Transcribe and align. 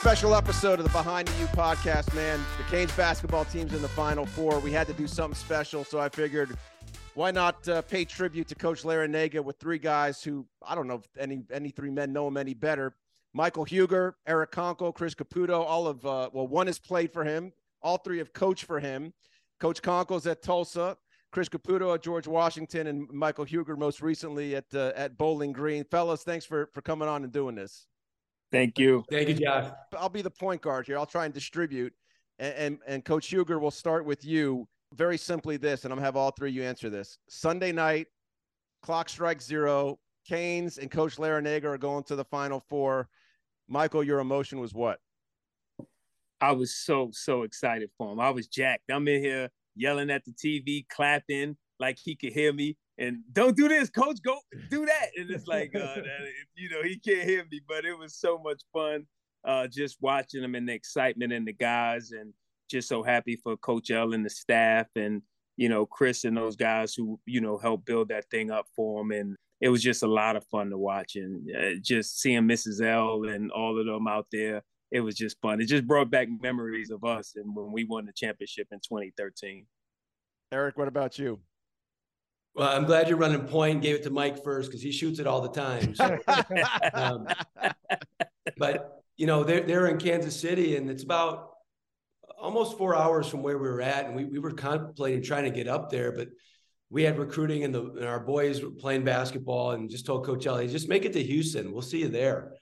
Special 0.00 0.36
episode 0.36 0.78
of 0.78 0.84
the 0.84 0.92
Behind 0.92 1.26
the 1.26 1.40
U 1.40 1.46
podcast, 1.46 2.14
man. 2.14 2.38
The 2.56 2.62
Canes 2.70 2.92
basketball 2.92 3.44
team's 3.44 3.74
in 3.74 3.82
the 3.82 3.88
Final 3.88 4.24
Four. 4.26 4.60
We 4.60 4.70
had 4.70 4.86
to 4.86 4.92
do 4.92 5.08
something 5.08 5.36
special, 5.36 5.82
so 5.82 5.98
I 5.98 6.08
figured 6.08 6.56
why 7.14 7.32
not 7.32 7.68
uh, 7.68 7.82
pay 7.82 8.04
tribute 8.04 8.46
to 8.48 8.54
Coach 8.54 8.84
Larrañaga 8.84 9.42
with 9.42 9.56
three 9.56 9.76
guys 9.78 10.22
who 10.22 10.46
I 10.64 10.76
don't 10.76 10.86
know 10.86 11.02
if 11.02 11.08
any 11.18 11.42
any 11.50 11.70
three 11.70 11.90
men 11.90 12.12
know 12.12 12.28
him 12.28 12.36
any 12.36 12.54
better. 12.54 12.94
Michael 13.34 13.64
Huger, 13.64 14.16
Eric 14.24 14.52
Konkol, 14.52 14.94
Chris 14.94 15.16
Caputo, 15.16 15.64
all 15.64 15.88
of 15.88 16.06
uh, 16.06 16.30
well, 16.32 16.46
one 16.46 16.68
has 16.68 16.78
played 16.78 17.12
for 17.12 17.24
him. 17.24 17.52
All 17.82 17.98
three 17.98 18.18
have 18.18 18.32
coached 18.32 18.66
for 18.66 18.78
him. 18.78 19.12
Coach 19.58 19.82
Konkol's 19.82 20.28
at 20.28 20.42
Tulsa, 20.42 20.96
Chris 21.32 21.48
Caputo 21.48 21.92
at 21.92 22.04
George 22.04 22.28
Washington, 22.28 22.86
and 22.86 23.10
Michael 23.10 23.44
Huger 23.44 23.76
most 23.76 24.00
recently 24.00 24.54
at 24.54 24.72
uh, 24.72 24.92
at 24.94 25.18
Bowling 25.18 25.52
Green. 25.52 25.82
Fellas, 25.82 26.22
thanks 26.22 26.46
for 26.46 26.70
for 26.72 26.82
coming 26.82 27.08
on 27.08 27.24
and 27.24 27.32
doing 27.32 27.56
this. 27.56 27.88
Thank 28.50 28.78
you. 28.78 29.04
Thank 29.10 29.28
you, 29.28 29.34
Jeff. 29.34 29.72
I'll 29.96 30.08
be 30.08 30.22
the 30.22 30.30
point 30.30 30.62
guard 30.62 30.86
here. 30.86 30.98
I'll 30.98 31.06
try 31.06 31.24
and 31.24 31.34
distribute. 31.34 31.92
And, 32.38 32.54
and, 32.54 32.78
and 32.86 33.04
Coach 33.04 33.28
Huger, 33.28 33.58
will 33.58 33.70
start 33.70 34.04
with 34.04 34.24
you. 34.24 34.66
Very 34.94 35.18
simply, 35.18 35.58
this, 35.58 35.84
and 35.84 35.92
I'm 35.92 35.98
gonna 35.98 36.06
have 36.06 36.16
all 36.16 36.30
three 36.30 36.48
of 36.48 36.54
you 36.54 36.62
answer 36.62 36.88
this. 36.88 37.18
Sunday 37.28 37.72
night, 37.72 38.06
clock 38.82 39.08
strikes 39.08 39.44
zero. 39.44 39.98
Canes 40.26 40.78
and 40.78 40.90
Coach 40.90 41.16
Larrañaga 41.16 41.64
are 41.64 41.78
going 41.78 42.04
to 42.04 42.16
the 42.16 42.24
Final 42.24 42.60
Four. 42.68 43.08
Michael, 43.68 44.02
your 44.02 44.20
emotion 44.20 44.60
was 44.60 44.72
what? 44.72 44.98
I 46.40 46.52
was 46.52 46.74
so 46.74 47.10
so 47.12 47.42
excited 47.42 47.90
for 47.98 48.12
him. 48.12 48.20
I 48.20 48.30
was 48.30 48.46
jacked. 48.46 48.90
I'm 48.90 49.08
in 49.08 49.22
here 49.22 49.50
yelling 49.74 50.10
at 50.10 50.24
the 50.24 50.32
TV, 50.32 50.86
clapping 50.88 51.56
like 51.80 51.98
he 51.98 52.16
could 52.16 52.32
hear 52.32 52.52
me 52.52 52.76
and 52.98 53.18
don't 53.32 53.56
do 53.56 53.68
this, 53.68 53.90
coach. 53.90 54.18
Go 54.24 54.38
do 54.70 54.86
that. 54.86 55.08
And 55.16 55.30
it's 55.30 55.46
like, 55.46 55.74
uh, 55.74 55.94
that, 55.94 56.04
you 56.56 56.68
know, 56.70 56.82
he 56.82 56.98
can't 56.98 57.28
hear 57.28 57.44
me, 57.50 57.60
but 57.66 57.84
it 57.84 57.96
was 57.96 58.16
so 58.16 58.38
much 58.38 58.62
fun 58.72 59.06
uh, 59.44 59.66
just 59.66 59.96
watching 60.00 60.42
them 60.42 60.54
and 60.54 60.68
the 60.68 60.72
excitement 60.72 61.32
and 61.32 61.46
the 61.46 61.52
guys, 61.52 62.12
and 62.12 62.32
just 62.70 62.88
so 62.88 63.02
happy 63.02 63.36
for 63.36 63.56
Coach 63.56 63.90
L 63.90 64.12
and 64.12 64.24
the 64.24 64.30
staff, 64.30 64.86
and 64.96 65.22
you 65.56 65.68
know, 65.68 65.86
Chris 65.86 66.24
and 66.24 66.36
those 66.36 66.56
guys 66.56 66.94
who 66.94 67.18
you 67.26 67.40
know 67.40 67.58
helped 67.58 67.86
build 67.86 68.08
that 68.08 68.28
thing 68.30 68.50
up 68.50 68.66
for 68.74 69.00
him. 69.00 69.10
And 69.12 69.36
it 69.60 69.70
was 69.70 69.82
just 69.82 70.02
a 70.02 70.08
lot 70.08 70.36
of 70.36 70.44
fun 70.46 70.70
to 70.70 70.78
watch, 70.78 71.16
and 71.16 71.48
uh, 71.56 71.80
just 71.82 72.20
seeing 72.20 72.42
Mrs. 72.42 72.82
L 72.84 73.24
and 73.28 73.50
all 73.50 73.78
of 73.78 73.86
them 73.86 74.06
out 74.06 74.26
there. 74.32 74.62
It 74.90 75.00
was 75.00 75.16
just 75.16 75.36
fun. 75.42 75.60
It 75.60 75.66
just 75.66 75.86
brought 75.86 76.10
back 76.10 76.28
memories 76.40 76.90
of 76.90 77.04
us 77.04 77.34
and 77.36 77.54
when 77.54 77.72
we 77.72 77.84
won 77.84 78.06
the 78.06 78.12
championship 78.12 78.68
in 78.72 78.78
2013. 78.78 79.66
Eric, 80.50 80.78
what 80.78 80.88
about 80.88 81.18
you? 81.18 81.40
Well, 82.58 82.76
I'm 82.76 82.86
glad 82.86 83.08
you're 83.08 83.18
running 83.18 83.46
point. 83.46 83.82
Gave 83.82 83.94
it 83.94 84.02
to 84.02 84.10
Mike 84.10 84.42
first 84.42 84.68
because 84.68 84.82
he 84.82 84.90
shoots 84.90 85.20
it 85.20 85.28
all 85.28 85.40
the 85.40 85.48
time. 85.48 85.94
So, 85.94 86.18
um, 86.92 87.28
but 88.56 89.04
you 89.16 89.28
know, 89.28 89.44
they're 89.44 89.60
they're 89.60 89.86
in 89.86 89.96
Kansas 89.98 90.38
City, 90.38 90.74
and 90.74 90.90
it's 90.90 91.04
about 91.04 91.50
almost 92.36 92.76
four 92.76 92.96
hours 92.96 93.28
from 93.28 93.44
where 93.44 93.58
we 93.58 93.68
were 93.68 93.80
at, 93.80 94.06
and 94.06 94.16
we 94.16 94.24
we 94.24 94.40
were 94.40 94.50
contemplating 94.50 95.22
trying 95.22 95.44
to 95.44 95.50
get 95.50 95.68
up 95.68 95.88
there, 95.88 96.10
but 96.10 96.30
we 96.90 97.04
had 97.04 97.16
recruiting, 97.16 97.62
and, 97.62 97.72
the, 97.72 97.82
and 97.82 98.06
our 98.06 98.18
boys 98.18 98.60
were 98.60 98.70
playing 98.70 99.04
basketball, 99.04 99.70
and 99.72 99.88
just 99.88 100.04
told 100.04 100.26
Coach 100.26 100.46
L, 100.46 100.66
just 100.66 100.88
make 100.88 101.04
it 101.04 101.12
to 101.12 101.22
Houston. 101.22 101.70
We'll 101.70 101.82
see 101.82 102.00
you 102.00 102.08
there. 102.08 102.54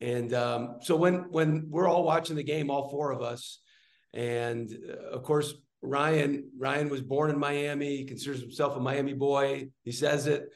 And 0.00 0.34
um, 0.34 0.78
so 0.82 0.96
when 0.96 1.30
when 1.30 1.66
we're 1.70 1.88
all 1.88 2.02
watching 2.02 2.34
the 2.34 2.42
game, 2.42 2.72
all 2.72 2.90
four 2.90 3.12
of 3.12 3.22
us, 3.22 3.60
and 4.12 4.68
uh, 4.90 5.10
of 5.10 5.22
course 5.22 5.54
Ryan 5.84 6.50
Ryan 6.58 6.88
was 6.88 7.02
born 7.02 7.30
in 7.30 7.38
Miami. 7.38 7.98
He 7.98 8.04
considers 8.04 8.40
himself 8.40 8.76
a 8.76 8.80
Miami 8.80 9.12
boy. 9.12 9.68
He 9.82 9.92
says 9.92 10.26
it. 10.26 10.48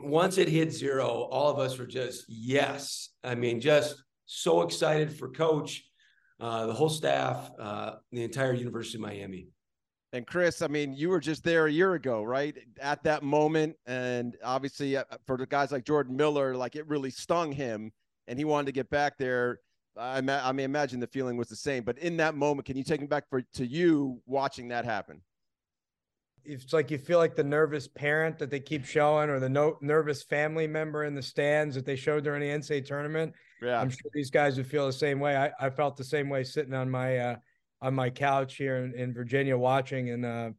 Once 0.00 0.38
it 0.38 0.48
hit 0.48 0.72
zero, 0.72 1.06
all 1.08 1.50
of 1.50 1.58
us 1.58 1.78
were 1.78 1.86
just 1.86 2.24
yes. 2.28 3.10
I 3.24 3.34
mean, 3.34 3.60
just 3.60 4.02
so 4.26 4.62
excited 4.62 5.16
for 5.16 5.30
Coach, 5.30 5.84
uh, 6.40 6.66
the 6.66 6.72
whole 6.72 6.88
staff, 6.88 7.50
uh, 7.58 7.92
the 8.12 8.22
entire 8.22 8.52
University 8.52 8.98
of 8.98 9.02
Miami. 9.02 9.48
And 10.12 10.26
Chris, 10.26 10.62
I 10.62 10.68
mean, 10.68 10.94
you 10.94 11.10
were 11.10 11.20
just 11.20 11.44
there 11.44 11.66
a 11.66 11.72
year 11.72 11.94
ago, 11.94 12.22
right? 12.22 12.56
At 12.80 13.02
that 13.04 13.22
moment, 13.22 13.76
and 13.86 14.36
obviously 14.42 14.96
uh, 14.96 15.04
for 15.26 15.36
the 15.36 15.46
guys 15.46 15.70
like 15.70 15.84
Jordan 15.84 16.16
Miller, 16.16 16.56
like 16.56 16.76
it 16.76 16.86
really 16.88 17.10
stung 17.10 17.52
him, 17.52 17.92
and 18.26 18.38
he 18.38 18.44
wanted 18.44 18.66
to 18.66 18.72
get 18.72 18.88
back 18.90 19.18
there. 19.18 19.60
I, 19.98 20.18
I 20.18 20.52
mean, 20.52 20.64
imagine 20.64 21.00
the 21.00 21.06
feeling 21.06 21.36
was 21.36 21.48
the 21.48 21.56
same. 21.56 21.82
But 21.82 21.98
in 21.98 22.16
that 22.18 22.34
moment, 22.34 22.66
can 22.66 22.76
you 22.76 22.84
take 22.84 23.00
me 23.00 23.06
back 23.06 23.28
for 23.28 23.42
to 23.54 23.66
you 23.66 24.20
watching 24.26 24.68
that 24.68 24.84
happen? 24.84 25.22
It's 26.44 26.72
like 26.72 26.90
you 26.90 26.98
feel 26.98 27.18
like 27.18 27.36
the 27.36 27.44
nervous 27.44 27.88
parent 27.88 28.38
that 28.38 28.50
they 28.50 28.60
keep 28.60 28.84
showing, 28.84 29.28
or 29.28 29.38
the 29.38 29.48
no, 29.48 29.76
nervous 29.82 30.22
family 30.22 30.66
member 30.66 31.04
in 31.04 31.14
the 31.14 31.22
stands 31.22 31.74
that 31.74 31.84
they 31.84 31.96
showed 31.96 32.24
during 32.24 32.40
the 32.40 32.48
NCAA 32.48 32.86
tournament. 32.86 33.34
Yeah, 33.60 33.80
I'm 33.80 33.90
sure 33.90 34.10
these 34.14 34.30
guys 34.30 34.56
would 34.56 34.66
feel 34.66 34.86
the 34.86 34.92
same 34.92 35.20
way. 35.20 35.36
I, 35.36 35.50
I 35.60 35.68
felt 35.68 35.96
the 35.96 36.04
same 36.04 36.28
way 36.28 36.44
sitting 36.44 36.74
on 36.74 36.88
my 36.90 37.18
uh, 37.18 37.36
on 37.82 37.94
my 37.94 38.08
couch 38.08 38.56
here 38.56 38.78
in, 38.78 38.94
in 38.94 39.12
Virginia 39.12 39.58
watching, 39.58 40.10
and 40.10 40.24
uh, 40.24 40.50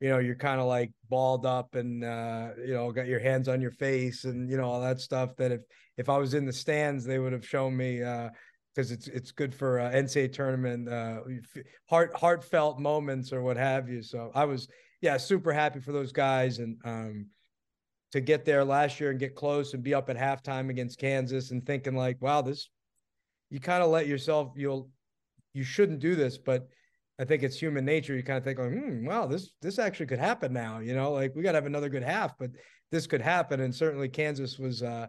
you 0.00 0.10
know, 0.10 0.18
you're 0.18 0.34
kind 0.34 0.60
of 0.60 0.66
like 0.66 0.92
balled 1.08 1.46
up 1.46 1.74
and 1.74 2.04
uh, 2.04 2.48
you 2.58 2.74
know, 2.74 2.90
got 2.92 3.06
your 3.06 3.20
hands 3.20 3.48
on 3.48 3.60
your 3.60 3.70
face 3.70 4.24
and 4.24 4.50
you 4.50 4.56
know 4.56 4.64
all 4.64 4.80
that 4.80 5.00
stuff. 5.00 5.34
That 5.36 5.52
if 5.52 5.60
if 5.96 6.08
I 6.08 6.18
was 6.18 6.34
in 6.34 6.44
the 6.44 6.52
stands, 6.52 7.04
they 7.04 7.18
would 7.18 7.32
have 7.32 7.46
shown 7.46 7.76
me 7.76 8.02
uh, 8.02 8.30
because 8.76 8.92
it's 8.92 9.08
it's 9.08 9.30
good 9.32 9.54
for 9.54 9.80
uh, 9.80 9.90
NCAA 9.90 10.32
tournament 10.32 10.88
uh, 10.88 11.20
heart 11.88 12.14
heartfelt 12.14 12.78
moments 12.78 13.32
or 13.32 13.42
what 13.42 13.56
have 13.56 13.88
you. 13.88 14.02
So 14.02 14.30
I 14.34 14.44
was 14.44 14.68
yeah 15.00 15.16
super 15.16 15.52
happy 15.52 15.80
for 15.80 15.92
those 15.92 16.12
guys 16.12 16.58
and 16.58 16.76
um, 16.84 17.26
to 18.12 18.20
get 18.20 18.44
there 18.44 18.64
last 18.64 19.00
year 19.00 19.10
and 19.10 19.18
get 19.18 19.34
close 19.34 19.72
and 19.72 19.82
be 19.82 19.94
up 19.94 20.10
at 20.10 20.16
halftime 20.16 20.68
against 20.68 20.98
Kansas 20.98 21.50
and 21.50 21.64
thinking 21.64 21.96
like 21.96 22.20
wow 22.20 22.42
this 22.42 22.68
you 23.50 23.60
kind 23.60 23.82
of 23.82 23.90
let 23.90 24.06
yourself 24.06 24.52
you'll 24.56 24.90
you 25.54 25.64
shouldn't 25.64 26.00
do 26.00 26.14
this 26.14 26.36
but 26.36 26.68
I 27.18 27.24
think 27.24 27.42
it's 27.42 27.58
human 27.58 27.84
nature 27.84 28.14
you 28.14 28.22
kind 28.22 28.38
of 28.38 28.44
think 28.44 28.58
like 28.58 28.72
hmm, 28.72 29.06
wow 29.06 29.26
this 29.26 29.52
this 29.62 29.78
actually 29.78 30.06
could 30.06 30.18
happen 30.18 30.52
now 30.52 30.80
you 30.80 30.94
know 30.94 31.12
like 31.12 31.34
we 31.34 31.42
got 31.42 31.52
to 31.52 31.56
have 31.56 31.66
another 31.66 31.88
good 31.88 32.02
half 32.02 32.36
but 32.38 32.50
this 32.90 33.06
could 33.06 33.22
happen 33.22 33.60
and 33.60 33.74
certainly 33.74 34.08
Kansas 34.08 34.58
was 34.58 34.82
uh, 34.82 35.06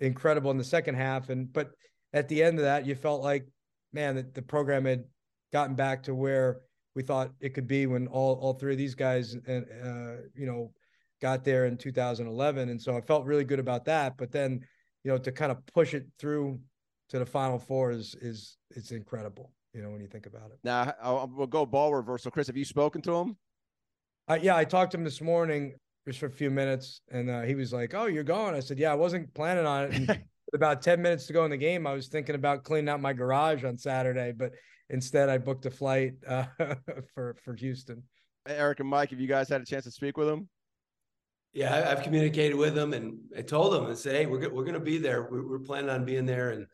incredible 0.00 0.50
in 0.50 0.58
the 0.58 0.64
second 0.64 0.94
half 0.94 1.30
and 1.30 1.52
but 1.52 1.70
at 2.12 2.28
the 2.28 2.42
end 2.42 2.58
of 2.58 2.64
that, 2.64 2.86
you 2.86 2.94
felt 2.94 3.22
like, 3.22 3.46
man, 3.92 4.16
that 4.16 4.34
the 4.34 4.42
program 4.42 4.84
had 4.84 5.04
gotten 5.52 5.74
back 5.74 6.02
to 6.04 6.14
where 6.14 6.60
we 6.94 7.02
thought 7.02 7.30
it 7.40 7.54
could 7.54 7.66
be 7.66 7.86
when 7.86 8.06
all 8.08 8.34
all 8.36 8.54
three 8.54 8.72
of 8.72 8.78
these 8.78 8.94
guys, 8.94 9.36
uh, 9.48 9.52
uh 9.52 10.16
you 10.34 10.46
know, 10.46 10.72
got 11.20 11.44
there 11.44 11.66
in 11.66 11.76
2011, 11.76 12.68
and 12.68 12.80
so 12.80 12.96
I 12.96 13.00
felt 13.00 13.26
really 13.26 13.44
good 13.44 13.60
about 13.60 13.84
that. 13.86 14.16
But 14.16 14.32
then, 14.32 14.64
you 15.04 15.10
know, 15.10 15.18
to 15.18 15.32
kind 15.32 15.52
of 15.52 15.64
push 15.66 15.94
it 15.94 16.06
through 16.18 16.60
to 17.10 17.18
the 17.18 17.26
Final 17.26 17.58
Four 17.58 17.90
is 17.92 18.14
is 18.20 18.56
it's 18.70 18.90
incredible. 18.90 19.52
You 19.74 19.82
know, 19.82 19.90
when 19.90 20.00
you 20.00 20.08
think 20.08 20.26
about 20.26 20.50
it. 20.50 20.58
Now 20.64 20.92
I'll, 21.00 21.30
we'll 21.32 21.46
go 21.46 21.66
ball 21.66 21.94
reversal. 21.94 22.30
Chris, 22.30 22.46
have 22.46 22.56
you 22.56 22.64
spoken 22.64 23.02
to 23.02 23.14
him? 23.14 23.36
Yeah, 24.42 24.56
I 24.56 24.64
talked 24.64 24.92
to 24.92 24.98
him 24.98 25.04
this 25.04 25.22
morning 25.22 25.74
just 26.06 26.18
for 26.18 26.26
a 26.26 26.30
few 26.30 26.50
minutes, 26.50 27.00
and 27.10 27.30
uh, 27.30 27.42
he 27.42 27.54
was 27.54 27.72
like, 27.72 27.94
"Oh, 27.94 28.06
you're 28.06 28.24
going?" 28.24 28.54
I 28.54 28.60
said, 28.60 28.78
"Yeah, 28.78 28.92
I 28.92 28.94
wasn't 28.94 29.32
planning 29.34 29.66
on 29.66 29.84
it." 29.84 29.94
And 29.94 30.24
with 30.50 30.58
about 30.58 30.80
10 30.80 31.02
minutes 31.02 31.26
to 31.26 31.32
go 31.32 31.44
in 31.44 31.50
the 31.50 31.56
game, 31.56 31.86
I 31.86 31.92
was 31.92 32.08
thinking 32.08 32.34
about 32.34 32.64
cleaning 32.64 32.88
out 32.88 33.00
my 33.00 33.12
garage 33.12 33.64
on 33.64 33.76
Saturday, 33.76 34.32
but 34.32 34.52
instead 34.88 35.28
I 35.28 35.36
booked 35.36 35.66
a 35.66 35.70
flight 35.70 36.14
uh, 36.28 36.46
for, 37.14 37.36
for 37.44 37.54
Houston. 37.54 38.02
Eric 38.46 38.80
and 38.80 38.88
Mike, 38.88 39.10
have 39.10 39.20
you 39.20 39.28
guys 39.28 39.48
had 39.50 39.60
a 39.60 39.66
chance 39.66 39.84
to 39.84 39.90
speak 39.90 40.16
with 40.16 40.26
them? 40.26 40.48
Yeah, 41.52 41.90
I've 41.90 42.02
communicated 42.02 42.56
with 42.56 42.74
them 42.74 42.94
and 42.94 43.18
I 43.36 43.42
told 43.42 43.74
them 43.74 43.86
and 43.86 43.98
said, 43.98 44.14
Hey, 44.14 44.26
we're, 44.26 44.40
we're 44.50 44.64
going 44.64 44.74
to 44.74 44.80
be 44.80 44.98
there. 44.98 45.28
We're, 45.30 45.46
we're, 45.46 45.58
planning 45.58 45.90
on 45.90 46.04
being 46.04 46.24
there 46.24 46.50
and 46.50 46.66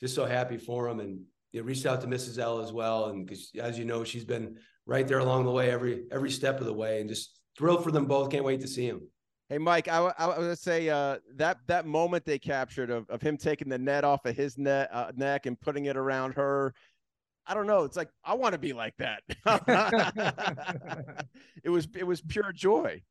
just 0.00 0.14
so 0.14 0.24
happy 0.24 0.56
for 0.56 0.88
them. 0.88 1.00
And 1.00 1.20
you 1.52 1.60
know, 1.60 1.66
reached 1.66 1.86
out 1.86 2.00
to 2.02 2.06
Mrs. 2.06 2.38
L 2.38 2.60
as 2.60 2.72
well. 2.72 3.06
And 3.06 3.26
because 3.26 3.50
as 3.60 3.78
you 3.78 3.84
know, 3.84 4.04
she's 4.04 4.24
been 4.24 4.56
right 4.84 5.06
there 5.06 5.20
along 5.20 5.44
the 5.44 5.50
way, 5.52 5.70
every, 5.70 6.04
every 6.12 6.30
step 6.30 6.60
of 6.60 6.66
the 6.66 6.72
way 6.72 7.00
and 7.00 7.08
just 7.08 7.40
thrilled 7.56 7.82
for 7.82 7.90
them 7.90 8.06
both. 8.06 8.30
Can't 8.30 8.44
wait 8.44 8.60
to 8.60 8.68
see 8.68 8.88
them. 8.88 9.08
Hey, 9.48 9.58
Mike, 9.58 9.86
I, 9.86 9.98
I 9.98 10.26
was 10.26 10.36
gonna 10.38 10.56
say 10.56 10.88
uh, 10.88 11.18
that 11.36 11.58
that 11.68 11.86
moment 11.86 12.24
they 12.24 12.38
captured 12.38 12.90
of, 12.90 13.08
of 13.08 13.22
him 13.22 13.36
taking 13.36 13.68
the 13.68 13.78
net 13.78 14.02
off 14.02 14.24
of 14.26 14.34
his 14.34 14.58
net, 14.58 14.88
uh, 14.92 15.12
neck 15.14 15.46
and 15.46 15.60
putting 15.60 15.84
it 15.84 15.96
around 15.96 16.32
her. 16.32 16.74
I 17.46 17.54
don't 17.54 17.68
know. 17.68 17.84
It's 17.84 17.96
like 17.96 18.08
I 18.24 18.34
want 18.34 18.54
to 18.54 18.58
be 18.58 18.72
like 18.72 18.94
that. 18.98 19.22
it 21.64 21.70
was 21.70 21.86
it 21.94 22.04
was 22.04 22.20
pure 22.22 22.50
joy. 22.52 23.02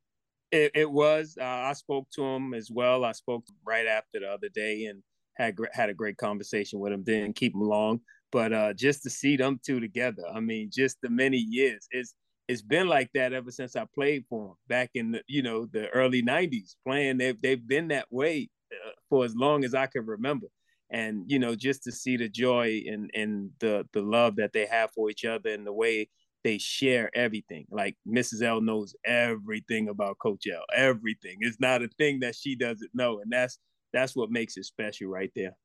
It, 0.51 0.71
it 0.75 0.91
was. 0.91 1.37
Uh, 1.39 1.45
I 1.45 1.71
spoke 1.71 2.09
to 2.15 2.23
him 2.23 2.53
as 2.53 2.69
well. 2.69 3.05
I 3.05 3.13
spoke 3.13 3.45
right 3.65 3.87
after 3.87 4.19
the 4.19 4.27
other 4.27 4.49
day 4.49 4.85
and 4.85 5.01
had 5.37 5.55
had 5.71 5.89
a 5.89 5.93
great 5.93 6.17
conversation 6.17 6.79
with 6.79 6.91
him. 6.91 7.03
Didn't 7.03 7.37
keep 7.37 7.53
him 7.53 7.61
long, 7.61 8.01
but 8.33 8.51
uh, 8.51 8.73
just 8.73 9.03
to 9.03 9.09
see 9.09 9.37
them 9.37 9.57
two 9.65 9.79
together. 9.79 10.23
I 10.33 10.41
mean, 10.41 10.69
just 10.69 10.97
the 11.01 11.09
many 11.09 11.37
years. 11.37 11.87
It's 11.91 12.13
it's 12.47 12.61
been 12.61 12.87
like 12.87 13.09
that 13.13 13.33
ever 13.33 13.51
since 13.51 13.75
I 13.75 13.85
played 13.93 14.25
for 14.29 14.47
them 14.47 14.55
back 14.67 14.91
in 14.93 15.11
the 15.11 15.23
you 15.27 15.41
know 15.41 15.65
the 15.65 15.89
early 15.89 16.21
'90s. 16.21 16.75
Playing, 16.85 17.17
they've 17.17 17.39
they've 17.41 17.65
been 17.67 17.89
that 17.89 18.07
way 18.11 18.49
uh, 18.71 18.91
for 19.09 19.25
as 19.25 19.35
long 19.35 19.63
as 19.65 19.73
I 19.73 19.87
can 19.87 20.05
remember. 20.05 20.47
And 20.91 21.23
you 21.27 21.39
know, 21.39 21.55
just 21.55 21.83
to 21.83 21.91
see 21.91 22.17
the 22.17 22.29
joy 22.29 22.83
and 22.87 23.09
and 23.13 23.51
the 23.59 23.87
the 23.93 24.01
love 24.01 24.35
that 24.37 24.53
they 24.53 24.65
have 24.67 24.91
for 24.91 25.09
each 25.09 25.25
other 25.25 25.49
and 25.51 25.65
the 25.65 25.73
way 25.73 26.09
they 26.43 26.59
share 26.59 27.09
everything. 27.15 27.65
Like 27.71 27.97
Mrs. 28.07 28.43
L 28.43 28.61
knows 28.61 28.95
everything 29.03 29.89
about 29.89 30.19
Coach 30.19 30.45
L. 30.47 30.63
Everything. 30.75 31.37
It's 31.41 31.59
not 31.59 31.81
a 31.81 31.87
thing 31.97 32.19
that 32.19 32.35
she 32.35 32.55
doesn't 32.55 32.91
know, 32.93 33.19
and 33.19 33.31
that's 33.31 33.57
that's 33.93 34.15
what 34.15 34.29
makes 34.29 34.57
it 34.57 34.65
special 34.65 35.07
right 35.09 35.31
there. 35.35 35.55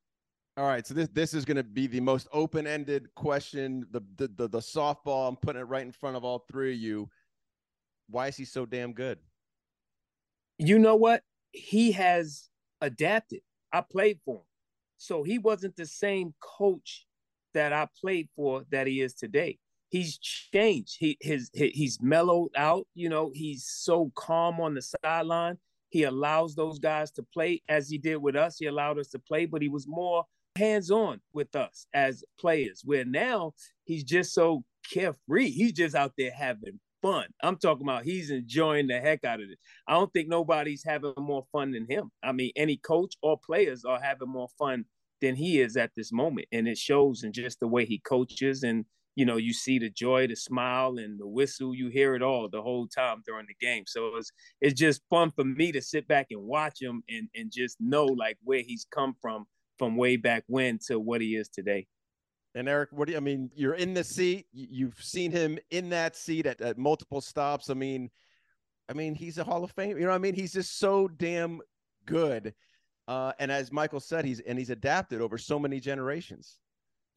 All 0.61 0.67
right, 0.67 0.87
so 0.87 0.93
this 0.93 1.09
this 1.15 1.33
is 1.33 1.47
going 1.47 1.57
to 1.57 1.65
be 1.65 1.87
the 1.87 2.01
most 2.01 2.29
open-ended 2.35 3.15
question, 3.15 3.87
the, 3.93 4.03
the 4.17 4.29
the 4.37 4.47
the 4.47 4.59
softball. 4.59 5.27
I'm 5.27 5.37
putting 5.37 5.63
it 5.63 5.65
right 5.65 5.81
in 5.81 5.91
front 5.91 6.19
of 6.19 6.25
all 6.25 6.45
three 6.53 6.75
of 6.75 6.79
you. 6.79 7.09
Why 8.11 8.27
is 8.27 8.37
he 8.37 8.45
so 8.45 8.67
damn 8.67 8.93
good? 8.93 9.19
You 10.59 10.79
know 10.79 10.97
what? 10.97 11.23
He 11.53 11.93
has 11.93 12.51
adapted. 12.83 13.41
I 13.73 13.81
played 13.81 14.21
for 14.23 14.35
him. 14.35 14.43
So 14.99 15.23
he 15.23 15.39
wasn't 15.39 15.77
the 15.77 15.87
same 15.87 16.35
coach 16.43 17.07
that 17.55 17.73
I 17.73 17.89
played 17.99 18.29
for 18.37 18.65
that 18.71 18.87
he 18.87 19.01
is 19.01 19.15
today. 19.15 19.59
He's 19.89 20.19
changed. 20.19 20.97
He 20.99 21.17
his, 21.23 21.51
his 21.55 21.71
he's 21.73 22.03
mellowed 22.03 22.51
out, 22.55 22.87
you 22.95 23.09
know, 23.09 23.31
he's 23.33 23.65
so 23.67 24.13
calm 24.15 24.61
on 24.61 24.75
the 24.75 24.83
sideline. 24.83 25.57
He 25.89 26.03
allows 26.03 26.55
those 26.55 26.79
guys 26.79 27.11
to 27.13 27.23
play 27.23 27.63
as 27.67 27.89
he 27.89 27.97
did 27.97 28.17
with 28.17 28.37
us. 28.37 28.59
He 28.59 28.67
allowed 28.67 28.99
us 28.99 29.09
to 29.09 29.19
play, 29.19 29.47
but 29.47 29.63
he 29.63 29.71
was 29.71 29.89
more 29.89 30.27
hands-on 30.57 31.21
with 31.33 31.55
us 31.57 31.87
as 31.95 32.25
players. 32.39 32.83
Where 32.85 33.05
now 33.05 33.55
he's 33.85 34.05
just 34.05 34.35
so 34.35 34.65
carefree. 34.93 35.51
He's 35.51 35.73
just 35.73 35.95
out 35.95 36.13
there 36.17 36.33
having 36.33 36.81
fun. 37.03 37.27
I'm 37.43 37.57
talking 37.57 37.87
about 37.87 38.05
he's 38.05 38.31
enjoying 38.31 38.87
the 38.87 39.01
heck 39.01 39.25
out 39.25 39.41
of 39.41 39.49
it. 39.51 39.59
I 39.89 39.95
don't 39.95 40.13
think 40.13 40.29
nobody's 40.29 40.85
having 40.85 41.15
more 41.19 41.45
fun 41.53 41.73
than 41.73 41.87
him. 41.89 42.11
I 42.23 42.33
mean, 42.33 42.53
any 42.57 42.77
coach 42.77 43.15
or 43.23 43.39
players 43.39 43.85
are 43.85 44.01
having 44.01 44.29
more 44.29 44.49
fun 44.59 44.85
than 45.21 45.37
he 45.37 45.61
is 45.61 45.77
at 45.77 45.91
this 45.97 46.13
moment. 46.13 46.49
And 46.53 46.69
it 46.69 46.79
shows 46.79 47.25
in 47.25 47.33
just 47.33 47.61
the 47.61 47.69
way 47.69 47.85
he 47.85 47.99
coaches. 47.99 48.63
And, 48.63 48.85
you 49.17 49.25
know, 49.25 49.37
you 49.37 49.53
see 49.53 49.79
the 49.79 49.91
joy, 49.91 50.27
the 50.27 50.37
smile, 50.37 50.97
and 50.99 51.19
the 51.19 51.27
whistle. 51.27 51.75
You 51.75 51.89
hear 51.89 52.15
it 52.15 52.23
all 52.23 52.49
the 52.49 52.63
whole 52.63 52.87
time 52.87 53.23
during 53.27 53.47
the 53.47 53.67
game. 53.67 53.85
So 53.87 54.17
it's 54.17 54.31
it's 54.61 54.79
just 54.79 55.03
fun 55.11 55.31
for 55.31 55.45
me 55.45 55.73
to 55.73 55.83
sit 55.83 56.09
back 56.09 56.29
and 56.31 56.43
watch 56.43 56.81
him 56.81 57.03
and, 57.09 57.29
and 57.35 57.51
just 57.53 57.77
know 57.81 58.07
like 58.07 58.39
where 58.43 58.63
he's 58.63 58.87
come 58.91 59.15
from 59.21 59.47
from 59.81 59.97
way 59.97 60.17
back 60.17 60.45
when 60.47 60.79
to 60.87 61.01
what 61.01 61.23
he 61.23 61.35
is 61.35 61.49
today. 61.49 61.87
And 62.55 62.69
Eric, 62.69 62.91
what 62.93 63.07
do 63.07 63.13
you, 63.13 63.17
I 63.17 63.23
mean? 63.23 63.49
You're 63.55 63.77
in 63.77 63.95
the 63.95 64.05
seat. 64.05 64.45
You've 64.53 65.01
seen 65.01 65.33
him 65.33 65.59
in 65.71 65.89
that 65.89 66.17
seat 66.17 66.45
at, 66.45 66.61
at 66.61 66.77
multiple 66.77 67.23
stops. 67.23 67.71
I 67.71 67.75
mean, 67.75 68.11
I 68.91 68.93
mean, 68.93 69.15
he's 69.15 69.39
a 69.39 69.45
Hall 69.45 69.65
of 69.65 69.71
Fame. 69.71 69.97
You 69.97 70.03
know, 70.03 70.11
what 70.11 70.17
I 70.17 70.19
mean, 70.19 70.35
he's 70.35 70.53
just 70.53 70.79
so 70.79 71.09
damn 71.09 71.63
good. 72.05 72.53
Uh, 73.09 73.33
and 73.39 73.51
as 73.51 73.73
Michael 73.73 74.01
said, 74.01 74.27
he's 74.27 74.41
and 74.41 74.59
he's 74.59 74.69
adapted 74.69 75.23
over 75.23 75.39
so 75.39 75.59
many 75.59 75.81
generations. 75.81 76.59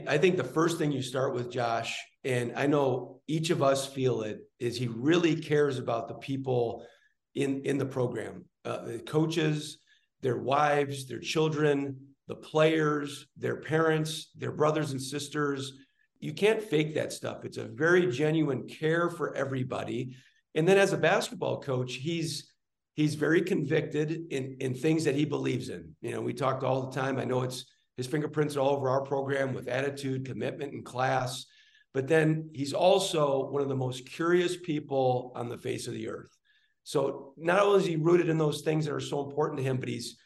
I 0.06 0.16
think 0.16 0.38
the 0.38 0.42
first 0.42 0.78
thing 0.78 0.90
you 0.90 1.02
start 1.02 1.34
with, 1.34 1.52
Josh, 1.52 2.00
and 2.24 2.54
I 2.56 2.66
know 2.66 3.20
each 3.28 3.50
of 3.50 3.62
us 3.62 3.86
feel 3.86 4.22
it, 4.22 4.40
is 4.58 4.78
he 4.78 4.88
really 4.88 5.36
cares 5.36 5.78
about 5.78 6.08
the 6.08 6.14
people 6.14 6.86
in 7.34 7.60
in 7.64 7.76
the 7.76 7.84
program, 7.84 8.46
uh, 8.64 8.84
the 8.84 9.00
coaches, 9.00 9.78
their 10.22 10.38
wives, 10.38 11.06
their 11.06 11.20
children, 11.20 12.13
the 12.28 12.34
players, 12.34 13.26
their 13.36 13.56
parents, 13.56 14.30
their 14.36 14.52
brothers 14.52 14.92
and 14.92 15.00
sisters. 15.00 15.72
You 16.20 16.32
can't 16.32 16.62
fake 16.62 16.94
that 16.94 17.12
stuff. 17.12 17.44
It's 17.44 17.58
a 17.58 17.64
very 17.64 18.10
genuine 18.10 18.66
care 18.66 19.10
for 19.10 19.34
everybody. 19.36 20.16
And 20.54 20.66
then 20.66 20.78
as 20.78 20.92
a 20.92 20.98
basketball 20.98 21.60
coach, 21.60 21.94
he's 21.94 22.52
he's 22.94 23.14
very 23.14 23.42
convicted 23.42 24.26
in 24.30 24.56
in 24.60 24.74
things 24.74 25.04
that 25.04 25.16
he 25.16 25.24
believes 25.24 25.68
in. 25.68 25.94
You 26.00 26.12
know, 26.12 26.20
we 26.20 26.32
talked 26.32 26.62
all 26.62 26.86
the 26.86 26.98
time. 26.98 27.18
I 27.18 27.24
know 27.24 27.42
it's 27.42 27.66
his 27.96 28.06
fingerprints 28.06 28.56
all 28.56 28.70
over 28.70 28.88
our 28.88 29.02
program 29.02 29.54
with 29.54 29.68
attitude, 29.68 30.26
commitment, 30.26 30.72
and 30.72 30.84
class. 30.84 31.46
But 31.92 32.08
then 32.08 32.50
he's 32.52 32.72
also 32.72 33.50
one 33.50 33.62
of 33.62 33.68
the 33.68 33.76
most 33.76 34.10
curious 34.10 34.56
people 34.56 35.32
on 35.36 35.48
the 35.48 35.58
face 35.58 35.86
of 35.86 35.94
the 35.94 36.08
earth. 36.08 36.36
So 36.82 37.34
not 37.36 37.60
only 37.60 37.80
is 37.80 37.86
he 37.86 37.96
rooted 37.96 38.28
in 38.28 38.36
those 38.36 38.62
things 38.62 38.84
that 38.84 38.94
are 38.94 39.00
so 39.00 39.24
important 39.24 39.58
to 39.58 39.64
him, 39.64 39.76
but 39.78 39.88
he's 39.88 40.16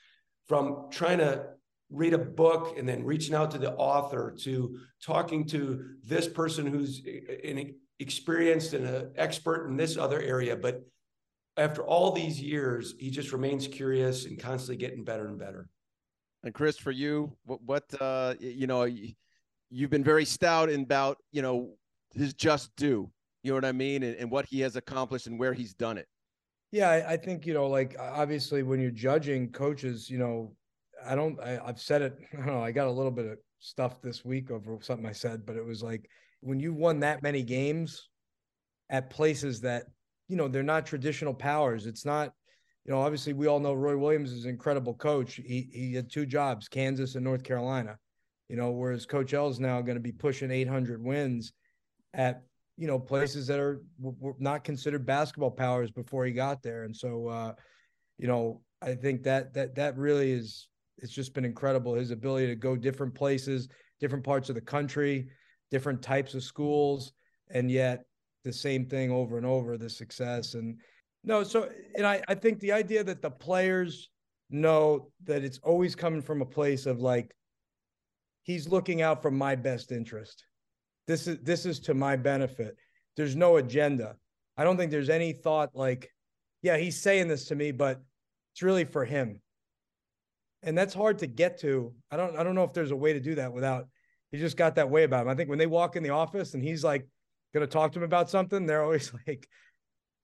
from 0.48 0.88
trying 0.90 1.18
to 1.18 1.44
read 1.90 2.12
a 2.12 2.18
book 2.18 2.76
and 2.76 2.88
then 2.88 3.04
reaching 3.04 3.34
out 3.34 3.50
to 3.52 3.58
the 3.58 3.72
author 3.74 4.34
to 4.40 4.78
talking 5.02 5.46
to 5.46 5.84
this 6.04 6.28
person 6.28 6.66
who's 6.66 7.02
an 7.44 7.74
experienced 7.98 8.74
and 8.74 8.86
an 8.86 9.10
expert 9.16 9.68
in 9.68 9.76
this 9.76 9.96
other 9.96 10.20
area. 10.20 10.54
But 10.54 10.82
after 11.56 11.82
all 11.82 12.12
these 12.12 12.40
years 12.40 12.94
he 12.98 13.10
just 13.10 13.32
remains 13.32 13.66
curious 13.66 14.26
and 14.26 14.38
constantly 14.38 14.76
getting 14.76 15.02
better 15.02 15.26
and 15.28 15.38
better. 15.38 15.68
And 16.44 16.54
chris 16.54 16.78
for 16.78 16.92
you 16.92 17.32
what, 17.44 17.62
what 17.62 17.84
uh 18.00 18.34
you 18.38 18.66
know 18.66 18.86
you've 19.70 19.90
been 19.90 20.04
very 20.04 20.24
stout 20.24 20.70
in 20.70 20.82
about 20.82 21.18
you 21.32 21.42
know 21.42 21.74
his 22.14 22.34
just 22.34 22.74
due. 22.76 23.10
You 23.42 23.52
know 23.52 23.56
what 23.56 23.64
i 23.64 23.72
mean? 23.72 24.02
And, 24.02 24.16
and 24.16 24.30
what 24.30 24.46
he 24.46 24.60
has 24.60 24.76
accomplished 24.76 25.26
and 25.26 25.38
where 25.38 25.54
he's 25.54 25.74
done 25.74 25.96
it. 25.96 26.06
Yeah 26.70 26.90
I, 26.90 27.12
I 27.12 27.16
think 27.16 27.46
you 27.46 27.54
know 27.54 27.66
like 27.66 27.96
obviously 27.98 28.62
when 28.62 28.78
you're 28.78 28.90
judging 28.90 29.50
coaches 29.50 30.10
you 30.10 30.18
know 30.18 30.52
I 31.06 31.14
don't. 31.14 31.40
I, 31.40 31.60
have 31.66 31.80
said 31.80 32.02
it. 32.02 32.18
I 32.32 32.36
don't 32.36 32.46
know. 32.46 32.62
I 32.62 32.72
got 32.72 32.88
a 32.88 32.92
little 32.92 33.10
bit 33.10 33.26
of 33.26 33.38
stuff 33.58 34.00
this 34.00 34.24
week 34.24 34.50
over 34.50 34.78
something 34.80 35.06
I 35.06 35.12
said, 35.12 35.44
but 35.46 35.56
it 35.56 35.64
was 35.64 35.82
like 35.82 36.08
when 36.40 36.60
you 36.60 36.72
won 36.72 37.00
that 37.00 37.22
many 37.22 37.42
games 37.42 38.08
at 38.90 39.10
places 39.10 39.60
that 39.62 39.84
you 40.28 40.36
know 40.36 40.48
they're 40.48 40.62
not 40.62 40.86
traditional 40.86 41.34
powers. 41.34 41.86
It's 41.86 42.04
not. 42.04 42.32
You 42.84 42.94
know, 42.94 43.00
obviously, 43.02 43.34
we 43.34 43.48
all 43.48 43.60
know 43.60 43.74
Roy 43.74 43.98
Williams 43.98 44.32
is 44.32 44.44
an 44.44 44.50
incredible 44.50 44.94
coach. 44.94 45.34
He 45.34 45.68
he 45.72 45.92
had 45.92 46.10
two 46.10 46.24
jobs, 46.24 46.68
Kansas 46.68 47.16
and 47.16 47.24
North 47.24 47.42
Carolina. 47.42 47.98
You 48.48 48.56
know, 48.56 48.70
whereas 48.70 49.04
Coach 49.04 49.34
L 49.34 49.48
is 49.48 49.60
now 49.60 49.82
going 49.82 49.96
to 49.96 50.02
be 50.02 50.12
pushing 50.12 50.50
800 50.50 51.02
wins 51.02 51.52
at 52.14 52.42
you 52.78 52.86
know 52.86 52.98
places 52.98 53.46
that 53.48 53.60
are 53.60 53.82
were 53.98 54.34
not 54.38 54.64
considered 54.64 55.04
basketball 55.04 55.50
powers 55.50 55.90
before 55.90 56.24
he 56.24 56.32
got 56.32 56.62
there, 56.62 56.84
and 56.84 56.96
so 56.96 57.26
uh, 57.26 57.52
you 58.16 58.26
know 58.28 58.62
I 58.80 58.94
think 58.94 59.24
that 59.24 59.52
that 59.54 59.74
that 59.74 59.98
really 59.98 60.30
is 60.32 60.68
it's 60.98 61.12
just 61.12 61.34
been 61.34 61.44
incredible. 61.44 61.94
His 61.94 62.10
ability 62.10 62.46
to 62.48 62.56
go 62.56 62.76
different 62.76 63.14
places, 63.14 63.68
different 64.00 64.24
parts 64.24 64.48
of 64.48 64.54
the 64.54 64.60
country, 64.60 65.28
different 65.70 66.02
types 66.02 66.34
of 66.34 66.42
schools, 66.42 67.12
and 67.50 67.70
yet 67.70 68.04
the 68.44 68.52
same 68.52 68.86
thing 68.86 69.10
over 69.10 69.36
and 69.36 69.46
over, 69.46 69.76
the 69.76 69.90
success. 69.90 70.54
And 70.54 70.78
no, 71.24 71.42
so 71.42 71.68
and 71.96 72.06
I, 72.06 72.22
I 72.28 72.34
think 72.34 72.60
the 72.60 72.72
idea 72.72 73.04
that 73.04 73.22
the 73.22 73.30
players 73.30 74.10
know 74.50 75.10
that 75.24 75.44
it's 75.44 75.58
always 75.62 75.94
coming 75.94 76.22
from 76.22 76.42
a 76.42 76.46
place 76.46 76.86
of 76.86 77.00
like, 77.00 77.34
he's 78.42 78.68
looking 78.68 79.02
out 79.02 79.22
for 79.22 79.30
my 79.30 79.54
best 79.54 79.92
interest. 79.92 80.44
This 81.06 81.26
is 81.26 81.38
this 81.42 81.66
is 81.66 81.80
to 81.80 81.94
my 81.94 82.16
benefit. 82.16 82.76
There's 83.16 83.36
no 83.36 83.56
agenda. 83.56 84.16
I 84.56 84.64
don't 84.64 84.76
think 84.76 84.90
there's 84.90 85.10
any 85.10 85.32
thought 85.32 85.70
like, 85.74 86.10
yeah, 86.62 86.76
he's 86.76 87.00
saying 87.00 87.28
this 87.28 87.46
to 87.46 87.54
me, 87.54 87.72
but 87.72 88.00
it's 88.52 88.62
really 88.62 88.84
for 88.84 89.04
him 89.04 89.40
and 90.62 90.76
that's 90.76 90.94
hard 90.94 91.18
to 91.18 91.26
get 91.26 91.60
to. 91.60 91.92
I 92.10 92.16
don't 92.16 92.36
I 92.36 92.42
don't 92.42 92.54
know 92.54 92.64
if 92.64 92.72
there's 92.72 92.90
a 92.90 92.96
way 92.96 93.12
to 93.12 93.20
do 93.20 93.34
that 93.36 93.52
without 93.52 93.86
he 94.30 94.38
just 94.38 94.56
got 94.56 94.74
that 94.74 94.90
way 94.90 95.04
about 95.04 95.22
him. 95.22 95.28
I 95.28 95.34
think 95.34 95.48
when 95.48 95.58
they 95.58 95.66
walk 95.66 95.96
in 95.96 96.02
the 96.02 96.10
office 96.10 96.54
and 96.54 96.62
he's 96.62 96.84
like 96.84 97.06
going 97.54 97.66
to 97.66 97.72
talk 97.72 97.92
to 97.92 97.98
him 97.98 98.04
about 98.04 98.28
something, 98.28 98.66
they're 98.66 98.82
always 98.82 99.12
like 99.26 99.48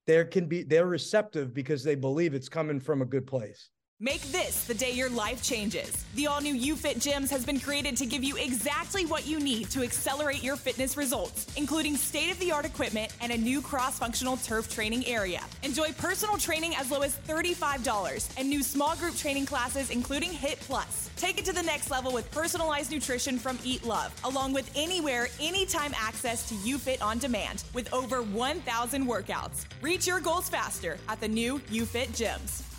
there 0.07 0.25
can 0.25 0.47
be 0.47 0.62
they're 0.62 0.87
receptive 0.87 1.55
because 1.55 1.83
they 1.83 1.95
believe 1.95 2.35
it's 2.35 2.49
coming 2.49 2.81
from 2.81 3.03
a 3.03 3.07
good 3.07 3.26
place. 3.26 3.71
Make 4.01 4.23
this 4.33 4.65
the 4.65 4.75
day 4.75 4.91
your 4.91 5.09
life 5.09 5.41
changes. 5.41 6.05
The 6.17 6.27
all 6.27 6.41
new 6.41 6.75
UFit 6.75 6.97
Gyms 6.97 7.31
has 7.31 7.47
been 7.47 7.61
created 7.61 7.97
to 7.99 8.07
give 8.07 8.25
you 8.25 8.37
exactly 8.37 9.07
what 9.07 9.25
you 9.25 9.39
need 9.39 9.71
to 9.71 9.85
accelerate 9.85 10.43
your 10.43 10.57
fitness 10.57 10.97
results, 10.97 11.47
including 11.57 11.97
state 11.97 12.33
of 12.33 12.39
the 12.41 12.51
art 12.51 12.65
equipment 12.65 13.13
and 13.21 13.31
a 13.31 13.39
new 13.39 13.63
cross 13.63 14.01
functional 14.01 14.37
turf 14.39 14.69
training 14.69 15.07
area. 15.07 15.43
Enjoy 15.63 15.93
personal 15.93 16.37
training 16.37 16.75
as 16.75 16.91
low 16.91 17.03
as 17.03 17.17
$35 17.29 18.29
and 18.37 18.49
new 18.49 18.65
small 18.65 18.97
group 18.97 19.15
training 19.15 19.47
classes, 19.47 19.91
including 19.91 20.33
HIT 20.33 20.59
Plus. 20.63 21.09
Take 21.17 21.39
it 21.39 21.45
to 21.45 21.53
the 21.53 21.63
next 21.63 21.89
level 21.89 22.13
with 22.13 22.29
personalized 22.33 22.91
nutrition 22.91 23.39
from 23.39 23.61
Eat 23.63 23.85
Love, 23.85 24.13
along 24.25 24.55
with 24.55 24.69
anywhere, 24.75 25.29
anytime 25.41 25.95
access 25.97 26.49
to 26.49 26.57
UFit 26.57 27.01
on 27.01 27.19
demand 27.19 27.63
with 27.75 27.93
over 27.95 28.23
1,000 28.23 29.07
workouts. 29.07 29.67
Reach 29.83 30.09
your 30.09 30.19
goals 30.19 30.49
faster 30.49 30.99
at 31.09 31.21
the 31.21 31.29
new 31.29 31.61
UFit 31.71 32.09
Gyms 32.09 32.74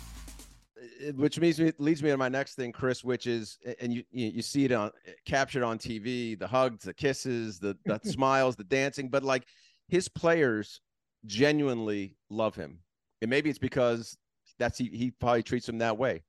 which 1.14 1.38
means 1.40 1.60
leads 1.78 2.02
me 2.02 2.10
to 2.10 2.16
my 2.16 2.28
next 2.28 2.54
thing, 2.54 2.72
Chris, 2.72 3.02
which 3.02 3.26
is, 3.26 3.58
and 3.80 3.94
you 3.94 4.04
you 4.10 4.42
see 4.42 4.64
it 4.64 4.72
on 4.72 4.90
captured 5.24 5.62
on 5.62 5.78
TV, 5.78 6.38
the 6.38 6.46
hugs, 6.46 6.84
the 6.84 6.94
kisses, 6.94 7.58
the, 7.58 7.76
the 7.86 8.00
smiles, 8.04 8.56
the 8.56 8.64
dancing, 8.64 9.08
but 9.08 9.22
like 9.22 9.46
his 9.88 10.08
players 10.08 10.80
genuinely 11.24 12.16
love 12.30 12.54
him, 12.54 12.80
and 13.22 13.30
maybe 13.30 13.48
it's 13.50 13.58
because 13.58 14.16
that's 14.58 14.78
he, 14.78 14.88
he 14.88 15.10
probably 15.10 15.42
treats 15.42 15.66
them 15.66 15.78
that 15.78 15.96
way. 15.96 16.22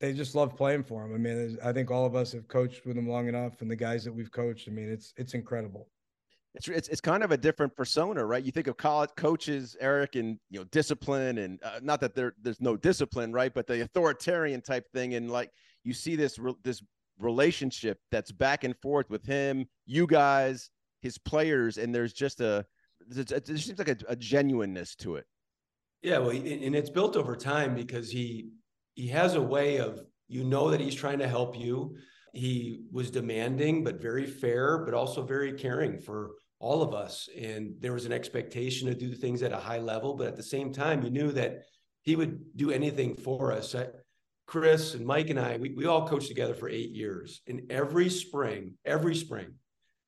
They 0.00 0.12
just 0.12 0.34
love 0.34 0.56
playing 0.56 0.84
for 0.84 1.04
him. 1.04 1.14
I 1.14 1.18
mean, 1.18 1.58
I 1.64 1.72
think 1.72 1.90
all 1.90 2.04
of 2.04 2.14
us 2.14 2.32
have 2.32 2.48
coached 2.48 2.84
with 2.84 2.98
him 2.98 3.08
long 3.08 3.28
enough, 3.28 3.62
and 3.62 3.70
the 3.70 3.76
guys 3.76 4.04
that 4.04 4.12
we've 4.12 4.30
coached, 4.30 4.68
I 4.68 4.72
mean, 4.72 4.90
it's 4.90 5.14
it's 5.16 5.34
incredible 5.34 5.88
it's, 6.54 6.68
it's 6.68 6.88
it's 6.88 7.00
kind 7.00 7.22
of 7.24 7.32
a 7.32 7.36
different 7.36 7.74
persona, 7.76 8.24
right? 8.24 8.42
You 8.42 8.52
think 8.52 8.68
of 8.68 8.76
college 8.76 9.10
coaches, 9.16 9.76
Eric, 9.80 10.14
and 10.14 10.38
you 10.50 10.60
know 10.60 10.64
discipline, 10.64 11.38
and 11.38 11.60
uh, 11.64 11.80
not 11.82 12.00
that 12.00 12.14
there 12.14 12.34
there's 12.40 12.60
no 12.60 12.76
discipline, 12.76 13.32
right? 13.32 13.52
But 13.52 13.66
the 13.66 13.82
authoritarian 13.82 14.60
type 14.60 14.86
thing, 14.92 15.14
and 15.14 15.30
like 15.30 15.50
you 15.82 15.92
see 15.92 16.14
this 16.14 16.38
re- 16.38 16.54
this 16.62 16.82
relationship 17.18 17.98
that's 18.10 18.30
back 18.30 18.62
and 18.62 18.76
forth 18.80 19.10
with 19.10 19.24
him, 19.24 19.66
you 19.86 20.06
guys, 20.06 20.70
his 21.02 21.18
players, 21.18 21.76
and 21.76 21.92
there's 21.92 22.12
just 22.12 22.40
a 22.40 22.64
it 23.16 23.46
seems 23.46 23.78
like 23.78 23.88
a, 23.88 23.96
a 24.08 24.16
genuineness 24.16 24.94
to 24.96 25.16
it. 25.16 25.26
Yeah, 26.02 26.18
well, 26.18 26.30
and 26.30 26.74
it's 26.76 26.90
built 26.90 27.16
over 27.16 27.34
time 27.34 27.74
because 27.74 28.10
he 28.10 28.50
he 28.94 29.08
has 29.08 29.34
a 29.34 29.42
way 29.42 29.78
of 29.78 30.04
you 30.28 30.44
know 30.44 30.70
that 30.70 30.80
he's 30.80 30.94
trying 30.94 31.18
to 31.18 31.28
help 31.28 31.58
you 31.58 31.96
he 32.34 32.80
was 32.90 33.10
demanding, 33.10 33.84
but 33.84 34.02
very 34.02 34.26
fair, 34.26 34.78
but 34.78 34.92
also 34.92 35.22
very 35.22 35.52
caring 35.52 36.00
for 36.00 36.32
all 36.58 36.82
of 36.82 36.94
us. 36.94 37.28
And 37.36 37.74
there 37.80 37.92
was 37.92 38.06
an 38.06 38.12
expectation 38.12 38.88
to 38.88 38.94
do 38.94 39.14
things 39.14 39.42
at 39.42 39.52
a 39.52 39.58
high 39.58 39.78
level, 39.78 40.14
but 40.14 40.28
at 40.28 40.36
the 40.36 40.42
same 40.42 40.72
time, 40.72 41.02
you 41.02 41.10
knew 41.10 41.32
that 41.32 41.62
he 42.02 42.16
would 42.16 42.56
do 42.56 42.70
anything 42.70 43.14
for 43.14 43.52
us. 43.52 43.74
Chris 44.46 44.94
and 44.94 45.06
Mike 45.06 45.30
and 45.30 45.40
I, 45.40 45.56
we, 45.56 45.70
we 45.70 45.86
all 45.86 46.06
coached 46.06 46.28
together 46.28 46.54
for 46.54 46.68
eight 46.68 46.90
years. 46.90 47.40
And 47.46 47.62
every 47.70 48.08
spring, 48.10 48.74
every 48.84 49.14
spring, 49.14 49.54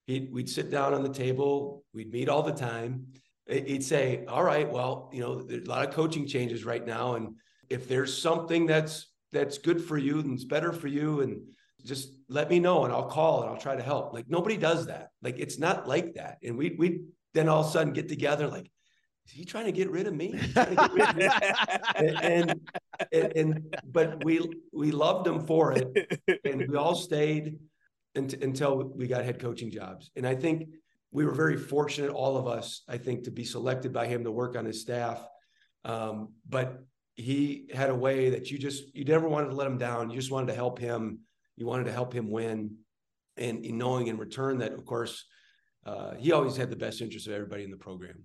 he'd, 0.07 0.31
we'd 0.33 0.49
sit 0.49 0.71
down 0.71 0.95
on 0.95 1.03
the 1.03 1.13
table, 1.13 1.85
we'd 1.95 2.13
meet 2.13 2.29
all 2.29 2.43
the 2.43 2.53
time. 2.53 3.07
He'd 3.49 3.85
say, 3.85 4.25
All 4.27 4.43
right, 4.43 4.71
well, 4.71 5.09
you 5.13 5.21
know, 5.21 5.41
there's 5.41 5.67
a 5.67 5.71
lot 5.71 5.87
of 5.87 5.95
coaching 5.95 6.27
changes 6.27 6.65
right 6.65 6.85
now. 6.85 7.15
And 7.15 7.37
if 7.71 7.89
there's 7.89 8.21
something 8.21 8.67
that's 8.67 9.07
that's 9.33 9.59
good 9.59 9.83
for 9.83 9.99
you 9.99 10.21
and 10.21 10.35
it's 10.35 10.45
better 10.45 10.73
for 10.73 10.89
you, 10.89 11.21
and 11.21 11.41
just 11.87 12.13
let 12.29 12.51
me 12.51 12.59
know 12.59 12.85
and 12.85 12.93
I'll 12.93 13.09
call 13.09 13.43
and 13.43 13.51
I'll 13.51 13.61
try 13.61 13.77
to 13.77 13.83
help. 13.83 14.13
Like 14.13 14.29
nobody 14.29 14.57
does 14.57 14.87
that. 14.87 15.11
Like 15.23 15.39
it's 15.39 15.59
not 15.59 15.89
like 15.89 16.15
that. 16.15 16.39
And 16.43 16.57
we 16.57 16.77
we 16.79 17.03
then 17.35 17.49
all 17.49 17.61
of 17.61 17.67
a 17.67 17.71
sudden 17.71 17.93
get 17.93 18.09
together 18.09 18.49
like, 18.49 18.71
is 19.27 19.33
he 19.33 19.45
trying 19.45 19.67
to 19.67 19.73
get 19.73 19.91
rid 19.91 20.07
of 20.07 20.15
me? 20.15 20.39
Of 20.55 20.95
me? 20.95 21.29
and, 21.97 22.25
and, 22.25 22.61
and, 23.13 23.37
and 23.37 23.77
but 23.85 24.25
we 24.25 24.41
we 24.73 24.93
loved 24.93 25.27
him 25.27 25.47
for 25.47 25.73
it, 25.73 26.21
and 26.45 26.69
we 26.69 26.77
all 26.77 26.95
stayed 26.95 27.59
until 28.15 28.93
we 28.97 29.07
got 29.07 29.25
head 29.25 29.41
coaching 29.41 29.71
jobs. 29.71 30.11
And 30.17 30.27
I 30.27 30.35
think 30.35 30.69
we 31.11 31.25
were 31.25 31.35
very 31.35 31.57
fortunate, 31.57 32.11
all 32.11 32.37
of 32.37 32.47
us, 32.47 32.83
I 32.89 32.99
think, 32.99 33.25
to 33.25 33.31
be 33.31 33.45
selected 33.45 33.93
by 33.93 34.07
him 34.07 34.25
to 34.25 34.31
work 34.31 34.57
on 34.57 34.65
his 34.65 34.81
staff. 34.81 35.27
Um, 35.85 36.35
but 36.49 36.85
he 37.15 37.69
had 37.73 37.91
a 37.91 37.95
way 37.95 38.31
that 38.31 38.51
you 38.51 38.59
just 38.59 38.95
you 38.95 39.05
never 39.05 39.29
wanted 39.29 39.49
to 39.49 39.55
let 39.55 39.67
him 39.67 39.79
down. 39.79 40.11
You 40.11 40.17
just 40.17 40.31
wanted 40.31 40.49
to 40.49 40.55
help 40.55 40.79
him. 40.79 41.21
You 41.57 41.67
wanted 41.67 41.85
to 41.85 41.93
help 41.93 42.13
him 42.13 42.31
win, 42.31 42.77
and 43.37 43.63
knowing 43.63 44.09
in 44.09 44.19
return 44.19 44.59
that, 44.59 44.73
of 44.73 44.85
course, 44.85 45.25
uh, 45.85 46.15
he 46.17 46.33
always 46.33 46.57
had 46.57 46.71
the 46.71 46.77
best 46.77 47.01
interest 47.01 47.27
of 47.27 47.33
everybody 47.33 47.65
in 47.65 47.71
the 47.71 47.77
program. 47.77 48.25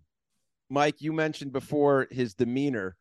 Mike, 0.69 1.01
you 1.01 1.13
mentioned 1.13 1.51
before 1.51 2.07
his 2.11 2.33
demeanor, 2.33 2.95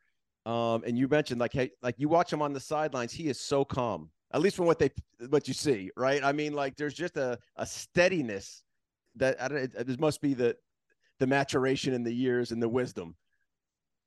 um, 0.44 0.82
and 0.86 0.98
you 0.98 1.08
mentioned 1.08 1.40
like 1.40 1.52
hey, 1.52 1.70
like 1.82 1.94
you 1.98 2.08
watch 2.08 2.32
him 2.32 2.42
on 2.42 2.52
the 2.52 2.60
sidelines, 2.60 3.12
he 3.12 3.28
is 3.28 3.40
so 3.40 3.64
calm. 3.64 4.10
At 4.32 4.40
least 4.40 4.56
from 4.56 4.66
what 4.66 4.78
they 4.78 4.90
what 5.28 5.48
you 5.48 5.54
see, 5.54 5.90
right? 5.96 6.22
I 6.22 6.32
mean, 6.32 6.52
like 6.52 6.76
there's 6.76 6.94
just 6.94 7.16
a 7.16 7.38
a 7.56 7.66
steadiness 7.66 8.62
that 9.16 9.40
I 9.40 9.48
don't, 9.48 9.58
it, 9.58 9.72
it 9.74 10.00
must 10.00 10.20
be 10.20 10.34
the 10.34 10.56
the 11.18 11.26
maturation 11.26 11.94
in 11.94 12.04
the 12.04 12.12
years 12.12 12.52
and 12.52 12.62
the 12.62 12.68
wisdom. 12.68 13.16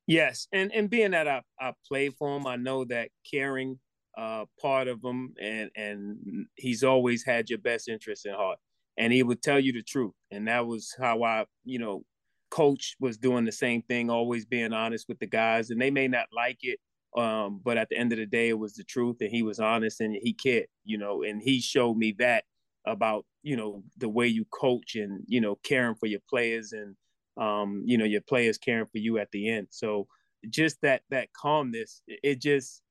Yes, 0.08 0.48
and 0.52 0.72
and 0.74 0.90
being 0.90 1.12
that 1.12 1.28
I 1.28 1.42
I 1.60 1.74
played 1.88 2.16
for 2.16 2.36
him, 2.36 2.46
I 2.48 2.58
know 2.58 2.86
that 2.86 3.10
caring 3.30 3.80
uh, 4.18 4.46
part 4.62 4.88
of 4.88 5.04
him, 5.04 5.34
and 5.40 5.70
and 5.76 6.48
he's 6.56 6.84
always 6.84 7.24
had 7.26 7.50
your 7.50 7.60
best 7.60 7.88
interest 7.90 8.26
in 8.26 8.34
heart, 8.34 8.60
and 8.98 9.14
he 9.14 9.24
would 9.24 9.42
tell 9.42 9.60
you 9.60 9.74
the 9.74 9.84
truth, 9.84 10.14
and 10.32 10.48
that 10.48 10.66
was 10.68 10.94
how 11.00 11.24
I 11.24 11.46
you 11.64 11.80
know 11.80 12.04
coach 12.52 12.96
was 13.00 13.18
doing 13.18 13.46
the 13.46 13.52
same 13.52 13.82
thing, 13.82 14.10
always 14.10 14.46
being 14.46 14.74
honest 14.74 15.08
with 15.08 15.20
the 15.20 15.28
guys, 15.28 15.70
and 15.70 15.82
they 15.82 15.90
may 15.92 16.08
not 16.08 16.28
like 16.32 16.60
it, 16.62 16.80
um, 17.18 17.62
but 17.64 17.78
at 17.78 17.90
the 17.90 17.98
end 17.98 18.12
of 18.12 18.20
the 18.20 18.26
day, 18.26 18.50
it 18.50 18.60
was 18.60 18.74
the 18.76 18.84
truth, 18.84 19.18
and 19.22 19.30
he 19.30 19.44
was 19.44 19.60
honest 19.60 20.02
and 20.02 20.16
he 20.22 20.34
cared, 20.34 20.68
you 20.84 20.98
know, 20.98 21.24
and 21.24 21.42
he 21.42 21.60
showed 21.62 21.98
me 21.98 22.14
that 22.20 22.44
about 22.86 23.26
you 23.44 23.56
know 23.56 23.84
the 23.98 24.10
way 24.10 24.28
you 24.28 24.46
coach 24.46 24.96
and 24.96 25.24
you 25.28 25.40
know 25.40 25.56
caring 25.64 25.96
for 25.96 26.06
your 26.08 26.20
players 26.30 26.74
and 26.74 26.96
um, 27.38 27.82
you 27.86 27.98
know 27.98 28.06
your 28.06 28.22
players 28.22 28.58
caring 28.58 28.88
for 28.88 28.98
you 28.98 29.18
at 29.18 29.32
the 29.32 29.50
end. 29.50 29.68
So 29.70 30.08
just 30.50 30.78
that 30.82 31.04
that 31.10 31.30
calmness, 31.34 32.02
it 32.08 32.42
just 32.42 32.82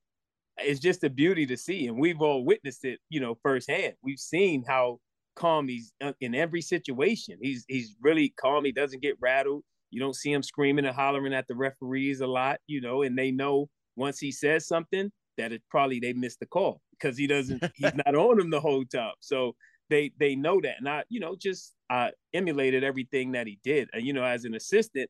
it's 0.57 0.79
just 0.79 1.03
a 1.03 1.09
beauty 1.09 1.45
to 1.47 1.57
see, 1.57 1.87
and 1.87 1.97
we've 1.97 2.21
all 2.21 2.45
witnessed 2.45 2.85
it, 2.85 2.99
you 3.09 3.19
know, 3.19 3.37
firsthand. 3.41 3.93
We've 4.03 4.19
seen 4.19 4.63
how 4.67 4.99
calm. 5.35 5.67
He's 5.67 5.93
uh, 6.01 6.13
in 6.21 6.35
every 6.35 6.61
situation. 6.61 7.37
He's 7.41 7.65
he's 7.67 7.95
really 8.01 8.33
calm. 8.39 8.65
He 8.65 8.71
doesn't 8.71 9.01
get 9.01 9.17
rattled. 9.19 9.63
You 9.89 9.99
don't 9.99 10.15
see 10.15 10.31
him 10.31 10.43
screaming 10.43 10.85
and 10.85 10.95
hollering 10.95 11.33
at 11.33 11.47
the 11.47 11.55
referees 11.55 12.21
a 12.21 12.27
lot, 12.27 12.59
you 12.67 12.81
know, 12.81 13.03
and 13.03 13.17
they 13.17 13.31
know 13.31 13.69
once 13.95 14.19
he 14.19 14.31
says 14.31 14.67
something 14.67 15.11
that 15.37 15.51
it 15.51 15.61
probably 15.69 15.99
they 15.99 16.13
missed 16.13 16.39
the 16.39 16.45
call 16.45 16.81
because 16.91 17.17
he 17.17 17.27
doesn't 17.27 17.63
he's 17.75 17.93
not 18.05 18.15
on 18.15 18.37
them 18.37 18.49
the 18.49 18.59
whole 18.59 18.85
time. 18.85 19.13
So 19.19 19.55
they 19.89 20.11
they 20.19 20.35
know 20.35 20.59
that. 20.61 20.75
And 20.79 20.89
I, 20.89 21.03
you 21.09 21.19
know, 21.19 21.35
just 21.35 21.73
I 21.89 22.11
emulated 22.33 22.83
everything 22.83 23.31
that 23.33 23.47
he 23.47 23.59
did. 23.63 23.89
And 23.93 24.05
you 24.05 24.13
know, 24.13 24.23
as 24.23 24.45
an 24.45 24.55
assistant, 24.55 25.09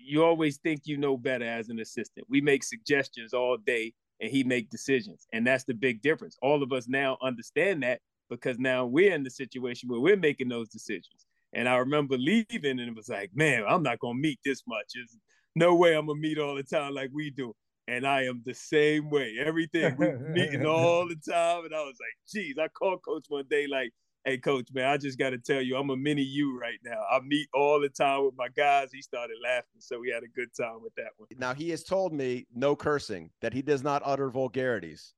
you 0.00 0.24
always 0.24 0.58
think 0.58 0.82
you 0.84 0.96
know 0.96 1.16
better 1.16 1.44
as 1.44 1.68
an 1.68 1.80
assistant. 1.80 2.26
We 2.28 2.40
make 2.40 2.64
suggestions 2.64 3.32
all 3.32 3.56
day 3.56 3.92
and 4.20 4.30
he 4.30 4.44
make 4.44 4.70
decisions. 4.70 5.26
And 5.32 5.46
that's 5.46 5.64
the 5.64 5.74
big 5.74 6.02
difference. 6.02 6.36
All 6.42 6.62
of 6.62 6.72
us 6.72 6.88
now 6.88 7.18
understand 7.22 7.82
that 7.82 8.00
because 8.28 8.58
now 8.58 8.84
we're 8.84 9.14
in 9.14 9.22
the 9.22 9.30
situation 9.30 9.88
where 9.88 10.00
we're 10.00 10.16
making 10.16 10.48
those 10.48 10.68
decisions. 10.68 11.26
And 11.52 11.68
I 11.68 11.76
remember 11.76 12.18
leaving 12.18 12.78
and 12.78 12.80
it 12.80 12.94
was 12.94 13.08
like, 13.08 13.30
man, 13.34 13.64
I'm 13.66 13.82
not 13.82 14.00
gonna 14.00 14.18
meet 14.18 14.38
this 14.44 14.62
much. 14.66 14.86
There's 14.94 15.16
no 15.54 15.74
way 15.74 15.94
I'm 15.94 16.06
gonna 16.06 16.20
meet 16.20 16.38
all 16.38 16.54
the 16.54 16.62
time 16.62 16.94
like 16.94 17.10
we 17.12 17.30
do. 17.30 17.54
And 17.86 18.06
I 18.06 18.24
am 18.24 18.42
the 18.44 18.52
same 18.54 19.08
way. 19.08 19.36
Everything 19.42 19.96
we 19.96 20.12
meeting 20.32 20.66
all 20.66 21.08
the 21.08 21.16
time. 21.16 21.64
And 21.64 21.74
I 21.74 21.80
was 21.80 21.96
like, 21.98 22.16
geez, 22.30 22.56
I 22.58 22.68
called 22.68 23.02
coach 23.02 23.24
one 23.28 23.46
day, 23.48 23.66
like, 23.66 23.92
hey 24.24 24.38
coach, 24.38 24.68
man, 24.72 24.88
I 24.88 24.96
just 24.96 25.18
gotta 25.18 25.38
tell 25.38 25.62
you, 25.62 25.76
I'm 25.76 25.90
a 25.90 25.96
mini 25.96 26.22
you 26.22 26.58
right 26.58 26.78
now. 26.84 27.02
I 27.10 27.20
meet 27.20 27.48
all 27.54 27.80
the 27.80 27.88
time 27.88 28.24
with 28.24 28.34
my 28.36 28.48
guys. 28.48 28.90
He 28.92 29.02
started 29.02 29.36
laughing. 29.42 29.80
So 29.80 30.00
we 30.00 30.10
had 30.10 30.22
a 30.22 30.28
good 30.28 30.48
time 30.58 30.82
with 30.82 30.94
that 30.96 31.10
one. 31.16 31.28
Now 31.38 31.54
he 31.54 31.70
has 31.70 31.84
told 31.84 32.12
me 32.12 32.46
no 32.54 32.76
cursing, 32.76 33.30
that 33.40 33.52
he 33.52 33.62
does 33.62 33.82
not 33.82 34.02
utter 34.04 34.30
vulgarities. 34.30 35.14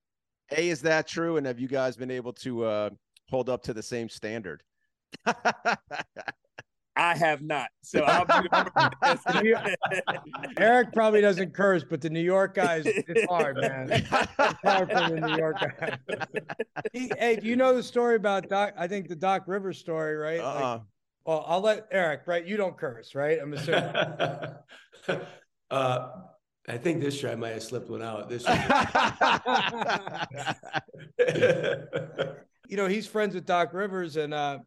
A, 0.56 0.68
is 0.68 0.82
that 0.82 1.06
true? 1.06 1.36
And 1.36 1.46
have 1.46 1.60
you 1.60 1.68
guys 1.68 1.96
been 1.96 2.10
able 2.10 2.32
to 2.34 2.64
uh, 2.64 2.90
hold 3.28 3.48
up 3.48 3.62
to 3.64 3.74
the 3.74 3.82
same 3.82 4.08
standard? 4.08 4.62
I 7.00 7.16
have 7.16 7.40
not. 7.40 7.70
So 7.82 8.02
I'll 8.02 8.26
be 8.26 9.54
Eric 10.58 10.92
probably 10.92 11.22
doesn't 11.22 11.54
curse, 11.54 11.82
but 11.82 12.02
the 12.02 12.10
New 12.10 12.20
York 12.20 12.54
guys, 12.54 12.82
it's 12.84 13.24
hard, 13.24 13.56
man. 13.56 13.90
It's 13.90 14.06
hard 14.06 14.90
for 14.90 15.08
the 15.08 15.20
New 15.26 15.36
York 15.36 15.56
guys. 15.60 15.98
hey, 16.92 17.36
do 17.36 17.46
you 17.46 17.56
know 17.56 17.74
the 17.74 17.82
story 17.82 18.16
about 18.16 18.50
Doc? 18.50 18.74
I 18.76 18.86
think 18.86 19.08
the 19.08 19.16
Doc 19.16 19.44
Rivers 19.46 19.78
story, 19.78 20.14
right? 20.14 20.40
Uh-uh. 20.40 20.72
Like, 20.72 20.82
well, 21.24 21.44
I'll 21.46 21.62
let 21.62 21.86
Eric, 21.90 22.22
right? 22.26 22.44
You 22.44 22.58
don't 22.58 22.76
curse, 22.76 23.14
right? 23.14 23.38
I'm 23.40 23.54
assuming. 23.54 23.94
uh, 25.70 26.08
I 26.68 26.76
think 26.76 27.00
this 27.00 27.22
year 27.22 27.32
I 27.32 27.34
might 27.34 27.54
have 27.54 27.62
slipped 27.62 27.88
one 27.88 28.02
out. 28.02 28.28
This 28.28 28.46
year. 28.46 28.56
you 32.68 32.76
know, 32.76 32.88
he's 32.88 33.06
friends 33.06 33.34
with 33.34 33.46
Doc 33.46 33.72
Rivers, 33.72 34.16
and 34.16 34.34
uh, 34.34 34.58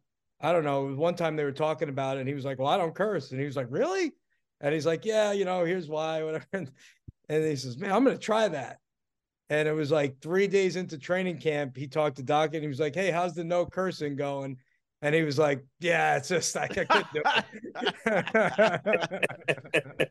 I 0.44 0.52
don't 0.52 0.62
know. 0.62 0.94
One 0.94 1.14
time 1.14 1.36
they 1.36 1.44
were 1.44 1.52
talking 1.52 1.88
about 1.88 2.18
it, 2.18 2.20
and 2.20 2.28
he 2.28 2.34
was 2.34 2.44
like, 2.44 2.58
"Well, 2.58 2.68
I 2.68 2.76
don't 2.76 2.94
curse," 2.94 3.30
and 3.30 3.40
he 3.40 3.46
was 3.46 3.56
like, 3.56 3.68
"Really?" 3.70 4.12
And 4.60 4.74
he's 4.74 4.84
like, 4.84 5.06
"Yeah, 5.06 5.32
you 5.32 5.46
know, 5.46 5.64
here's 5.64 5.88
why, 5.88 6.22
whatever." 6.22 6.44
And, 6.52 6.70
and 7.30 7.44
he 7.44 7.56
says, 7.56 7.78
"Man, 7.78 7.90
I'm 7.90 8.04
to 8.04 8.18
try 8.18 8.48
that." 8.48 8.76
And 9.48 9.66
it 9.66 9.72
was 9.72 9.90
like 9.90 10.20
three 10.20 10.46
days 10.46 10.76
into 10.76 10.98
training 10.98 11.38
camp, 11.38 11.78
he 11.78 11.86
talked 11.86 12.16
to 12.16 12.22
Doc, 12.22 12.52
and 12.52 12.62
he 12.62 12.68
was 12.68 12.78
like, 12.78 12.94
"Hey, 12.94 13.10
how's 13.10 13.34
the 13.34 13.42
no 13.42 13.64
cursing 13.64 14.16
going?" 14.16 14.58
And 15.00 15.14
he 15.14 15.22
was 15.22 15.38
like, 15.38 15.64
"Yeah, 15.80 16.18
it's 16.18 16.28
just 16.28 16.54
like 16.54 16.76
I 16.76 16.84
couldn't 16.84 17.14
do 17.14 17.22
it." 17.24 17.44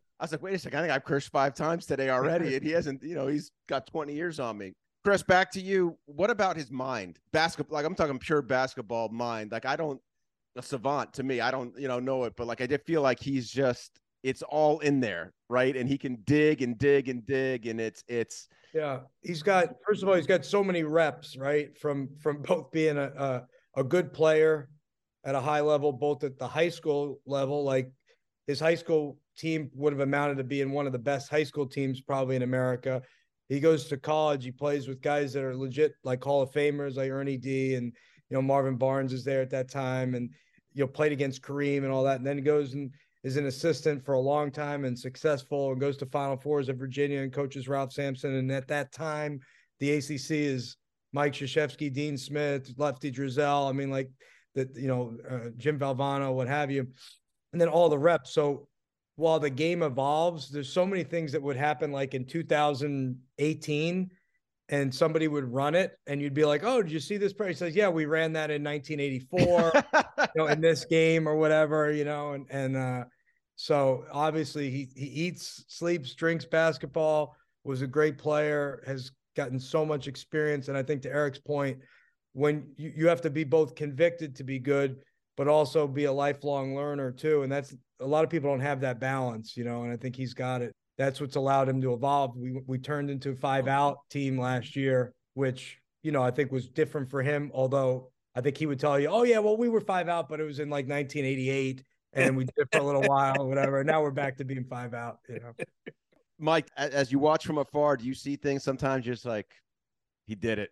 I 0.19 0.19
was 0.19 0.31
like, 0.31 0.41
"Wait 0.41 0.55
a 0.55 0.57
second! 0.57 0.79
I 0.79 0.81
think 0.81 0.93
I've 0.93 1.05
cursed 1.05 1.29
five 1.29 1.53
times 1.53 1.85
today 1.85 2.09
already, 2.09 2.55
and 2.55 2.65
he 2.65 2.71
hasn't. 2.71 3.03
You 3.03 3.13
know, 3.13 3.27
he's 3.27 3.51
got 3.69 3.85
20 3.85 4.13
years 4.13 4.39
on 4.39 4.57
me." 4.57 4.73
Chris, 5.03 5.21
back 5.21 5.51
to 5.51 5.61
you. 5.61 5.95
What 6.05 6.31
about 6.31 6.57
his 6.57 6.71
mind? 6.71 7.19
Basketball, 7.33 7.75
like 7.75 7.85
I'm 7.85 7.93
talking 7.93 8.17
pure 8.17 8.41
basketball 8.41 9.09
mind. 9.09 9.51
Like 9.51 9.65
I 9.65 9.75
don't 9.75 10.01
a 10.55 10.61
savant 10.61 11.13
to 11.13 11.23
me. 11.23 11.41
I 11.41 11.51
don't, 11.51 11.77
you 11.77 11.87
know, 11.87 11.99
know 11.99 12.23
it, 12.25 12.33
but 12.35 12.47
like 12.47 12.61
I 12.61 12.65
did 12.65 12.81
feel 12.83 13.01
like 13.01 13.19
he's 13.19 13.49
just 13.49 13.99
it's 14.23 14.41
all 14.41 14.79
in 14.79 14.99
there, 14.99 15.33
right? 15.49 15.75
And 15.75 15.87
he 15.87 15.97
can 15.97 16.17
dig 16.25 16.61
and 16.61 16.77
dig 16.77 17.09
and 17.09 17.25
dig, 17.25 17.67
and 17.67 17.79
it's 17.79 18.03
it's 18.07 18.47
yeah. 18.73 18.99
He's 19.21 19.43
got 19.43 19.75
first 19.85 20.01
of 20.01 20.09
all, 20.09 20.15
he's 20.15 20.27
got 20.27 20.45
so 20.45 20.63
many 20.63 20.83
reps, 20.83 21.37
right? 21.37 21.77
From 21.77 22.09
from 22.21 22.41
both 22.41 22.71
being 22.71 22.97
a, 22.97 23.11
a 23.17 23.81
a 23.81 23.83
good 23.83 24.13
player 24.13 24.69
at 25.25 25.35
a 25.35 25.41
high 25.41 25.61
level, 25.61 25.91
both 25.91 26.23
at 26.23 26.39
the 26.39 26.47
high 26.47 26.69
school 26.69 27.19
level. 27.25 27.63
Like 27.63 27.91
his 28.47 28.59
high 28.59 28.75
school 28.75 29.17
team 29.37 29.69
would 29.75 29.93
have 29.93 29.99
amounted 29.99 30.37
to 30.37 30.43
being 30.43 30.71
one 30.71 30.85
of 30.85 30.93
the 30.93 30.99
best 30.99 31.29
high 31.29 31.43
school 31.43 31.67
teams 31.67 32.01
probably 32.01 32.35
in 32.35 32.43
America. 32.43 33.01
He 33.49 33.59
goes 33.59 33.87
to 33.89 33.97
college. 33.97 34.45
He 34.45 34.51
plays 34.51 34.87
with 34.87 35.01
guys 35.01 35.33
that 35.33 35.43
are 35.43 35.55
legit, 35.55 35.93
like 36.03 36.23
Hall 36.23 36.41
of 36.41 36.51
Famers, 36.51 36.95
like 36.95 37.11
Ernie 37.11 37.37
D, 37.37 37.75
and 37.75 37.93
you 38.29 38.35
know 38.35 38.41
Marvin 38.41 38.75
Barnes 38.75 39.13
is 39.13 39.23
there 39.23 39.41
at 39.41 39.49
that 39.51 39.69
time, 39.69 40.15
and 40.15 40.29
you 40.73 40.83
know 40.83 40.87
played 40.87 41.11
against 41.11 41.41
Kareem 41.41 41.83
and 41.83 41.91
all 41.91 42.03
that. 42.03 42.17
And 42.17 42.27
then 42.27 42.37
he 42.37 42.43
goes 42.43 42.73
and 42.73 42.91
is 43.23 43.37
an 43.37 43.45
assistant 43.45 44.03
for 44.03 44.13
a 44.13 44.19
long 44.19 44.51
time 44.51 44.85
and 44.85 44.97
successful, 44.97 45.71
and 45.71 45.79
goes 45.79 45.97
to 45.97 46.05
Final 46.07 46.37
Fours 46.37 46.69
at 46.69 46.75
Virginia 46.75 47.21
and 47.21 47.31
coaches 47.31 47.67
Ralph 47.67 47.93
Sampson. 47.93 48.35
And 48.35 48.51
at 48.51 48.67
that 48.67 48.91
time, 48.91 49.39
the 49.79 49.93
ACC 49.93 50.31
is 50.31 50.77
Mike 51.13 51.33
Krzyzewski, 51.33 51.93
Dean 51.93 52.17
Smith, 52.17 52.73
Lefty 52.77 53.11
Driesell. 53.11 53.69
I 53.69 53.71
mean, 53.71 53.89
like 53.89 54.09
that, 54.55 54.75
you 54.75 54.87
know, 54.87 55.15
uh, 55.29 55.49
Jim 55.57 55.79
Valvano, 55.79 56.33
what 56.33 56.47
have 56.47 56.69
you, 56.69 56.87
and 57.53 57.61
then 57.61 57.69
all 57.69 57.89
the 57.89 57.97
reps. 57.97 58.33
So 58.33 58.67
while 59.15 59.39
the 59.39 59.49
game 59.49 59.83
evolves, 59.83 60.49
there's 60.49 60.71
so 60.71 60.85
many 60.85 61.03
things 61.03 61.31
that 61.31 61.41
would 61.41 61.55
happen 61.55 61.91
like 61.91 62.13
in 62.13 62.25
2018 62.25 64.11
and 64.69 64.93
somebody 64.93 65.27
would 65.27 65.51
run 65.51 65.75
it 65.75 65.97
and 66.07 66.21
you'd 66.21 66.33
be 66.33 66.45
like, 66.45 66.63
Oh, 66.63 66.81
did 66.81 66.91
you 66.91 66.99
see 66.99 67.17
this? 67.17 67.33
He 67.45 67.53
says, 67.53 67.75
Yeah, 67.75 67.89
we 67.89 68.05
ran 68.05 68.33
that 68.33 68.49
in 68.51 68.63
1984, 68.63 69.71
you 70.17 70.27
know, 70.35 70.47
in 70.47 70.61
this 70.61 70.85
game 70.85 71.27
or 71.27 71.35
whatever, 71.35 71.91
you 71.91 72.05
know, 72.05 72.33
and 72.33 72.45
and 72.49 72.77
uh 72.77 73.03
so 73.55 74.05
obviously 74.11 74.69
he 74.69 74.89
he 74.95 75.05
eats, 75.05 75.65
sleeps, 75.67 76.15
drinks 76.15 76.45
basketball, 76.45 77.35
was 77.63 77.81
a 77.81 77.87
great 77.87 78.17
player, 78.17 78.83
has 78.87 79.11
gotten 79.35 79.59
so 79.59 79.85
much 79.85 80.07
experience. 80.07 80.67
And 80.67 80.77
I 80.77 80.83
think 80.83 81.01
to 81.03 81.09
Eric's 81.09 81.39
point, 81.39 81.77
when 82.33 82.67
you, 82.77 82.91
you 82.95 83.07
have 83.07 83.21
to 83.21 83.29
be 83.29 83.43
both 83.43 83.75
convicted 83.75 84.35
to 84.37 84.43
be 84.43 84.59
good, 84.59 84.97
but 85.37 85.47
also 85.47 85.87
be 85.87 86.05
a 86.05 86.11
lifelong 86.11 86.75
learner 86.75 87.11
too. 87.11 87.43
And 87.43 87.51
that's 87.51 87.75
a 87.99 88.05
lot 88.05 88.23
of 88.23 88.29
people 88.29 88.49
don't 88.49 88.59
have 88.59 88.81
that 88.81 88.99
balance, 88.99 89.55
you 89.55 89.63
know, 89.63 89.83
and 89.83 89.91
I 89.91 89.97
think 89.97 90.15
he's 90.15 90.33
got 90.33 90.61
it. 90.61 90.73
That's 91.03 91.21
what's 91.21 91.35
allowed 91.35 91.69
him 91.69 91.81
to 91.81 91.93
evolve. 91.93 92.35
We 92.37 92.61
we 92.65 92.77
turned 92.77 93.09
into 93.09 93.31
a 93.31 93.35
five 93.35 93.65
mm-hmm. 93.65 93.73
out 93.73 93.97
team 94.09 94.39
last 94.39 94.75
year, 94.75 95.13
which, 95.33 95.79
you 96.01 96.11
know, 96.11 96.23
I 96.23 96.31
think 96.31 96.51
was 96.51 96.69
different 96.69 97.09
for 97.09 97.21
him, 97.21 97.51
although 97.53 98.11
I 98.35 98.41
think 98.41 98.57
he 98.57 98.65
would 98.65 98.79
tell 98.79 98.99
you, 98.99 99.07
oh 99.07 99.23
yeah, 99.23 99.39
well, 99.39 99.57
we 99.57 99.69
were 99.69 99.81
five 99.81 100.09
out, 100.09 100.29
but 100.29 100.39
it 100.39 100.43
was 100.43 100.59
in 100.59 100.69
like 100.69 100.87
1988 100.87 101.83
and 102.13 102.37
we 102.37 102.45
did 102.45 102.67
for 102.71 102.79
a 102.79 102.83
little 102.83 103.01
while, 103.01 103.41
or 103.41 103.47
whatever. 103.47 103.83
Now 103.83 104.01
we're 104.01 104.11
back 104.11 104.37
to 104.37 104.45
being 104.45 104.63
five 104.63 104.93
out, 104.93 105.19
you 105.27 105.39
know. 105.39 105.53
Mike, 106.39 106.67
as 106.77 107.11
you 107.11 107.19
watch 107.19 107.45
from 107.45 107.57
afar, 107.57 107.97
do 107.97 108.05
you 108.05 108.13
see 108.13 108.35
things 108.35 108.63
sometimes 108.63 109.05
just 109.05 109.25
like 109.25 109.47
he 110.25 110.35
did 110.35 110.59
it? 110.59 110.71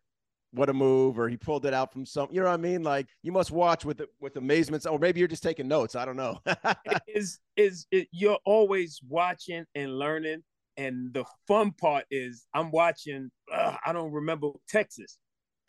What 0.53 0.69
a 0.69 0.73
move, 0.73 1.17
or 1.17 1.29
he 1.29 1.37
pulled 1.37 1.65
it 1.65 1.73
out 1.73 1.93
from 1.93 2.05
some. 2.05 2.27
You 2.31 2.41
know 2.41 2.47
what 2.47 2.53
I 2.53 2.57
mean? 2.57 2.83
Like 2.83 3.07
you 3.23 3.31
must 3.31 3.51
watch 3.51 3.85
with 3.85 4.01
with 4.19 4.35
amazement, 4.35 4.85
or 4.85 4.99
maybe 4.99 5.19
you're 5.19 5.29
just 5.29 5.43
taking 5.43 5.67
notes. 5.67 5.95
I 5.95 6.03
don't 6.05 6.17
know. 6.17 6.39
is 7.07 7.39
is 7.55 7.87
it, 7.91 8.07
you're 8.11 8.39
always 8.45 8.99
watching 9.07 9.65
and 9.75 9.97
learning, 9.97 10.43
and 10.75 11.13
the 11.13 11.23
fun 11.47 11.71
part 11.71 12.05
is 12.11 12.47
I'm 12.53 12.71
watching. 12.71 13.31
Uh, 13.51 13.75
I 13.85 13.93
don't 13.93 14.11
remember 14.11 14.49
Texas, 14.67 15.17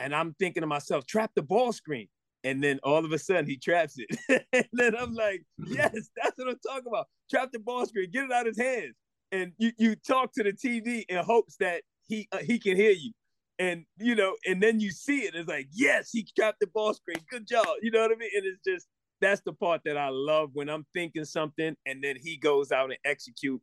and 0.01 0.15
I'm 0.15 0.35
thinking 0.41 0.63
to 0.63 0.67
myself, 0.67 1.07
trap 1.07 1.31
the 1.37 1.43
ball 1.43 1.73
screen, 1.73 2.09
and 2.43 2.63
then 2.63 2.81
all 2.83 3.05
of 3.05 3.13
a 3.13 3.19
sudden 3.19 3.47
he 3.47 3.59
traps 3.59 3.99
it, 3.99 4.45
and 4.53 4.67
then 4.73 4.97
I'm 4.97 5.15
like, 5.15 5.45
yes, 5.67 6.11
that's 6.17 6.37
what 6.39 6.49
I'm 6.49 6.59
talking 6.67 6.89
about. 6.89 7.07
Trap 7.31 7.51
the 7.53 7.61
ball 7.61 7.87
screen, 7.87 8.11
get 8.11 8.25
it 8.25 8.33
out 8.33 8.49
of 8.49 8.57
his 8.57 8.59
hands 8.59 8.97
and 9.33 9.53
you 9.59 9.73
you 9.79 9.97
talk 9.97 10.33
to 10.35 10.43
the 10.45 10.53
TV 10.53 11.05
in 11.09 11.17
hopes 11.25 11.57
that 11.59 11.83
he 12.07 12.29
uh, 12.31 12.39
he 12.39 12.59
can 12.59 12.77
hear 12.77 12.91
you, 12.93 13.13
and 13.59 13.85
you 13.99 14.15
know, 14.15 14.37
and 14.47 14.63
then 14.63 14.81
you 14.81 14.91
see 14.91 15.21
it. 15.21 15.35
It's 15.35 15.49
like 15.49 15.69
yes, 15.73 16.11
he 16.13 16.27
trapped 16.37 16.61
the 16.61 16.67
ball 16.67 16.95
screen. 16.95 17.19
Good 17.31 17.47
job. 17.47 17.67
You 17.83 17.91
know 17.91 18.01
what 18.01 18.13
I 18.13 18.17
mean? 18.17 18.31
And 18.37 18.45
it's 18.47 18.61
just 18.67 18.89
that's 19.21 19.43
the 19.43 19.53
part 19.53 19.83
that 19.85 19.97
I 19.97 20.09
love 20.11 20.51
when 20.53 20.69
I'm 20.69 20.87
thinking 20.93 21.25
something, 21.25 21.77
and 21.87 22.03
then 22.03 22.17
he 22.21 22.37
goes 22.37 22.73
out 22.73 22.91
and 22.91 22.99
execute 23.05 23.61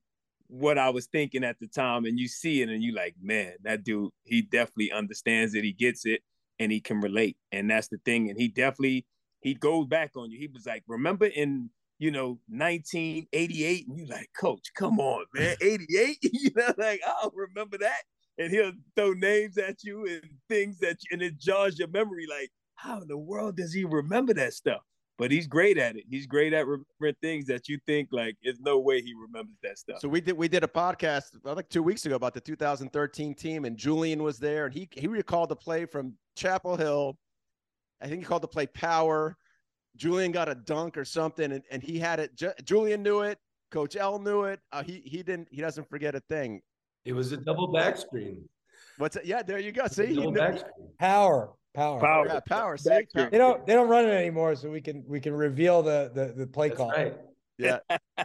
what 0.48 0.78
I 0.78 0.90
was 0.90 1.06
thinking 1.08 1.44
at 1.44 1.60
the 1.60 1.68
time, 1.68 2.06
and 2.06 2.20
you 2.20 2.28
see 2.28 2.62
it, 2.62 2.70
and 2.70 2.82
you 2.82 2.94
like, 2.94 3.16
man, 3.22 3.54
that 3.64 3.84
dude, 3.84 4.12
he 4.24 4.42
definitely 4.42 4.92
understands 4.92 5.54
it. 5.54 5.64
He 5.64 5.74
gets 5.74 6.06
it, 6.06 6.22
and 6.60 6.72
he 6.72 6.80
can 6.80 7.02
relate, 7.02 7.38
and 7.52 7.70
that's 7.70 7.88
the 7.88 8.00
thing. 8.06 8.30
And 8.30 8.40
he 8.40 8.48
definitely 8.48 9.06
he 9.42 9.54
goes 9.54 9.88
back 9.88 10.12
on 10.16 10.32
you. 10.32 10.40
He 10.40 10.48
was 10.48 10.66
like, 10.66 10.84
remember 10.88 11.26
in 11.26 11.70
you 12.00 12.12
know, 12.12 12.40
1988, 12.48 13.88
and 13.88 13.98
you 13.98 14.06
like, 14.06 14.30
Coach, 14.40 14.72
come 14.74 15.00
on, 15.00 15.26
man, 15.34 15.56
88. 15.62 16.18
you 16.24 16.50
know, 16.56 16.74
like 16.78 17.02
I'll 17.06 17.32
remember 17.36 17.78
that, 17.80 18.04
and 18.40 18.52
he'll 18.52 18.72
throw 18.96 19.14
names 19.14 19.58
at 19.58 19.84
you 19.84 20.08
and 20.08 20.24
things 20.50 20.80
that, 20.80 20.98
you, 21.04 21.10
and 21.12 21.22
it 21.22 21.38
jars 21.38 21.78
your 21.78 21.90
memory. 21.90 22.26
Like, 22.28 22.50
how 22.76 23.02
in 23.02 23.08
the 23.08 23.18
world 23.18 23.58
does 23.58 23.74
he 23.74 23.86
remember 23.86 24.34
that 24.34 24.54
stuff? 24.54 24.82
But 25.20 25.32
he's 25.32 25.48
great 25.48 25.78
at 25.78 25.98
it. 25.98 26.06
He's 26.10 26.26
great 26.26 26.54
at 26.54 26.66
remembering 26.66 27.16
things 27.22 27.46
that 27.48 27.68
you 27.68 27.78
think 27.86 28.08
like 28.12 28.38
there's 28.42 28.62
no 28.62 28.80
way 28.80 29.02
he 29.02 29.14
remembers 29.14 29.58
that 29.62 29.78
stuff. 29.78 30.00
So 30.00 30.08
we 30.08 30.22
did 30.22 30.38
we 30.38 30.48
did 30.48 30.64
a 30.64 30.68
podcast 30.68 31.26
like 31.44 31.68
two 31.68 31.84
weeks 31.84 32.06
ago 32.06 32.16
about 32.16 32.34
the 32.34 32.40
2013 32.40 33.36
team, 33.36 33.66
and 33.66 33.76
Julian 33.76 34.24
was 34.24 34.40
there, 34.40 34.66
and 34.66 34.74
he 34.74 34.88
he 34.94 35.08
recalled 35.08 35.50
the 35.50 35.58
play 35.58 35.86
from 35.86 36.14
Chapel 36.38 36.78
Hill. 36.78 37.18
I 38.02 38.08
think 38.08 38.22
he 38.22 38.26
called 38.26 38.44
the 38.44 38.48
play 38.48 38.66
power 38.66 39.36
Julian 39.96 40.32
got 40.32 40.50
a 40.50 40.56
dunk 40.56 40.98
or 40.98 41.06
something, 41.06 41.52
and, 41.52 41.64
and 41.70 41.84
he 41.84 42.00
had 42.00 42.20
it. 42.20 42.36
Ju- 42.36 42.54
Julian 42.64 43.04
knew 43.04 43.22
it. 43.22 43.38
Coach 43.70 43.96
L 43.96 44.18
knew 44.18 44.44
it. 44.46 44.60
Uh, 44.72 44.82
he 44.82 45.02
he 45.06 45.22
didn't. 45.22 45.48
He 45.52 45.62
doesn't 45.62 45.88
forget 45.90 46.16
a 46.16 46.22
thing. 46.22 46.62
It 47.06 47.14
was 47.14 47.32
a 47.32 47.38
double 47.38 47.72
back 47.72 47.98
screen. 47.98 48.48
What's 48.98 49.16
it? 49.16 49.26
Yeah, 49.26 49.42
there 49.42 49.60
you 49.60 49.72
go. 49.72 49.88
See, 49.88 50.14
double 50.14 50.32
back 50.32 50.60
screen. 50.60 50.90
power, 51.00 51.54
power, 51.74 52.00
power, 52.00 52.28
yeah, 52.28 52.40
power. 52.42 52.78
See, 52.78 52.90
power. 53.16 53.30
they 53.30 53.38
don't 53.38 53.66
they 53.66 53.74
don't 53.74 53.90
run 53.90 54.06
it 54.06 54.12
anymore, 54.12 54.56
so 54.56 54.70
we 54.70 54.82
can 54.82 55.04
we 55.08 55.20
can 55.20 55.34
reveal 55.34 55.82
the 55.82 56.12
the, 56.14 56.34
the 56.36 56.48
play 56.48 56.70
That's 56.70 56.78
call. 56.78 56.92
Right. 56.92 57.16
Yeah. 57.58 57.80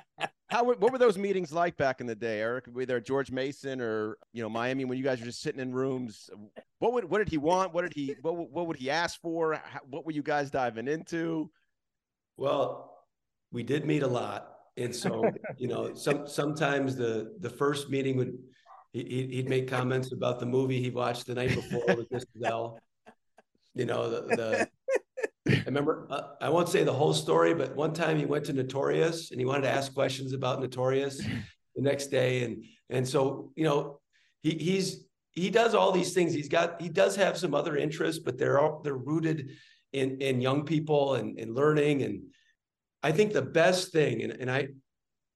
How 0.54 0.62
what 0.62 0.92
were 0.92 0.98
those 0.98 1.18
meetings 1.18 1.52
like 1.52 1.76
back 1.76 2.00
in 2.00 2.06
the 2.06 2.14
day, 2.14 2.40
Eric? 2.40 2.66
Were 2.72 2.86
there 2.86 3.00
George 3.00 3.32
Mason 3.32 3.80
or 3.80 4.18
you 4.32 4.42
know 4.42 4.48
Miami 4.48 4.84
when 4.84 4.96
you 4.96 5.02
guys 5.02 5.18
were 5.18 5.26
just 5.26 5.42
sitting 5.42 5.60
in 5.60 5.72
rooms? 5.72 6.30
What 6.78 6.92
would 6.92 7.04
what 7.04 7.18
did 7.18 7.28
he 7.28 7.38
want? 7.38 7.74
What 7.74 7.82
did 7.82 7.92
he 7.92 8.14
what 8.22 8.50
what 8.50 8.68
would 8.68 8.76
he 8.76 8.88
ask 8.88 9.20
for? 9.20 9.60
What 9.88 10.06
were 10.06 10.12
you 10.12 10.22
guys 10.22 10.50
diving 10.52 10.86
into? 10.86 11.50
Well, 12.36 12.98
we 13.50 13.64
did 13.64 13.84
meet 13.84 14.04
a 14.04 14.06
lot, 14.06 14.58
and 14.76 14.94
so 14.94 15.24
you 15.58 15.66
know, 15.66 15.92
some 15.94 16.26
sometimes 16.28 16.94
the 16.94 17.34
the 17.40 17.50
first 17.50 17.90
meeting 17.90 18.16
would 18.16 18.38
he, 18.94 19.26
he'd 19.30 19.48
make 19.48 19.68
comments 19.68 20.12
about 20.12 20.40
the 20.40 20.46
movie 20.46 20.80
he 20.80 20.90
watched 20.90 21.26
the 21.26 21.34
night 21.34 21.54
before 21.54 21.96
with 21.96 22.08
Mrs. 22.10 22.44
L. 22.44 22.80
You 23.74 23.84
know, 23.84 24.08
the, 24.08 24.36
the 24.36 24.68
I 25.46 25.64
remember 25.66 26.06
uh, 26.08 26.22
I 26.40 26.48
won't 26.48 26.70
say 26.70 26.84
the 26.84 26.92
whole 26.92 27.12
story, 27.12 27.54
but 27.54 27.76
one 27.76 27.92
time 27.92 28.16
he 28.16 28.24
went 28.24 28.46
to 28.46 28.52
Notorious 28.52 29.30
and 29.30 29.40
he 29.40 29.44
wanted 29.44 29.62
to 29.62 29.70
ask 29.70 29.92
questions 29.92 30.32
about 30.32 30.60
Notorious 30.60 31.18
the 31.18 31.82
next 31.82 32.06
day, 32.06 32.44
and 32.44 32.64
and 32.88 33.06
so 33.06 33.52
you 33.56 33.64
know 33.64 34.00
he 34.42 34.52
he's 34.52 35.04
he 35.32 35.50
does 35.50 35.74
all 35.74 35.92
these 35.92 36.14
things. 36.14 36.32
He's 36.32 36.48
got 36.48 36.80
he 36.80 36.88
does 36.88 37.16
have 37.16 37.36
some 37.36 37.54
other 37.54 37.76
interests, 37.76 38.22
but 38.24 38.38
they're 38.38 38.58
all 38.58 38.80
they're 38.82 38.96
rooted 38.96 39.50
in 39.94 40.20
in 40.20 40.40
young 40.40 40.64
people 40.64 41.14
and, 41.14 41.38
and 41.38 41.54
learning 41.54 42.02
and 42.02 42.20
i 43.02 43.12
think 43.12 43.32
the 43.32 43.40
best 43.40 43.92
thing 43.92 44.22
and, 44.22 44.32
and 44.32 44.50
i 44.50 44.66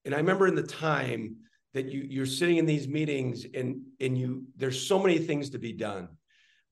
and 0.05 0.15
i 0.15 0.19
remember 0.19 0.47
in 0.47 0.57
the 0.57 0.63
time 0.63 1.37
that 1.75 1.91
you 1.91 2.07
you're 2.09 2.27
sitting 2.27 2.57
in 2.57 2.67
these 2.67 2.89
meetings 2.89 3.47
and 3.55 3.81
and 4.01 4.17
you 4.17 4.45
there's 4.57 4.87
so 4.87 4.99
many 4.99 5.19
things 5.19 5.51
to 5.51 5.59
be 5.59 5.73
done 5.73 6.09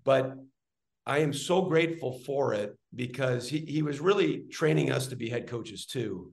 but 0.05 0.35
i 1.05 1.19
am 1.19 1.33
so 1.33 1.63
grateful 1.63 2.19
for 2.21 2.55
it 2.55 2.77
because 2.95 3.49
he, 3.49 3.59
he 3.59 3.83
was 3.83 4.01
really 4.01 4.45
training 4.51 4.91
us 4.91 5.09
to 5.09 5.17
be 5.17 5.29
head 5.29 5.47
coaches 5.47 5.85
too. 5.85 6.33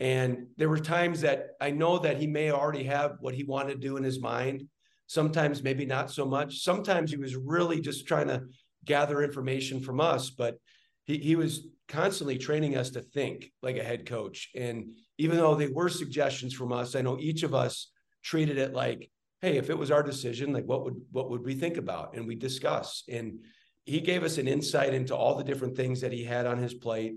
And 0.00 0.46
there 0.56 0.68
were 0.68 0.80
times 0.80 1.20
that 1.20 1.50
i 1.60 1.70
know 1.70 1.98
that 1.98 2.18
he 2.18 2.26
may 2.26 2.50
already 2.50 2.84
have 2.84 3.16
what 3.20 3.34
he 3.34 3.44
wanted 3.44 3.74
to 3.74 3.88
do 3.88 3.96
in 3.96 4.02
his 4.02 4.20
mind. 4.20 4.64
Sometimes 5.06 5.62
maybe 5.62 5.86
not 5.86 6.10
so 6.10 6.24
much. 6.24 6.62
Sometimes 6.62 7.10
he 7.10 7.16
was 7.16 7.36
really 7.36 7.80
just 7.80 8.06
trying 8.06 8.28
to 8.28 8.42
gather 8.84 9.22
information 9.22 9.80
from 9.80 10.00
us 10.00 10.30
but 10.30 10.56
he, 11.04 11.18
he 11.18 11.36
was 11.36 11.66
constantly 11.88 12.38
training 12.38 12.76
us 12.76 12.90
to 12.90 13.02
think 13.02 13.50
like 13.62 13.76
a 13.76 13.84
head 13.84 14.06
coach. 14.06 14.50
And 14.54 14.92
even 15.18 15.36
though 15.36 15.54
they 15.54 15.66
were 15.66 15.88
suggestions 15.88 16.54
from 16.54 16.72
us, 16.72 16.94
I 16.94 17.02
know 17.02 17.18
each 17.18 17.42
of 17.42 17.54
us 17.54 17.90
treated 18.22 18.58
it 18.58 18.72
like, 18.72 19.10
hey, 19.40 19.56
if 19.56 19.70
it 19.70 19.78
was 19.78 19.90
our 19.90 20.02
decision, 20.02 20.52
like 20.52 20.64
what 20.64 20.84
would 20.84 21.00
what 21.10 21.30
would 21.30 21.44
we 21.44 21.54
think 21.54 21.76
about? 21.76 22.14
And 22.14 22.26
we 22.26 22.34
discuss. 22.34 23.04
And 23.08 23.40
he 23.84 24.00
gave 24.00 24.22
us 24.22 24.38
an 24.38 24.48
insight 24.48 24.94
into 24.94 25.16
all 25.16 25.34
the 25.34 25.44
different 25.44 25.76
things 25.76 26.00
that 26.00 26.12
he 26.12 26.24
had 26.24 26.46
on 26.46 26.58
his 26.58 26.74
plate. 26.74 27.14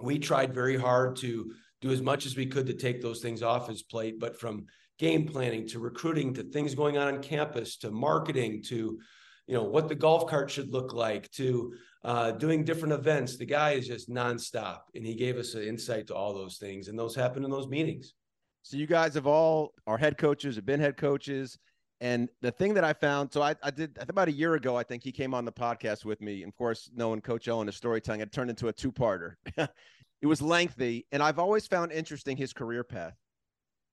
We 0.00 0.18
tried 0.18 0.54
very 0.54 0.76
hard 0.76 1.16
to 1.16 1.52
do 1.80 1.90
as 1.90 2.02
much 2.02 2.26
as 2.26 2.36
we 2.36 2.46
could 2.46 2.66
to 2.66 2.74
take 2.74 3.00
those 3.00 3.20
things 3.20 3.42
off 3.42 3.68
his 3.68 3.82
plate, 3.82 4.20
but 4.20 4.38
from 4.38 4.66
game 4.98 5.26
planning 5.26 5.66
to 5.66 5.78
recruiting 5.78 6.34
to 6.34 6.42
things 6.42 6.74
going 6.74 6.98
on 6.98 7.14
on 7.14 7.22
campus 7.22 7.78
to 7.78 7.90
marketing 7.90 8.62
to 8.62 8.98
you 9.46 9.54
know 9.54 9.64
what 9.64 9.88
the 9.88 9.94
golf 9.94 10.28
cart 10.28 10.50
should 10.50 10.70
look 10.70 10.92
like 10.92 11.30
to 11.32 11.74
uh, 12.04 12.30
doing 12.30 12.64
different 12.64 12.94
events. 12.94 13.36
The 13.36 13.46
guy 13.46 13.72
is 13.72 13.86
just 13.86 14.08
nonstop, 14.08 14.80
and 14.94 15.04
he 15.04 15.14
gave 15.14 15.36
us 15.36 15.54
an 15.54 15.64
insight 15.64 16.06
to 16.06 16.14
all 16.14 16.32
those 16.32 16.56
things, 16.58 16.88
and 16.88 16.98
those 16.98 17.14
happen 17.14 17.44
in 17.44 17.50
those 17.50 17.66
meetings. 17.66 18.14
So 18.62 18.76
you 18.76 18.86
guys 18.86 19.14
have 19.14 19.26
all 19.26 19.72
are 19.86 19.98
head 19.98 20.18
coaches, 20.18 20.56
have 20.56 20.66
been 20.66 20.80
head 20.80 20.96
coaches, 20.96 21.58
and 22.00 22.28
the 22.40 22.50
thing 22.50 22.74
that 22.74 22.84
I 22.84 22.94
found, 22.94 23.32
so 23.32 23.42
I, 23.42 23.54
I 23.62 23.70
did 23.70 23.98
about 24.00 24.28
a 24.28 24.32
year 24.32 24.54
ago, 24.54 24.76
I 24.76 24.82
think 24.82 25.02
he 25.02 25.12
came 25.12 25.34
on 25.34 25.44
the 25.44 25.52
podcast 25.52 26.04
with 26.04 26.20
me. 26.22 26.42
And 26.42 26.50
of 26.50 26.56
course, 26.56 26.90
knowing 26.94 27.20
Coach 27.20 27.46
Owen 27.48 27.66
his 27.66 27.76
storytelling, 27.76 28.20
it 28.20 28.32
turned 28.32 28.48
into 28.48 28.68
a 28.68 28.72
two-parter. 28.72 29.34
it 29.56 30.26
was 30.26 30.40
lengthy, 30.40 31.06
and 31.12 31.22
I've 31.22 31.38
always 31.38 31.66
found 31.66 31.92
interesting 31.92 32.36
his 32.36 32.52
career 32.54 32.84
path. 32.84 33.14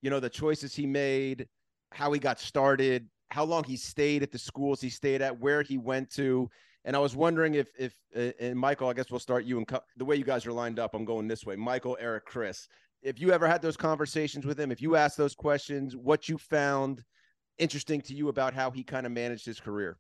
You 0.02 0.10
know, 0.10 0.22
the 0.22 0.30
choices 0.30 0.74
he 0.74 0.86
made, 0.86 1.48
how 1.92 2.14
he 2.14 2.20
got 2.20 2.40
started, 2.40 3.10
how 3.30 3.44
long 3.44 3.66
he 3.66 3.76
stayed 3.76 4.24
at 4.24 4.32
the 4.32 4.40
schools 4.40 4.80
he 4.80 4.90
stayed 4.90 5.22
at, 5.22 5.38
where 5.40 5.62
he 5.62 5.78
went 5.78 6.10
to. 6.12 6.50
And 6.86 6.96
I 6.96 7.00
was 7.00 7.14
wondering 7.14 7.56
if, 7.56 7.68
if, 7.78 7.94
uh, 8.16 8.32
and 8.40 8.58
Michael, 8.58 8.88
I 8.88 8.94
guess 8.94 9.12
we'll 9.12 9.20
start 9.20 9.44
you 9.44 9.58
and 9.58 9.68
co- 9.68 9.82
the 9.98 10.06
way 10.06 10.16
you 10.16 10.24
guys 10.24 10.46
are 10.46 10.54
lined 10.54 10.80
up. 10.80 10.94
I'm 10.94 11.04
going 11.04 11.28
this 11.28 11.46
way. 11.46 11.58
Michael, 11.58 11.98
Eric, 12.00 12.26
Chris. 12.26 12.70
If 13.08 13.22
you 13.22 13.32
ever 13.32 13.48
had 13.48 13.62
those 13.62 13.78
conversations 13.78 14.46
with 14.46 14.60
him, 14.60 14.70
if 14.70 14.82
you 14.82 14.98
asked 14.98 15.16
those 15.16 15.34
questions, 15.34 15.96
what 15.96 16.28
you 16.28 16.38
found 16.38 17.06
interesting 17.58 18.02
to 18.02 18.14
you 18.14 18.28
about 18.28 18.54
how 18.54 18.70
he 18.70 18.84
kind 18.84 19.06
of 19.06 19.14
managed 19.14 19.46
his 19.46 19.62
career? 19.62 19.98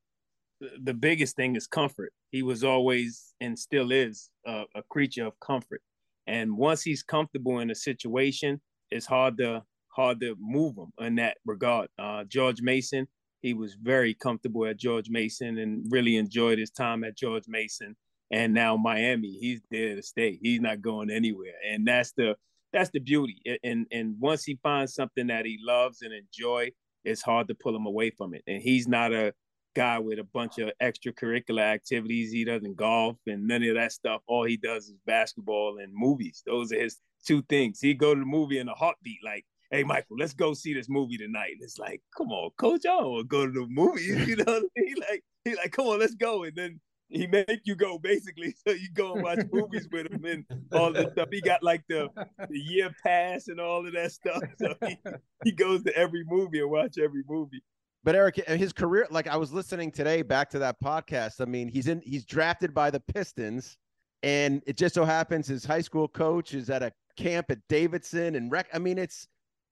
The 0.84 0.94
biggest 0.94 1.38
thing 1.38 1.56
is 1.56 1.68
comfort. 1.68 2.12
He 2.32 2.44
was 2.44 2.66
always 2.66 3.34
and 3.40 3.58
still 3.58 3.94
is 3.94 4.30
a, 4.46 4.66
a 4.76 4.84
creature 4.90 5.26
of 5.26 5.40
comfort. 5.40 5.82
And 6.28 6.58
once 6.58 6.82
he's 6.82 7.02
comfortable 7.02 7.60
in 7.60 7.72
a 7.72 7.76
situation, 7.76 8.60
it's 8.92 9.06
hard 9.06 9.38
to 9.38 9.64
hard 9.88 10.20
to 10.20 10.36
move 10.38 10.76
him 10.76 10.92
in 11.00 11.16
that 11.16 11.38
regard. 11.46 11.88
Uh, 11.98 12.26
George 12.26 12.62
Mason, 12.62 13.08
he 13.42 13.54
was 13.54 13.76
very 13.76 14.16
comfortable 14.16 14.66
at 14.66 14.76
George 14.76 15.10
Mason 15.10 15.60
and 15.60 15.86
really 15.90 16.18
enjoyed 16.18 16.60
his 16.60 16.72
time 16.72 17.06
at 17.06 17.16
George 17.16 17.46
Mason. 17.48 17.96
And 18.32 18.54
now 18.54 18.76
Miami, 18.76 19.32
he's 19.40 19.62
there 19.72 19.96
to 19.96 20.04
stay. 20.04 20.38
He's 20.42 20.60
not 20.60 20.82
going 20.82 21.10
anywhere. 21.10 21.54
And 21.66 21.88
that's 21.88 22.12
the 22.12 22.36
that's 22.74 22.90
the 22.92 23.00
beauty. 23.00 23.42
And 23.64 23.88
and 23.92 24.16
once 24.20 24.44
he 24.44 24.60
finds 24.64 24.94
something 24.94 25.28
that 25.28 25.46
he 25.46 25.58
loves 25.62 26.02
and 26.02 26.14
enjoy, 26.14 26.72
it's 27.04 27.22
hard 27.22 27.48
to 27.48 27.56
pull 27.56 27.76
him 27.76 27.86
away 27.86 28.12
from 28.12 28.34
it. 28.34 28.44
And 28.48 28.62
he's 28.62 28.88
not 28.88 29.14
a 29.14 29.34
guy 29.76 30.00
with 30.00 30.20
a 30.20 30.24
bunch 30.24 30.58
of 30.58 30.72
extracurricular 30.82 31.62
activities. 31.62 32.32
He 32.32 32.44
doesn't 32.44 32.76
golf 32.76 33.18
and 33.28 33.48
none 33.48 33.64
of 33.64 33.76
that 33.76 33.92
stuff. 33.92 34.22
All 34.28 34.44
he 34.44 34.58
does 34.58 34.88
is 34.88 34.96
basketball 35.06 35.78
and 35.80 35.94
movies. 35.94 36.44
Those 36.46 36.72
are 36.72 36.80
his 36.80 36.98
two 37.26 37.44
things. 37.44 37.80
He 37.80 37.94
go 37.94 38.14
to 38.14 38.20
the 38.20 38.26
movie 38.26 38.60
in 38.60 38.68
a 38.70 38.74
heartbeat, 38.74 39.20
like, 39.24 39.46
hey 39.72 39.84
Michael, 39.84 40.18
let's 40.18 40.34
go 40.34 40.54
see 40.54 40.74
this 40.74 40.90
movie 40.90 41.18
tonight. 41.18 41.52
And 41.54 41.62
it's 41.62 41.78
like, 41.78 42.02
come 42.18 42.30
on, 42.32 42.52
coach, 42.58 42.86
I 42.86 42.90
don't 43.00 43.12
want 43.12 43.24
to 43.24 43.28
go 43.28 43.46
to 43.46 43.52
the 43.52 43.68
movie. 43.70 44.08
You 44.28 44.38
know, 44.38 44.62
he 44.76 44.96
like 44.96 45.24
he 45.44 45.56
like, 45.56 45.72
come 45.72 45.88
on, 45.88 46.00
let's 46.00 46.16
go. 46.16 46.44
And 46.44 46.56
then 46.56 46.80
he 47.10 47.26
make 47.28 47.62
you 47.64 47.76
go 47.76 47.98
basically 47.98 48.54
so 48.68 48.74
you 48.74 48.90
go 48.94 49.14
and 49.14 49.24
watch 49.24 49.40
movies 49.52 49.88
with 49.92 50.12
him 50.12 50.26
and 50.26 50.46
all 50.74 50.92
this 50.92 51.12
stuff 51.12 51.30
he 51.32 51.42
got 51.42 51.64
like 51.64 51.84
the, 51.88 52.10
the 52.50 52.60
year 52.60 52.94
pass 53.04 53.48
and 53.48 53.60
all 53.60 53.86
of 53.86 53.94
that 53.94 54.12
stuff 54.12 54.42
so 54.62 54.74
he, 54.86 54.98
he 55.44 55.52
goes 55.52 55.84
to 55.84 55.96
every 55.96 56.24
movie 56.26 56.60
and 56.60 56.70
watch 56.70 56.98
every 56.98 57.24
movie 57.28 57.64
but 58.04 58.16
Eric, 58.16 58.42
uh, 58.48 58.56
his 58.56 58.72
career, 58.72 59.06
like 59.12 59.28
I 59.28 59.36
was 59.36 59.52
listening 59.52 59.92
today 59.92 60.22
back 60.22 60.50
to 60.52 60.60
that 60.60 60.80
podcast. 60.82 61.42
I 61.42 61.46
mean, 61.46 61.68
he's 61.68 61.90
in, 61.90 62.00
he's 62.06 62.24
drafted 62.24 62.74
by 62.74 62.90
the 62.90 63.02
Pistons, 63.02 63.76
and 64.24 64.64
it 64.66 64.78
just 64.78 64.96
so 64.96 65.04
happens 65.04 65.46
his 65.46 65.66
high 65.66 65.82
school 65.82 66.08
coach 66.08 66.54
is 66.54 66.70
at 66.70 66.84
a 66.84 66.94
camp 67.18 67.52
at 67.52 67.60
Davidson 67.68 68.36
and 68.36 68.50
rec. 68.50 68.70
I 68.74 68.80
mean, 68.80 68.98
it's 68.98 69.28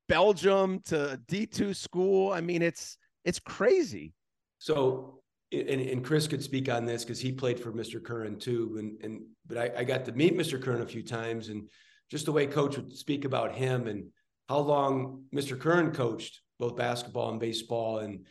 Belgium 0.09 0.81
to 0.85 1.17
D 1.29 1.45
two 1.45 1.73
school. 1.73 2.33
I 2.33 2.41
mean, 2.41 2.61
it's 2.61 2.97
it's 3.23 3.39
crazy. 3.39 4.13
So, 4.59 5.21
and, 5.61 5.81
and 5.81 6.03
Chris 6.03 6.27
could 6.27 6.43
speak 6.43 6.69
on 6.69 6.85
this 6.85 7.03
because 7.03 7.19
he 7.19 7.31
played 7.31 7.59
for 7.59 7.71
Mr. 7.71 8.03
Curran 8.03 8.39
too, 8.39 8.75
and 8.79 9.03
and 9.03 9.21
but 9.47 9.57
I, 9.57 9.81
I 9.81 9.83
got 9.83 10.05
to 10.05 10.11
meet 10.11 10.37
Mr. 10.37 10.61
Curran 10.61 10.81
a 10.81 10.87
few 10.87 11.03
times, 11.03 11.49
and 11.49 11.69
just 12.09 12.25
the 12.25 12.31
way 12.31 12.47
Coach 12.47 12.77
would 12.77 12.93
speak 12.93 13.25
about 13.25 13.53
him 13.53 13.87
and 13.87 14.07
how 14.47 14.59
long 14.59 15.23
Mr. 15.33 15.59
Curran 15.59 15.91
coached 15.91 16.41
both 16.59 16.75
basketball 16.75 17.31
and 17.31 17.39
baseball 17.39 17.99
and 17.99 18.25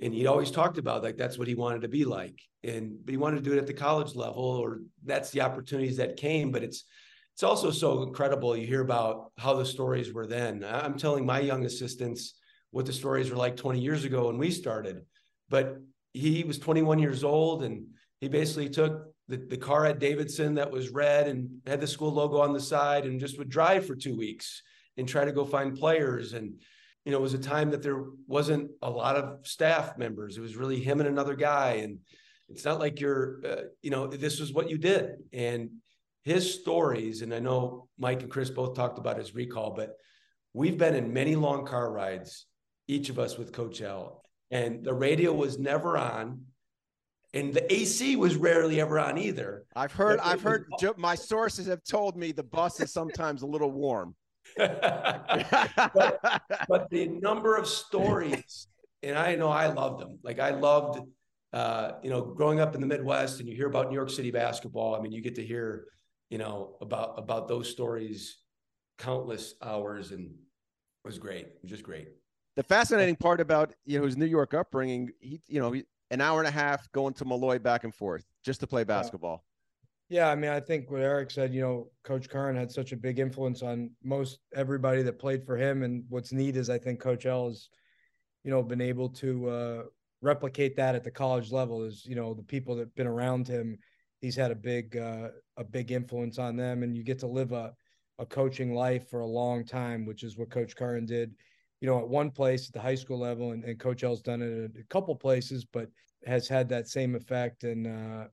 and 0.00 0.14
he 0.14 0.26
always 0.26 0.50
talked 0.50 0.78
about 0.78 1.02
like 1.02 1.16
that's 1.16 1.38
what 1.38 1.48
he 1.48 1.54
wanted 1.54 1.82
to 1.82 1.88
be 1.88 2.04
like 2.04 2.40
and 2.64 2.96
but 3.04 3.12
he 3.12 3.18
wanted 3.18 3.36
to 3.36 3.42
do 3.42 3.56
it 3.56 3.58
at 3.58 3.66
the 3.66 3.72
college 3.72 4.14
level 4.14 4.42
or 4.42 4.80
that's 5.04 5.30
the 5.30 5.40
opportunities 5.40 5.96
that 5.96 6.16
came 6.16 6.50
but 6.50 6.62
it's 6.62 6.84
it's 7.34 7.42
also 7.42 7.70
so 7.70 8.02
incredible 8.02 8.56
you 8.56 8.66
hear 8.66 8.80
about 8.80 9.30
how 9.38 9.54
the 9.54 9.64
stories 9.64 10.12
were 10.12 10.26
then 10.26 10.64
i'm 10.64 10.98
telling 10.98 11.24
my 11.24 11.38
young 11.38 11.64
assistants 11.64 12.34
what 12.70 12.86
the 12.86 12.92
stories 12.92 13.30
were 13.30 13.36
like 13.36 13.56
20 13.56 13.80
years 13.80 14.04
ago 14.04 14.26
when 14.26 14.38
we 14.38 14.50
started 14.50 15.04
but 15.48 15.76
he 16.12 16.44
was 16.44 16.58
21 16.58 16.98
years 16.98 17.24
old 17.24 17.62
and 17.62 17.86
he 18.20 18.28
basically 18.28 18.68
took 18.68 19.12
the, 19.28 19.36
the 19.36 19.56
car 19.56 19.86
at 19.86 19.98
davidson 19.98 20.54
that 20.54 20.70
was 20.70 20.90
red 20.90 21.28
and 21.28 21.48
had 21.66 21.80
the 21.80 21.86
school 21.86 22.12
logo 22.12 22.40
on 22.40 22.52
the 22.52 22.60
side 22.60 23.04
and 23.04 23.20
just 23.20 23.38
would 23.38 23.48
drive 23.48 23.86
for 23.86 23.94
two 23.94 24.16
weeks 24.16 24.62
and 24.96 25.08
try 25.08 25.24
to 25.24 25.32
go 25.32 25.44
find 25.44 25.78
players 25.78 26.32
and 26.32 26.54
you 27.04 27.12
know, 27.12 27.18
it 27.18 27.22
was 27.22 27.34
a 27.34 27.38
time 27.38 27.70
that 27.70 27.82
there 27.82 28.04
wasn't 28.26 28.70
a 28.82 28.90
lot 28.90 29.16
of 29.16 29.46
staff 29.46 29.96
members. 29.96 30.36
It 30.36 30.42
was 30.42 30.56
really 30.56 30.80
him 30.80 31.00
and 31.00 31.08
another 31.08 31.34
guy. 31.34 31.80
And 31.82 31.98
it's 32.48 32.64
not 32.64 32.78
like 32.78 33.00
you're, 33.00 33.40
uh, 33.46 33.62
you 33.82 33.90
know, 33.90 34.06
this 34.06 34.38
was 34.38 34.52
what 34.52 34.68
you 34.68 34.76
did. 34.76 35.16
And 35.32 35.70
his 36.24 36.60
stories, 36.60 37.22
and 37.22 37.32
I 37.32 37.38
know 37.38 37.88
Mike 37.98 38.22
and 38.22 38.30
Chris 38.30 38.50
both 38.50 38.76
talked 38.76 38.98
about 38.98 39.18
his 39.18 39.34
recall, 39.34 39.70
but 39.70 39.96
we've 40.52 40.76
been 40.76 40.94
in 40.94 41.12
many 41.12 41.36
long 41.36 41.64
car 41.64 41.90
rides, 41.90 42.46
each 42.86 43.08
of 43.08 43.18
us 43.18 43.38
with 43.38 43.52
Coach 43.52 43.80
L. 43.80 44.22
And 44.50 44.84
the 44.84 44.94
radio 44.94 45.32
was 45.32 45.58
never 45.58 45.96
on. 45.96 46.42
And 47.32 47.54
the 47.54 47.72
AC 47.72 48.16
was 48.16 48.34
rarely 48.34 48.80
ever 48.80 48.98
on 48.98 49.16
either. 49.16 49.64
I've 49.76 49.92
heard, 49.92 50.18
I've 50.18 50.42
heard, 50.42 50.66
my 50.96 51.14
sources 51.14 51.66
have 51.66 51.84
told 51.84 52.16
me 52.16 52.32
the 52.32 52.42
bus 52.42 52.80
is 52.80 52.92
sometimes 52.92 53.42
a 53.42 53.46
little 53.46 53.70
warm 53.70 54.16
but, 54.56 56.42
but, 56.68 56.90
the 56.90 57.06
number 57.06 57.56
of 57.56 57.68
stories, 57.68 58.66
and 59.02 59.16
I 59.16 59.36
know 59.36 59.48
I 59.48 59.68
loved 59.68 60.00
them. 60.00 60.18
Like 60.24 60.40
I 60.40 60.50
loved, 60.50 61.00
uh, 61.52 61.92
you 62.02 62.10
know, 62.10 62.20
growing 62.22 62.58
up 62.58 62.74
in 62.74 62.80
the 62.80 62.86
Midwest, 62.86 63.38
and 63.38 63.48
you 63.48 63.54
hear 63.54 63.68
about 63.68 63.90
New 63.90 63.94
York 63.94 64.10
City 64.10 64.30
basketball. 64.30 64.94
I 64.94 65.00
mean, 65.00 65.12
you 65.12 65.20
get 65.20 65.36
to 65.36 65.46
hear, 65.46 65.86
you 66.30 66.38
know, 66.38 66.76
about 66.80 67.14
about 67.16 67.48
those 67.48 67.68
stories, 67.68 68.38
countless 68.98 69.54
hours, 69.62 70.10
and 70.10 70.26
it 70.26 71.08
was 71.08 71.18
great. 71.18 71.46
It 71.46 71.58
was 71.62 71.70
just 71.70 71.84
great. 71.84 72.08
The 72.60 72.64
fascinating 72.64 73.16
part 73.16 73.40
about 73.40 73.72
you 73.86 73.98
know 73.98 74.04
his 74.04 74.18
New 74.18 74.26
York 74.26 74.52
upbringing, 74.52 75.12
he, 75.18 75.40
you 75.48 75.60
know, 75.60 75.74
an 76.10 76.20
hour 76.20 76.40
and 76.40 76.46
a 76.46 76.50
half 76.50 76.92
going 76.92 77.14
to 77.14 77.24
Molloy 77.24 77.58
back 77.58 77.84
and 77.84 77.94
forth 77.94 78.26
just 78.44 78.60
to 78.60 78.66
play 78.66 78.84
basketball. 78.84 79.46
Yeah, 80.10 80.28
I 80.28 80.34
mean, 80.34 80.50
I 80.50 80.60
think 80.60 80.90
what 80.90 81.00
Eric 81.00 81.30
said, 81.30 81.54
you 81.54 81.62
know, 81.62 81.90
Coach 82.04 82.28
Curran 82.28 82.56
had 82.56 82.70
such 82.70 82.92
a 82.92 82.98
big 82.98 83.18
influence 83.18 83.62
on 83.62 83.92
most 84.04 84.40
everybody 84.54 85.00
that 85.04 85.18
played 85.18 85.46
for 85.46 85.56
him. 85.56 85.84
And 85.84 86.04
what's 86.10 86.32
neat 86.32 86.54
is 86.54 86.68
I 86.68 86.76
think 86.76 87.00
Coach 87.00 87.24
L 87.24 87.48
has, 87.48 87.70
you 88.44 88.50
know, 88.50 88.62
been 88.62 88.82
able 88.82 89.08
to 89.08 89.48
uh, 89.48 89.82
replicate 90.20 90.76
that 90.76 90.94
at 90.94 91.02
the 91.02 91.10
college 91.10 91.50
level. 91.50 91.82
Is 91.82 92.04
you 92.04 92.14
know 92.14 92.34
the 92.34 92.42
people 92.42 92.76
that've 92.76 92.94
been 92.94 93.06
around 93.06 93.48
him, 93.48 93.78
he's 94.20 94.36
had 94.36 94.50
a 94.50 94.54
big 94.54 94.98
uh, 94.98 95.28
a 95.56 95.64
big 95.64 95.92
influence 95.92 96.38
on 96.38 96.56
them, 96.56 96.82
and 96.82 96.94
you 96.94 97.04
get 97.04 97.20
to 97.20 97.26
live 97.26 97.52
a 97.52 97.72
a 98.18 98.26
coaching 98.26 98.74
life 98.74 99.08
for 99.08 99.20
a 99.20 99.26
long 99.26 99.64
time, 99.64 100.04
which 100.04 100.24
is 100.24 100.36
what 100.36 100.50
Coach 100.50 100.76
Curran 100.76 101.06
did. 101.06 101.34
You 101.80 101.88
know, 101.88 101.98
at 101.98 102.08
one 102.08 102.30
place 102.30 102.68
at 102.68 102.74
the 102.74 102.80
high 102.80 102.94
school 102.94 103.18
level, 103.18 103.52
and, 103.52 103.64
and 103.64 103.78
Coach 103.78 104.04
L's 104.04 104.20
done 104.20 104.42
it 104.42 104.64
at 104.64 104.80
a 104.80 104.84
couple 104.84 105.14
places, 105.16 105.64
but 105.64 105.88
has 106.26 106.46
had 106.46 106.68
that 106.68 106.88
same 106.88 107.14
effect 107.14 107.64
and. 107.64 107.86
Uh, 107.86 108.28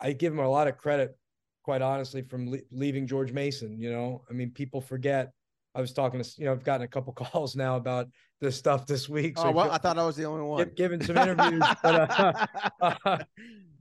I 0.00 0.12
give 0.12 0.32
him 0.32 0.38
a 0.38 0.48
lot 0.48 0.66
of 0.66 0.78
credit, 0.78 1.16
quite 1.62 1.82
honestly, 1.82 2.22
from 2.22 2.50
le- 2.50 2.58
leaving 2.72 3.06
George 3.06 3.32
Mason. 3.32 3.78
You 3.78 3.92
know, 3.92 4.22
I 4.30 4.32
mean, 4.32 4.50
people 4.50 4.80
forget. 4.80 5.32
I 5.74 5.80
was 5.80 5.92
talking 5.92 6.20
to, 6.20 6.30
you 6.36 6.46
know, 6.46 6.52
I've 6.52 6.64
gotten 6.64 6.84
a 6.84 6.88
couple 6.88 7.12
calls 7.32 7.54
now 7.54 7.76
about 7.76 8.08
this 8.40 8.56
stuff 8.56 8.86
this 8.86 9.08
week. 9.08 9.38
So 9.38 9.44
oh, 9.44 9.50
well, 9.52 9.70
I 9.70 9.78
thought 9.78 9.98
I 9.98 10.04
was 10.04 10.16
the 10.16 10.24
only 10.24 10.42
one. 10.42 10.70
Giving 10.74 11.02
some 11.02 11.16
interviews, 11.16 11.62
but, 11.82 12.10
uh, 12.10 12.46
uh, 13.04 13.18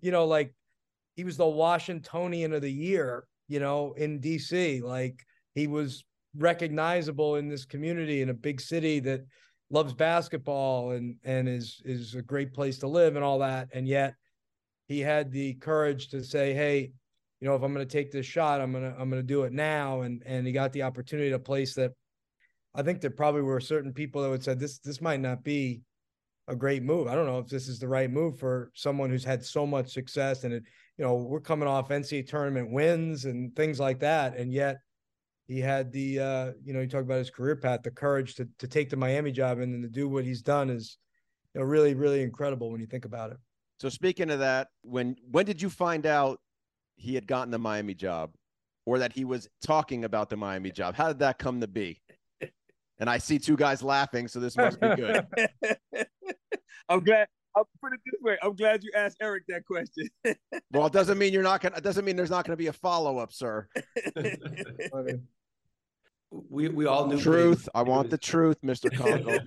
you 0.02 0.12
know, 0.12 0.26
like 0.26 0.54
he 1.16 1.24
was 1.24 1.38
the 1.38 1.48
Washingtonian 1.48 2.54
of 2.54 2.62
the 2.62 2.72
year, 2.72 3.26
you 3.48 3.60
know, 3.60 3.94
in 3.94 4.20
DC. 4.20 4.84
Like 4.84 5.26
he 5.56 5.68
was 5.68 6.04
recognizable 6.36 7.36
in 7.36 7.48
this 7.48 7.66
community 7.66 8.22
in 8.22 8.30
a 8.30 8.34
big 8.34 8.62
city 8.62 9.00
that 9.00 9.22
loves 9.70 9.94
basketball 9.94 10.92
and 10.92 11.16
and 11.24 11.48
is 11.48 11.82
is 11.86 12.16
a 12.16 12.22
great 12.22 12.54
place 12.54 12.80
to 12.80 12.88
live 12.88 13.16
and 13.16 13.24
all 13.24 13.40
that. 13.40 13.70
And 13.74 13.88
yet 13.88 14.16
he 14.88 15.00
had 15.00 15.32
the 15.32 15.54
courage 15.56 16.10
to 16.10 16.24
say, 16.24 16.54
"Hey, 16.54 16.92
you 17.40 17.48
know, 17.48 17.56
if 17.56 17.62
I'm 17.62 17.74
going 17.74 17.88
to 17.88 17.92
take 17.92 18.12
this 18.12 18.26
shot, 18.26 18.62
I'm 18.62 18.74
gonna 18.74 18.96
I'm 18.98 19.10
gonna 19.10 19.24
do 19.24 19.44
it 19.44 19.54
now." 19.54 20.02
And 20.02 20.24
and 20.26 20.46
he 20.46 20.54
got 20.54 20.74
the 20.74 20.84
opportunity 20.84 21.30
to 21.30 21.40
place 21.40 21.76
that. 21.76 21.92
I 22.76 22.84
think 22.84 23.02
there 23.02 23.10
probably 23.10 23.42
were 23.42 23.60
certain 23.60 23.94
people 23.94 24.22
that 24.22 24.30
would 24.30 24.44
say 24.44 24.54
this 24.54 24.80
this 24.80 25.02
might 25.02 25.20
not 25.20 25.44
be 25.44 25.82
a 26.48 26.56
great 26.56 26.84
move. 26.84 27.08
I 27.08 27.16
don't 27.16 27.28
know 27.28 27.40
if 27.40 27.48
this 27.48 27.68
is 27.68 27.80
the 27.80 27.88
right 27.88 28.10
move 28.10 28.40
for 28.40 28.72
someone 28.74 29.10
who's 29.10 29.24
had 29.24 29.46
so 29.46 29.68
much 29.68 29.94
success 29.94 30.44
and 30.44 30.54
it, 30.54 30.64
you 30.98 31.06
know, 31.06 31.16
we're 31.16 31.40
coming 31.40 31.68
off 31.68 31.90
NCAA 31.90 32.28
tournament 32.28 32.72
wins 32.72 33.26
and 33.26 33.56
things 33.56 33.80
like 33.80 34.00
that, 34.00 34.36
and 34.36 34.52
yet 34.52 34.78
he 35.50 35.60
had 35.60 35.92
the 35.92 36.20
uh, 36.20 36.52
you 36.64 36.74
know, 36.74 36.80
you 36.80 36.88
talk 36.88 37.02
about 37.02 37.18
his 37.18 37.32
career 37.32 37.56
path, 37.56 37.82
the 37.84 37.90
courage 37.90 38.36
to 38.36 38.48
to 38.60 38.68
take 38.68 38.90
the 38.90 38.96
Miami 38.96 39.32
job 39.32 39.58
and 39.60 39.74
then 39.74 39.82
to 39.82 39.90
do 39.90 40.08
what 40.08 40.24
he's 40.24 40.44
done 40.44 40.70
is 40.70 40.98
you 41.54 41.60
know 41.60 41.66
really 41.66 41.96
really 41.96 42.22
incredible 42.22 42.72
when 42.72 42.80
you 42.80 42.86
think 42.86 43.04
about 43.04 43.32
it. 43.32 43.38
So 43.80 43.90
speaking 43.90 44.30
of 44.30 44.40
that, 44.40 44.68
when 44.84 45.16
when 45.32 45.48
did 45.48 45.60
you 45.60 45.72
find 45.72 46.06
out 46.06 46.40
he 46.98 47.16
had 47.16 47.26
gotten 47.26 47.50
the 47.50 47.58
Miami 47.58 47.96
job, 47.96 48.32
or 48.86 49.00
that 49.00 49.12
he 49.12 49.26
was 49.26 49.50
talking 49.66 50.06
about 50.06 50.30
the 50.30 50.38
Miami 50.38 50.70
job? 50.72 50.94
How 50.94 51.08
did 51.08 51.20
that 51.20 51.40
come 51.40 51.62
to 51.62 51.68
be? 51.68 52.00
And 53.00 53.10
I 53.10 53.18
see 53.18 53.40
two 53.40 53.56
guys 53.56 53.82
laughing, 53.82 54.28
so 54.28 54.40
this 54.40 54.56
must 54.56 54.80
be 54.80 54.94
good. 54.96 55.26
I'm 56.90 57.00
glad. 57.00 57.28
I'll 57.56 57.68
put 57.82 57.94
it 57.94 58.02
this 58.06 58.22
way. 58.22 58.38
I'm 58.44 58.56
glad 58.56 58.84
you 58.84 58.92
asked 58.96 59.18
Eric 59.22 59.46
that 59.48 59.66
question. 59.66 60.10
well, 60.72 60.86
it 60.86 60.94
doesn't 60.94 61.18
mean 61.18 61.34
you're 61.34 61.42
not 61.42 61.62
gonna. 61.62 61.78
It 61.78 61.84
doesn't 61.84 62.06
mean 62.06 62.16
there's 62.16 62.30
not 62.30 62.46
gonna 62.46 62.58
be 62.58 62.68
a 62.68 62.74
follow 62.74 63.18
up, 63.18 63.34
sir. 63.34 63.68
we 66.32 66.70
we 66.70 66.86
all 66.86 67.08
knew 67.08 67.20
truth. 67.20 67.68
I 67.74 67.84
want 67.84 68.10
the 68.10 68.18
truth, 68.18 68.58
Mister 68.64 68.90
Konkol. 68.90 69.40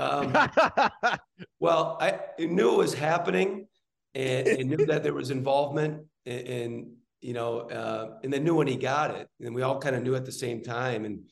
Um, 0.00 0.32
well, 1.60 1.98
I 2.00 2.20
knew 2.38 2.72
it 2.72 2.78
was 2.78 2.94
happening, 2.94 3.66
and, 4.14 4.48
and 4.48 4.70
knew 4.70 4.86
that 4.86 5.02
there 5.02 5.12
was 5.12 5.30
involvement, 5.30 6.06
and, 6.24 6.48
and 6.48 6.92
you 7.20 7.34
know, 7.34 7.60
uh, 7.60 8.18
and 8.24 8.32
then 8.32 8.44
knew 8.44 8.54
when 8.54 8.66
he 8.66 8.76
got 8.76 9.14
it, 9.14 9.28
and 9.40 9.54
we 9.54 9.62
all 9.62 9.78
kind 9.78 9.94
of 9.94 10.02
knew 10.02 10.14
at 10.14 10.24
the 10.24 10.32
same 10.32 10.62
time. 10.62 11.04
And 11.04 11.24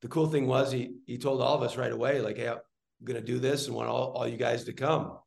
the 0.00 0.08
cool 0.08 0.26
thing 0.26 0.46
was, 0.46 0.72
he 0.72 0.96
he 1.06 1.18
told 1.18 1.42
all 1.42 1.54
of 1.54 1.62
us 1.62 1.76
right 1.76 1.92
away, 1.92 2.20
like, 2.20 2.38
"Hey, 2.38 2.48
I'm 2.48 2.58
going 3.04 3.20
to 3.20 3.26
do 3.26 3.38
this, 3.38 3.66
and 3.66 3.76
want 3.76 3.88
all, 3.88 4.12
all 4.12 4.26
you 4.26 4.38
guys 4.38 4.64
to 4.64 4.72
come." 4.72 5.18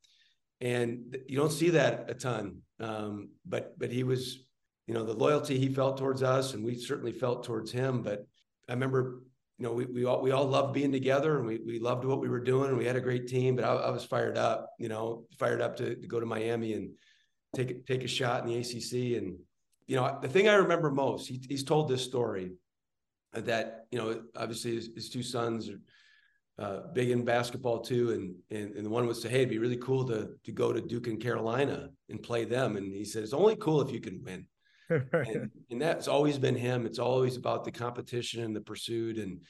And 0.59 1.15
you 1.27 1.37
don't 1.37 1.51
see 1.51 1.69
that 1.71 2.09
a 2.09 2.15
ton, 2.15 2.61
um, 2.79 3.29
but 3.45 3.77
but 3.77 3.91
he 3.91 4.03
was, 4.03 4.39
you 4.87 4.93
know, 4.93 5.03
the 5.03 5.13
loyalty 5.13 5.59
he 5.59 5.69
felt 5.69 5.97
towards 5.97 6.23
us, 6.23 6.53
and 6.53 6.63
we 6.63 6.75
certainly 6.75 7.11
felt 7.11 7.43
towards 7.43 7.71
him. 7.71 8.01
But 8.01 8.25
I 8.67 8.73
remember 8.73 9.21
you 9.57 9.65
know, 9.65 9.73
we, 9.73 9.85
we 9.85 10.05
all, 10.05 10.21
we 10.21 10.31
all 10.31 10.45
loved 10.45 10.73
being 10.73 10.91
together 10.91 11.37
and 11.37 11.47
we, 11.47 11.59
we 11.65 11.79
loved 11.79 12.05
what 12.05 12.19
we 12.19 12.29
were 12.29 12.39
doing 12.39 12.69
and 12.69 12.77
we 12.77 12.85
had 12.85 12.95
a 12.95 13.01
great 13.01 13.27
team, 13.27 13.55
but 13.55 13.65
I, 13.65 13.73
I 13.73 13.89
was 13.89 14.05
fired 14.05 14.37
up, 14.37 14.69
you 14.77 14.87
know, 14.87 15.25
fired 15.39 15.61
up 15.61 15.75
to, 15.77 15.95
to 15.95 16.07
go 16.07 16.19
to 16.19 16.27
Miami 16.27 16.73
and 16.73 16.91
take, 17.55 17.85
take 17.87 18.03
a 18.03 18.07
shot 18.07 18.43
in 18.43 18.49
the 18.49 18.59
ACC. 18.59 19.19
And, 19.19 19.39
you 19.87 19.95
know, 19.95 20.19
the 20.21 20.29
thing 20.29 20.47
I 20.47 20.53
remember 20.53 20.91
most, 20.91 21.27
he, 21.27 21.41
he's 21.49 21.63
told 21.63 21.89
this 21.89 22.03
story 22.03 22.51
that, 23.33 23.87
you 23.89 23.97
know, 23.97 24.21
obviously 24.35 24.75
his, 24.75 24.89
his 24.93 25.09
two 25.09 25.23
sons 25.23 25.69
are, 25.69 25.79
uh, 26.59 26.81
big 26.93 27.11
in 27.11 27.23
basketball 27.23 27.81
too. 27.81 28.11
And, 28.11 28.35
and, 28.49 28.75
and 28.75 28.85
the 28.85 28.89
one 28.89 29.05
was 29.05 29.21
say, 29.21 29.29
Hey, 29.29 29.37
it'd 29.37 29.49
be 29.49 29.59
really 29.59 29.77
cool 29.77 30.05
to, 30.07 30.29
to 30.43 30.51
go 30.51 30.73
to 30.73 30.81
Duke 30.81 31.05
and 31.05 31.21
Carolina 31.21 31.89
and 32.09 32.21
play 32.21 32.45
them. 32.45 32.77
And 32.77 32.91
he 32.91 33.05
said, 33.05 33.21
it's 33.23 33.33
only 33.33 33.55
cool 33.55 33.81
if 33.81 33.91
you 33.91 33.99
can 33.99 34.23
win. 34.23 34.47
and, 35.11 35.51
and, 35.69 35.81
that's 35.81 36.07
always 36.07 36.37
been 36.37 36.55
him. 36.55 36.85
It's 36.85 36.99
always 36.99 37.35
about 37.35 37.65
the 37.65 37.71
competition 37.71 38.43
and 38.43 38.55
the 38.55 38.61
pursuit. 38.61 39.17
And, 39.17 39.41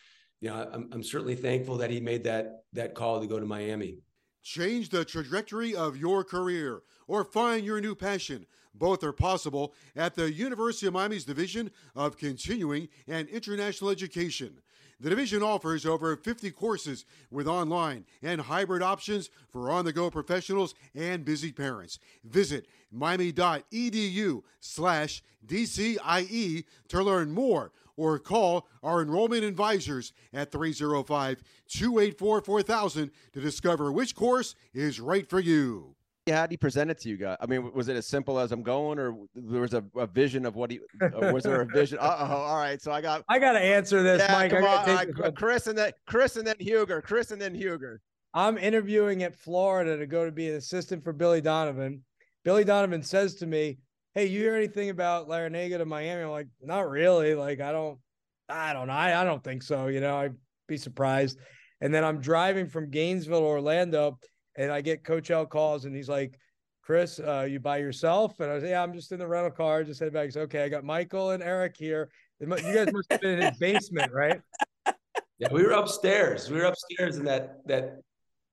you 0.42 0.50
know, 0.50 0.68
I'm, 0.72 0.90
I'm 0.92 1.04
certainly 1.04 1.36
thankful 1.36 1.78
that 1.78 1.92
he 1.92 2.00
made 2.00 2.24
that, 2.24 2.64
that 2.74 2.96
call 2.96 3.22
to 3.22 3.28
go 3.28 3.40
to 3.40 3.46
Miami. 3.46 4.00
Change 4.44 4.90
the 4.90 5.06
trajectory 5.06 5.76
of 5.76 5.98
your 5.98 6.24
career 6.24 6.82
or 7.08 7.24
find 7.24 7.66
your 7.66 7.82
new 7.82 7.94
passion. 7.94 8.46
Both 8.74 9.04
are 9.04 9.14
possible 9.14 9.74
at 9.96 10.16
the 10.16 10.32
University 10.32 10.88
of 10.88 10.94
Miami's 10.94 11.26
Division 11.26 11.72
of 11.96 12.18
Continuing 12.18 12.88
and 13.08 13.28
International 13.30 13.90
Education. 13.90 14.60
The 15.00 15.10
division 15.12 15.44
offers 15.44 15.86
over 15.86 16.16
50 16.16 16.50
courses 16.52 17.06
with 17.30 17.48
online 17.48 18.06
and 18.24 18.42
hybrid 18.42 18.82
options 18.82 19.30
for 19.52 19.70
on 19.70 19.86
the 19.86 19.94
go 19.94 20.10
professionals 20.10 20.74
and 20.96 21.24
busy 21.24 21.52
parents. 21.52 22.00
Visit 22.24 22.68
miami.edu 22.92 24.42
slash 24.60 25.22
DCIE 25.46 26.66
to 26.88 27.04
learn 27.04 27.32
more 27.32 27.72
or 27.96 28.18
call 28.18 28.68
our 28.82 29.02
enrollment 29.02 29.44
advisors 29.44 30.14
at 30.34 30.52
305 30.52 31.44
284 31.68 32.42
4000 32.42 33.12
to 33.34 33.42
discover 33.42 33.92
which 33.92 34.16
course 34.16 34.56
is 34.74 35.00
right 35.00 35.30
for 35.30 35.40
you 35.40 35.97
how 36.32 36.46
did 36.46 36.52
he 36.52 36.58
present 36.58 36.92
it 36.92 37.00
to 37.00 37.10
you 37.10 37.18
guys? 37.18 37.38
I 37.40 37.46
mean, 37.46 37.72
was 37.74 37.88
it 37.88 37.96
as 37.96 38.08
simple 38.08 38.40
as 38.40 38.52
I'm 38.52 38.64
going, 38.64 39.00
or 39.00 39.16
there 39.36 39.62
was 39.62 39.74
a, 39.74 39.84
a 39.96 40.08
vision 40.08 40.46
of 40.46 40.56
what 40.56 40.72
he? 40.72 40.80
was 41.14 41.44
there 41.44 41.62
a 41.62 41.66
vision? 41.74 41.98
Uh 42.00 42.18
oh, 42.20 42.36
all 42.36 42.58
right. 42.58 42.82
So 42.82 42.92
I 42.92 43.02
got. 43.02 43.24
I 43.30 43.40
got 43.40 43.54
to 43.54 43.60
answer 43.60 44.04
this, 44.04 44.22
yeah, 44.22 44.32
Mike. 44.32 44.52
Come 44.52 44.64
on, 44.64 44.86
right, 44.86 45.36
Chris 45.36 45.68
and 45.68 45.78
then 45.78 45.92
Chris 46.06 46.36
and 46.36 46.46
then 46.46 46.56
Huger. 46.60 47.02
Chris 47.02 47.32
and 47.32 47.42
then 47.42 47.56
Huger. 47.56 48.02
I'm 48.34 48.58
interviewing 48.58 49.24
at 49.24 49.36
Florida 49.36 49.98
to 49.98 50.06
go 50.06 50.26
to 50.26 50.32
be 50.32 50.50
an 50.50 50.56
assistant 50.56 51.04
for 51.04 51.14
Billy 51.14 51.42
Donovan. 51.42 52.04
Billy 52.44 52.64
Donovan 52.64 53.02
says 53.02 53.36
to 53.36 53.48
me, 53.48 53.80
"Hey, 54.14 54.28
you 54.28 54.40
hear 54.42 54.56
anything 54.56 54.90
about 54.90 55.28
Larrañaga 55.28 55.80
to 55.80 55.86
Miami?" 55.86 56.24
I'm 56.24 56.30
like, 56.30 56.48
"Not 56.62 56.90
really. 56.90 57.36
Like, 57.36 57.62
I 57.62 57.72
don't, 57.72 58.00
I 58.48 58.74
don't 58.74 58.88
know. 58.88 58.94
I, 58.94 59.22
I 59.22 59.24
don't 59.24 59.44
think 59.44 59.64
so. 59.64 59.88
You 59.88 60.02
know, 60.02 60.18
I'd 60.18 60.36
be 60.68 60.78
surprised." 60.78 61.40
And 61.82 61.94
then 61.94 62.04
I'm 62.04 62.20
driving 62.20 62.68
from 62.68 62.90
Gainesville, 62.90 63.44
Orlando 63.44 64.18
and 64.58 64.72
I 64.72 64.82
get 64.82 65.04
Coach 65.04 65.32
L 65.32 65.46
calls 65.46 65.86
and 65.86 65.96
he's 65.96 66.10
like, 66.10 66.38
Chris, 66.82 67.20
uh, 67.20 67.46
you 67.50 67.60
by 67.60 67.78
yourself? 67.78 68.40
And 68.40 68.50
I 68.50 68.56
was, 68.56 68.64
yeah, 68.64 68.82
I'm 68.82 68.94
just 68.94 69.12
in 69.12 69.20
the 69.20 69.28
rental 69.28 69.52
car. 69.52 69.84
Just 69.84 70.00
head 70.00 70.14
back. 70.14 70.26
He's 70.26 70.38
okay. 70.38 70.64
I 70.64 70.70
got 70.70 70.84
Michael 70.84 71.32
and 71.32 71.44
Eric 71.44 71.76
here. 71.78 72.10
You 72.40 72.48
guys 72.48 72.92
must 72.94 73.12
have 73.12 73.22
been 73.22 73.40
in 73.40 73.48
his 73.48 73.58
basement, 73.58 74.12
right? 74.12 74.42
Yeah, 75.40 75.50
we 75.52 75.62
were 75.62 75.74
upstairs. 75.74 76.50
We 76.50 76.58
were 76.58 76.66
upstairs 76.66 77.18
in 77.18 77.26
that 77.26 77.58
that 77.68 77.98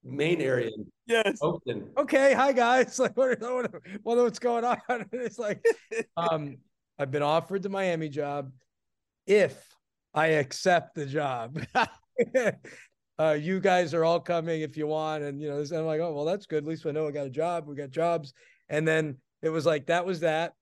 main 0.05 0.43
area. 0.43 0.71
Yes. 1.07 1.39
Oakland. 1.41 1.89
Okay. 1.97 2.35
Hi 2.35 2.53
guys. 2.53 2.99
Like, 3.05 3.17
what, 3.17 3.41
what, 3.41 3.73
what, 4.03 4.19
what's 4.19 4.39
going 4.39 4.67
on? 4.67 4.79
it's 5.13 5.39
like, 5.39 5.65
um, 6.19 6.59
I've 6.99 7.11
been 7.11 7.23
offered 7.23 7.63
the 7.63 7.71
Miami 7.71 8.11
job 8.11 8.53
if 9.27 9.67
I 10.13 10.27
accept 10.27 10.95
the 10.95 11.07
job. 11.07 11.59
Uh, 13.19 13.37
you 13.41 13.61
guys 13.61 13.95
are 13.95 14.05
all 14.05 14.21
coming 14.21 14.63
if 14.63 14.77
you 14.77 14.87
want. 14.87 15.23
And, 15.23 15.41
you 15.41 15.49
know, 15.49 15.59
I'm 15.59 15.87
like, 15.87 16.01
oh, 16.01 16.13
well, 16.13 16.25
that's 16.25 16.47
good. 16.47 16.65
At 16.65 16.69
least 16.69 16.87
I 16.87 16.91
know 16.91 17.07
I 17.07 17.11
got 17.11 17.27
a 17.27 17.31
job. 17.31 17.67
We 17.67 17.77
got 17.77 17.91
jobs. 17.91 18.33
And 18.69 18.87
then 18.87 19.19
it 19.43 19.51
was 19.51 19.67
like, 19.67 19.87
that 19.87 20.05
was 20.07 20.21
that. 20.21 20.55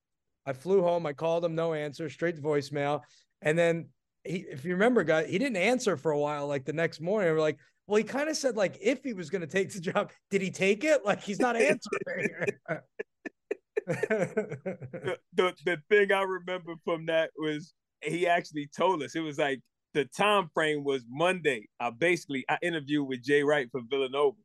I 0.45 0.53
flew 0.53 0.83
home. 0.83 1.07
I 1.07 1.13
called 1.13 1.45
him, 1.45 1.55
no 1.55 1.73
answer, 1.73 2.09
straight 2.11 2.37
to 2.37 2.43
voicemail. 2.43 3.01
And 3.41 3.59
then 3.59 3.89
he, 4.25 4.45
if 4.51 4.65
you 4.65 4.73
remember, 4.73 5.05
guy, 5.05 5.25
he 5.27 5.39
didn't 5.39 5.57
answer 5.57 5.97
for 5.97 6.13
a 6.13 6.19
while. 6.19 6.47
Like 6.47 6.65
the 6.65 6.73
next 6.73 7.01
morning, 7.01 7.33
we're 7.33 7.41
like, 7.41 7.59
well, 7.87 7.99
he 7.99 8.05
kind 8.05 8.29
of 8.29 8.37
said 8.37 8.57
like 8.57 8.79
if 8.81 9.03
he 9.03 9.13
was 9.13 9.31
going 9.31 9.41
to 9.41 9.47
take 9.47 9.73
the 9.73 9.81
job, 9.81 10.13
did 10.31 10.43
he 10.43 10.51
take 10.51 10.85
it? 10.85 11.05
Like 11.05 11.23
he's 11.23 11.41
not 11.41 11.57
answering. 11.57 12.29
the, 13.87 15.19
the 15.35 15.55
the 15.65 15.77
thing 15.89 16.13
I 16.13 16.23
remember 16.23 16.75
from 16.85 17.07
that 17.07 17.31
was 17.37 17.75
he 18.03 18.27
actually 18.27 18.69
told 18.77 19.03
us 19.03 19.15
it 19.17 19.21
was 19.21 19.39
like 19.39 19.61
the 19.95 20.05
time 20.05 20.51
frame 20.55 20.85
was 20.85 21.05
Monday. 21.09 21.69
I 21.81 21.91
basically 21.91 22.45
I 22.49 22.59
interviewed 22.63 23.07
with 23.07 23.23
Jay 23.23 23.43
Wright 23.43 23.69
for 23.71 23.83
Villanova, 23.89 24.37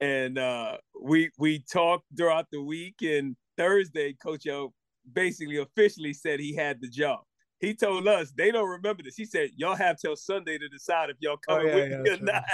and 0.00 0.38
uh, 0.38 0.78
we 1.00 1.30
we 1.38 1.60
talked 1.60 2.04
throughout 2.16 2.46
the 2.50 2.62
week. 2.62 2.96
And 3.02 3.36
Thursday, 3.56 4.14
Coach 4.14 4.46
O 4.48 4.72
basically 5.12 5.58
officially 5.58 6.12
said 6.12 6.40
he 6.40 6.54
had 6.54 6.80
the 6.80 6.88
job. 6.88 7.20
He 7.60 7.74
told 7.74 8.06
us 8.06 8.32
they 8.36 8.50
don't 8.50 8.68
remember 8.68 9.02
this. 9.02 9.16
He 9.16 9.24
said 9.24 9.50
y'all 9.56 9.74
have 9.74 9.98
till 9.98 10.16
Sunday 10.16 10.58
to 10.58 10.68
decide 10.68 11.10
if 11.10 11.16
y'all 11.20 11.36
coming 11.36 11.66
oh, 11.66 11.68
yeah, 11.68 11.74
with 11.76 11.90
yeah, 11.90 11.98
me 11.98 12.10
or 12.10 12.18
not. 12.20 12.44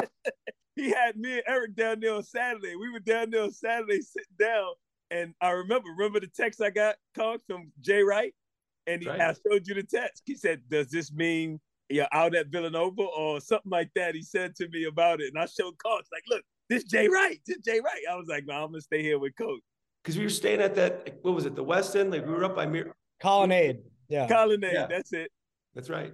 he 0.76 0.90
had 0.90 1.16
me 1.16 1.34
and 1.34 1.42
Eric 1.46 1.76
down 1.76 2.00
there 2.00 2.14
on 2.14 2.22
Saturday. 2.22 2.74
We 2.76 2.90
were 2.90 3.00
down 3.00 3.30
there 3.30 3.42
on 3.42 3.52
Saturday 3.52 4.00
sitting 4.00 4.36
down, 4.38 4.72
and 5.10 5.34
I 5.40 5.50
remember 5.50 5.90
remember 5.90 6.20
the 6.20 6.28
text 6.28 6.60
I 6.62 6.70
got 6.70 6.96
called 7.14 7.40
from 7.46 7.70
Jay 7.80 8.02
Wright 8.02 8.34
and 8.86 9.02
he, 9.02 9.08
right. 9.08 9.20
I 9.20 9.34
showed 9.34 9.66
you 9.66 9.74
the 9.74 9.82
text. 9.82 10.22
He 10.26 10.34
said, 10.34 10.62
"Does 10.68 10.90
this 10.90 11.12
mean 11.12 11.60
you're 11.88 12.08
out 12.12 12.34
at 12.34 12.48
Villanova 12.48 13.02
or 13.02 13.40
something 13.40 13.70
like 13.70 13.90
that?" 13.96 14.14
He 14.14 14.22
said 14.22 14.54
to 14.56 14.68
me 14.68 14.84
about 14.84 15.20
it, 15.20 15.32
and 15.34 15.42
I 15.42 15.46
showed 15.46 15.74
Coach 15.84 16.06
like, 16.12 16.24
"Look, 16.28 16.42
this 16.68 16.84
Jay 16.84 17.08
Wright, 17.08 17.40
this 17.46 17.58
Jay 17.58 17.80
Wright." 17.80 18.02
I 18.10 18.16
was 18.16 18.26
like, 18.28 18.44
"No, 18.46 18.54
I'm 18.54 18.70
gonna 18.70 18.80
stay 18.80 19.02
here 19.02 19.18
with 19.18 19.36
Coach." 19.36 19.60
Because 20.02 20.16
we 20.16 20.24
were 20.24 20.30
staying 20.30 20.60
at 20.60 20.74
that, 20.76 21.18
what 21.22 21.34
was 21.34 21.44
it, 21.44 21.54
the 21.54 21.62
West 21.62 21.94
End? 21.94 22.10
Like 22.10 22.26
we 22.26 22.32
were 22.32 22.44
up 22.44 22.56
by 22.56 22.66
Mir- 22.66 22.94
Colonnade. 23.20 23.80
Yeah, 24.08 24.26
Colonnade. 24.26 24.72
Yeah. 24.72 24.86
That's 24.86 25.12
it. 25.12 25.30
That's 25.74 25.90
right. 25.90 26.12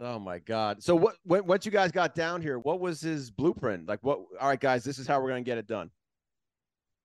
Oh 0.00 0.18
my 0.18 0.38
God! 0.40 0.82
So 0.82 0.96
what? 0.96 1.16
When, 1.24 1.46
once 1.46 1.64
you 1.64 1.72
guys 1.72 1.92
got 1.92 2.14
down 2.14 2.42
here, 2.42 2.58
what 2.58 2.80
was 2.80 3.00
his 3.00 3.30
blueprint? 3.30 3.88
Like, 3.88 4.00
what? 4.02 4.18
All 4.40 4.48
right, 4.48 4.60
guys, 4.60 4.84
this 4.84 4.98
is 4.98 5.06
how 5.06 5.20
we're 5.20 5.28
gonna 5.28 5.42
get 5.42 5.58
it 5.58 5.66
done. 5.66 5.90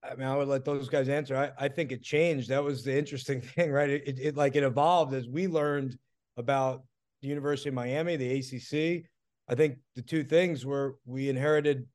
I 0.04 0.16
mean, 0.16 0.28
I 0.28 0.36
would 0.36 0.48
let 0.48 0.64
those 0.64 0.90
guys 0.90 1.10
answer. 1.10 1.36
I, 1.36 1.66
I 1.66 1.68
think 1.68 1.92
it 1.92 2.02
changed. 2.02 2.50
That 2.50 2.64
was 2.64 2.84
the 2.84 2.98
interesting 2.98 3.42
thing, 3.56 3.72
right? 3.72 3.90
It, 3.90 4.08
it, 4.08 4.20
it 4.20 4.38
like 4.38 4.56
it 4.56 4.64
evolved 4.64 5.14
as 5.14 5.28
we 5.28 5.48
learned 5.48 5.98
about 6.38 6.84
the 7.22 7.28
University 7.28 7.70
of 7.70 7.76
Miami, 7.76 8.16
the 8.16 8.38
ACC. 8.38 9.06
I 9.50 9.56
think 9.56 9.78
the 9.96 10.02
two 10.02 10.24
things 10.24 10.66
were 10.66 10.98
we 11.06 11.30
inherited 11.30 11.86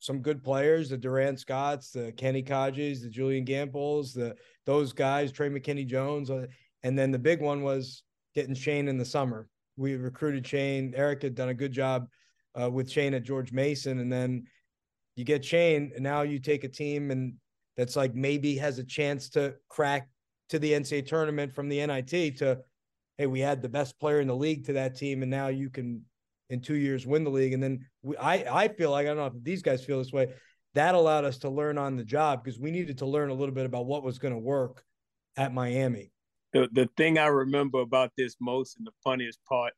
some 0.00 0.20
good 0.20 0.42
players, 0.42 0.88
the 0.88 0.96
Durand 0.96 1.38
Scotts, 1.38 1.90
the 1.90 2.12
Kenny 2.12 2.42
Kadjis, 2.42 3.02
the 3.02 3.08
Julian 3.08 3.44
Gambles, 3.44 4.12
the 4.12 4.34
those 4.66 4.92
guys, 4.92 5.30
Trey 5.30 5.48
McKinney 5.48 5.86
Jones, 5.86 6.30
uh, 6.30 6.46
and 6.82 6.98
then 6.98 7.10
the 7.10 7.18
big 7.18 7.40
one 7.40 7.62
was 7.62 8.02
getting 8.34 8.54
Shane 8.54 8.88
in 8.88 8.98
the 8.98 9.04
summer. 9.04 9.48
We 9.76 9.96
recruited 9.96 10.46
Shane. 10.46 10.94
Eric 10.96 11.22
had 11.22 11.34
done 11.34 11.50
a 11.50 11.54
good 11.54 11.72
job 11.72 12.08
uh, 12.60 12.70
with 12.70 12.90
Shane 12.90 13.14
at 13.14 13.22
George 13.22 13.52
Mason, 13.52 13.98
and 14.00 14.12
then 14.12 14.44
you 15.16 15.24
get 15.24 15.44
Shane, 15.44 15.92
and 15.94 16.02
now 16.02 16.22
you 16.22 16.38
take 16.38 16.64
a 16.64 16.68
team 16.68 17.10
and 17.10 17.34
that's 17.76 17.96
like 17.96 18.14
maybe 18.14 18.56
has 18.56 18.78
a 18.78 18.84
chance 18.84 19.28
to 19.30 19.54
crack 19.68 20.08
to 20.50 20.58
the 20.58 20.72
NCAA 20.72 21.06
tournament 21.06 21.54
from 21.54 21.68
the 21.68 21.84
NIT 21.86 22.38
to, 22.38 22.58
hey, 23.16 23.26
we 23.26 23.40
had 23.40 23.62
the 23.62 23.68
best 23.68 23.98
player 24.00 24.20
in 24.20 24.28
the 24.28 24.36
league 24.36 24.66
to 24.66 24.74
that 24.74 24.96
team, 24.96 25.22
and 25.22 25.30
now 25.30 25.48
you 25.48 25.70
can 25.70 26.02
in 26.48 26.60
two 26.60 26.74
years 26.74 27.06
win 27.06 27.24
the 27.24 27.30
league. 27.30 27.52
And 27.52 27.62
then 27.62 27.86
we, 28.02 28.16
I 28.16 28.64
I 28.64 28.68
feel 28.68 28.90
like 28.90 29.06
I 29.06 29.10
don't 29.10 29.18
know 29.18 29.26
if 29.26 29.44
these 29.44 29.62
guys 29.62 29.84
feel 29.84 29.98
this 29.98 30.12
way. 30.12 30.28
That 30.74 30.94
allowed 30.94 31.24
us 31.24 31.38
to 31.38 31.50
learn 31.50 31.78
on 31.78 31.96
the 31.96 32.04
job 32.04 32.44
because 32.44 32.60
we 32.60 32.70
needed 32.70 32.98
to 32.98 33.06
learn 33.06 33.30
a 33.30 33.34
little 33.34 33.54
bit 33.54 33.66
about 33.66 33.86
what 33.86 34.04
was 34.04 34.18
going 34.18 34.34
to 34.34 34.38
work 34.38 34.84
at 35.36 35.52
Miami. 35.52 36.12
The 36.52 36.68
the 36.72 36.88
thing 36.96 37.18
I 37.18 37.26
remember 37.26 37.80
about 37.80 38.12
this 38.16 38.36
most 38.40 38.78
and 38.78 38.86
the 38.86 38.92
funniest 39.02 39.38
part 39.48 39.72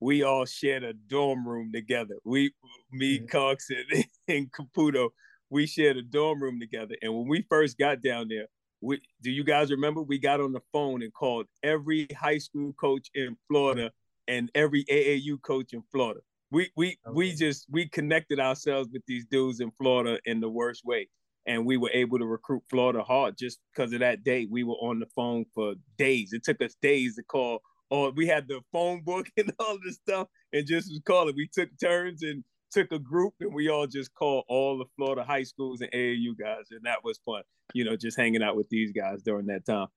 we 0.00 0.22
all 0.22 0.44
shared 0.44 0.84
a 0.84 0.92
dorm 0.92 1.46
room 1.46 1.72
together. 1.72 2.16
We, 2.24 2.52
me, 2.92 3.18
mm-hmm. 3.18 3.26
Cox, 3.26 3.68
and, 3.70 4.04
and 4.36 4.50
Caputo, 4.52 5.10
we 5.50 5.66
shared 5.66 5.96
a 5.96 6.02
dorm 6.02 6.42
room 6.42 6.60
together. 6.60 6.94
And 7.02 7.14
when 7.14 7.28
we 7.28 7.44
first 7.48 7.78
got 7.78 8.02
down 8.02 8.28
there, 8.28 8.46
we 8.80 9.00
do 9.22 9.30
you 9.30 9.44
guys 9.44 9.70
remember? 9.70 10.02
We 10.02 10.18
got 10.18 10.40
on 10.40 10.52
the 10.52 10.60
phone 10.72 11.02
and 11.02 11.12
called 11.12 11.46
every 11.62 12.06
high 12.18 12.38
school 12.38 12.72
coach 12.74 13.08
in 13.14 13.36
Florida 13.48 13.90
and 14.28 14.50
every 14.54 14.84
AAU 14.84 15.42
coach 15.42 15.72
in 15.72 15.82
Florida. 15.90 16.20
We 16.50 16.70
we 16.76 16.98
okay. 17.06 17.14
we 17.14 17.32
just 17.34 17.66
we 17.70 17.88
connected 17.88 18.38
ourselves 18.38 18.88
with 18.92 19.02
these 19.06 19.24
dudes 19.26 19.60
in 19.60 19.72
Florida 19.72 20.20
in 20.26 20.40
the 20.40 20.48
worst 20.48 20.84
way. 20.84 21.08
And 21.46 21.64
we 21.64 21.78
were 21.78 21.90
able 21.94 22.18
to 22.18 22.26
recruit 22.26 22.62
Florida 22.68 23.02
hard 23.02 23.38
just 23.38 23.58
because 23.72 23.94
of 23.94 24.00
that 24.00 24.22
day. 24.22 24.46
We 24.50 24.64
were 24.64 24.74
on 24.74 25.00
the 25.00 25.06
phone 25.16 25.46
for 25.54 25.74
days. 25.96 26.34
It 26.34 26.44
took 26.44 26.60
us 26.60 26.76
days 26.82 27.16
to 27.16 27.22
call 27.22 27.62
or 27.90 28.10
we 28.10 28.26
had 28.26 28.48
the 28.48 28.60
phone 28.72 29.00
book 29.02 29.26
and 29.36 29.52
all 29.58 29.78
this 29.84 29.96
stuff 29.96 30.28
and 30.52 30.66
just 30.66 30.88
was 30.88 31.00
calling. 31.04 31.34
We 31.36 31.48
took 31.52 31.70
turns 31.80 32.22
and 32.22 32.44
took 32.70 32.92
a 32.92 32.98
group 32.98 33.34
and 33.40 33.54
we 33.54 33.68
all 33.68 33.86
just 33.86 34.14
called 34.14 34.44
all 34.48 34.78
the 34.78 34.84
Florida 34.96 35.24
high 35.24 35.42
schools 35.42 35.80
and 35.80 35.90
AAU 35.92 36.38
guys. 36.38 36.66
And 36.70 36.80
that 36.84 37.02
was 37.04 37.18
fun, 37.24 37.42
you 37.74 37.84
know, 37.84 37.96
just 37.96 38.16
hanging 38.16 38.42
out 38.42 38.56
with 38.56 38.68
these 38.68 38.92
guys 38.92 39.22
during 39.22 39.46
that 39.46 39.64
time. 39.64 39.88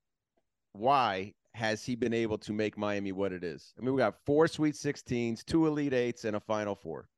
Why 0.72 1.34
has 1.54 1.84
he 1.84 1.94
been 1.96 2.14
able 2.14 2.38
to 2.38 2.52
make 2.52 2.78
Miami 2.78 3.12
what 3.12 3.32
it 3.32 3.44
is? 3.44 3.74
I 3.78 3.82
mean, 3.82 3.94
we 3.94 3.98
got 3.98 4.14
four 4.24 4.48
Sweet 4.48 4.74
16s, 4.74 5.44
two 5.44 5.66
Elite 5.66 5.92
Eights, 5.92 6.24
and 6.24 6.36
a 6.36 6.40
Final 6.40 6.74
Four. 6.74 7.08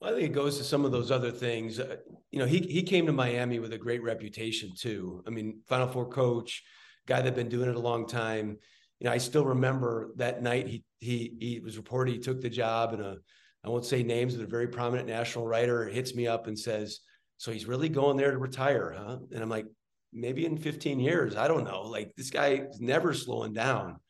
Well, 0.00 0.12
I 0.12 0.16
think 0.16 0.30
it 0.30 0.34
goes 0.34 0.56
to 0.58 0.64
some 0.64 0.84
of 0.84 0.92
those 0.92 1.10
other 1.10 1.30
things. 1.30 1.78
Uh, 1.78 1.96
you 2.30 2.38
know, 2.38 2.46
he 2.46 2.60
he 2.60 2.82
came 2.82 3.06
to 3.06 3.12
Miami 3.12 3.58
with 3.58 3.72
a 3.72 3.78
great 3.78 4.02
reputation 4.02 4.70
too. 4.78 5.22
I 5.26 5.30
mean, 5.30 5.60
Final 5.66 5.88
Four 5.88 6.08
coach, 6.08 6.62
guy 7.06 7.20
that 7.20 7.34
been 7.34 7.48
doing 7.48 7.68
it 7.68 7.76
a 7.76 7.80
long 7.80 8.06
time. 8.06 8.58
You 9.00 9.06
know, 9.06 9.12
I 9.12 9.18
still 9.18 9.44
remember 9.44 10.12
that 10.16 10.42
night 10.42 10.68
he 10.68 10.84
he 11.00 11.36
he 11.38 11.60
was 11.60 11.76
reported 11.76 12.12
he 12.12 12.18
took 12.18 12.40
the 12.40 12.48
job, 12.48 12.94
and 12.94 13.02
a 13.02 13.16
I 13.64 13.68
won't 13.68 13.84
say 13.84 14.02
names, 14.02 14.34
but 14.34 14.44
a 14.44 14.48
very 14.48 14.68
prominent 14.68 15.08
national 15.08 15.46
writer 15.46 15.86
hits 15.86 16.14
me 16.14 16.26
up 16.26 16.46
and 16.46 16.58
says, 16.58 17.00
"So 17.38 17.52
he's 17.52 17.66
really 17.66 17.88
going 17.88 18.16
there 18.16 18.30
to 18.30 18.38
retire, 18.38 18.94
huh?" 18.96 19.18
And 19.32 19.42
I'm 19.42 19.50
like, 19.50 19.66
maybe 20.12 20.46
in 20.46 20.56
15 20.56 20.98
years, 20.98 21.36
I 21.36 21.48
don't 21.48 21.64
know. 21.64 21.82
Like 21.82 22.14
this 22.16 22.30
guy 22.30 22.66
is 22.70 22.80
never 22.80 23.14
slowing 23.14 23.52
down. 23.52 24.00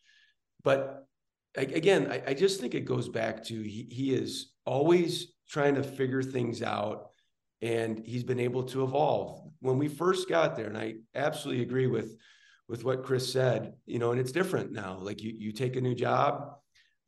But 0.63 1.07
again, 1.57 2.11
I, 2.11 2.23
I 2.29 2.35
just 2.35 2.61
think 2.61 2.75
it 2.75 2.85
goes 2.85 3.09
back 3.09 3.45
to 3.45 3.63
he, 3.63 3.89
he 3.91 4.15
is 4.15 4.53
always 4.65 5.33
trying 5.49 5.75
to 5.75 5.83
figure 5.83 6.23
things 6.23 6.63
out 6.63 7.11
and 7.63 8.05
he's 8.05 8.25
been 8.25 8.41
able 8.41 8.63
to 8.63 8.85
evolve 8.85 9.51
when 9.61 9.79
we 9.79 9.89
first 9.89 10.29
got 10.29 10.57
there 10.57 10.67
and 10.67 10.79
i 10.79 10.95
absolutely 11.15 11.63
agree 11.63 11.87
with 11.87 12.17
with 12.69 12.85
what 12.85 13.05
chris 13.05 13.31
said 13.31 13.75
you 13.87 13.99
know 13.99 14.13
and 14.13 14.21
it's 14.21 14.33
different 14.33 14.73
now 14.73 14.99
like 15.01 15.21
you 15.23 15.35
you 15.37 15.53
take 15.53 15.77
a 15.77 15.81
new 15.81 15.95
job 15.95 16.55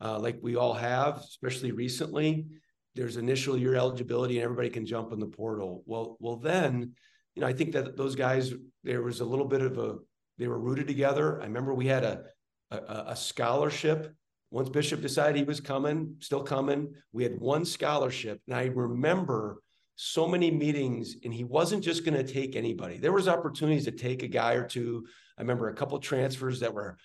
uh, 0.02 0.18
like 0.18 0.38
we 0.42 0.56
all 0.56 0.74
have 0.74 1.18
especially 1.18 1.72
recently 1.72 2.46
there's 2.94 3.16
initial 3.16 3.56
year 3.56 3.74
eligibility 3.74 4.36
and 4.36 4.44
everybody 4.44 4.68
can 4.68 4.84
jump 4.84 5.12
in 5.12 5.20
the 5.20 5.26
portal 5.26 5.82
well 5.86 6.16
well 6.20 6.36
then 6.36 6.92
you 7.34 7.40
know 7.40 7.46
i 7.46 7.52
think 7.52 7.72
that 7.72 7.96
those 7.96 8.14
guys 8.14 8.52
there 8.84 9.02
was 9.02 9.20
a 9.20 9.24
little 9.24 9.46
bit 9.46 9.62
of 9.62 9.78
a 9.78 9.96
they 10.38 10.48
were 10.48 10.58
rooted 10.58 10.86
together 10.86 11.40
i 11.40 11.44
remember 11.44 11.72
we 11.74 11.86
had 11.86 12.04
a 12.04 12.22
a, 12.70 13.04
a 13.08 13.16
scholarship 13.16 14.14
once 14.52 14.68
Bishop 14.68 15.00
decided 15.00 15.36
he 15.36 15.44
was 15.44 15.60
coming, 15.60 16.14
still 16.20 16.42
coming, 16.42 16.92
we 17.12 17.22
had 17.22 17.40
one 17.40 17.64
scholarship. 17.64 18.38
And 18.46 18.54
I 18.54 18.66
remember 18.66 19.62
so 19.96 20.28
many 20.28 20.50
meetings, 20.50 21.16
and 21.24 21.32
he 21.32 21.42
wasn't 21.42 21.82
just 21.82 22.04
going 22.04 22.18
to 22.18 22.32
take 22.32 22.54
anybody. 22.54 22.98
There 22.98 23.12
was 23.12 23.28
opportunities 23.28 23.86
to 23.86 23.92
take 23.92 24.22
a 24.22 24.28
guy 24.28 24.52
or 24.52 24.66
two. 24.66 25.06
I 25.38 25.40
remember 25.40 25.68
a 25.68 25.74
couple 25.74 25.98
transfers 26.00 26.60
that 26.60 26.74
were 26.74 26.98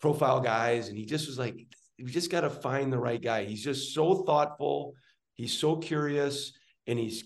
profile 0.00 0.40
guys, 0.40 0.88
and 0.88 0.96
he 0.96 1.04
just 1.04 1.26
was 1.26 1.38
like, 1.38 1.66
"We 1.98 2.10
just 2.10 2.30
got 2.30 2.42
to 2.42 2.50
find 2.50 2.92
the 2.92 2.98
right 2.98 3.22
guy." 3.22 3.44
He's 3.44 3.64
just 3.64 3.94
so 3.94 4.22
thoughtful. 4.24 4.94
He's 5.34 5.52
so 5.52 5.76
curious, 5.76 6.52
and 6.86 6.98
he's 6.98 7.24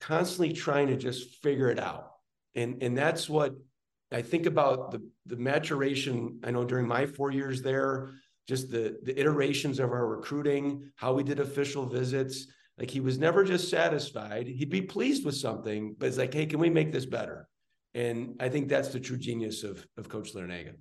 constantly 0.00 0.52
trying 0.52 0.88
to 0.88 0.96
just 0.96 1.42
figure 1.42 1.70
it 1.70 1.78
out. 1.78 2.12
And 2.54 2.82
and 2.82 2.96
that's 2.96 3.28
what 3.28 3.54
I 4.12 4.22
think 4.22 4.46
about 4.46 4.92
the 4.92 5.02
the 5.26 5.36
maturation. 5.36 6.40
I 6.44 6.50
know 6.50 6.64
during 6.64 6.86
my 6.86 7.06
four 7.06 7.30
years 7.30 7.62
there, 7.62 8.10
just 8.48 8.70
the 8.70 8.98
the 9.02 9.18
iterations 9.18 9.78
of 9.78 9.90
our 9.90 10.06
recruiting, 10.06 10.90
how 10.96 11.14
we 11.14 11.22
did 11.22 11.40
official 11.40 11.86
visits. 11.86 12.46
Like 12.78 12.90
he 12.90 13.00
was 13.00 13.18
never 13.18 13.42
just 13.42 13.70
satisfied. 13.70 14.46
He'd 14.46 14.70
be 14.70 14.82
pleased 14.82 15.24
with 15.24 15.34
something, 15.34 15.96
but 15.98 16.06
it's 16.06 16.18
like, 16.18 16.34
hey, 16.34 16.44
can 16.46 16.60
we 16.60 16.68
make 16.68 16.92
this 16.92 17.06
better? 17.06 17.48
And 17.94 18.36
I 18.38 18.50
think 18.50 18.68
that's 18.68 18.88
the 18.88 19.00
true 19.00 19.16
genius 19.16 19.64
of 19.64 19.84
of 19.96 20.08
Coach 20.08 20.34
Larrañaga. 20.34 20.74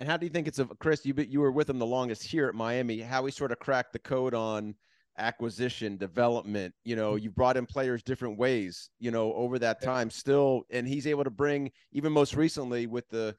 And 0.00 0.08
how 0.08 0.16
do 0.16 0.26
you 0.26 0.30
think 0.30 0.46
it's 0.46 0.58
a 0.58 0.66
Chris? 0.66 1.04
You 1.04 1.14
you 1.16 1.40
were 1.40 1.50
with 1.50 1.68
him 1.68 1.78
the 1.78 1.86
longest 1.86 2.22
here 2.22 2.48
at 2.48 2.54
Miami. 2.54 3.00
How 3.00 3.24
he 3.24 3.32
sort 3.32 3.52
of 3.52 3.58
cracked 3.58 3.92
the 3.92 3.98
code 3.98 4.34
on 4.34 4.74
acquisition, 5.18 5.96
development. 5.96 6.72
You 6.84 6.94
know, 6.94 7.16
you 7.16 7.30
brought 7.30 7.56
in 7.56 7.66
players 7.66 8.02
different 8.02 8.38
ways. 8.38 8.90
You 9.00 9.10
know, 9.10 9.32
over 9.34 9.58
that 9.58 9.82
time, 9.82 10.10
still, 10.10 10.62
and 10.70 10.86
he's 10.86 11.06
able 11.06 11.24
to 11.24 11.30
bring 11.30 11.72
even 11.92 12.12
most 12.12 12.36
recently 12.36 12.86
with 12.86 13.08
the 13.08 13.34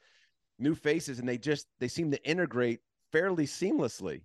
new 0.57 0.75
faces, 0.75 1.19
and 1.19 1.27
they 1.27 1.37
just 1.37 1.67
they 1.79 1.87
seem 1.87 2.11
to 2.11 2.23
integrate 2.27 2.81
fairly 3.11 3.45
seamlessly. 3.45 4.21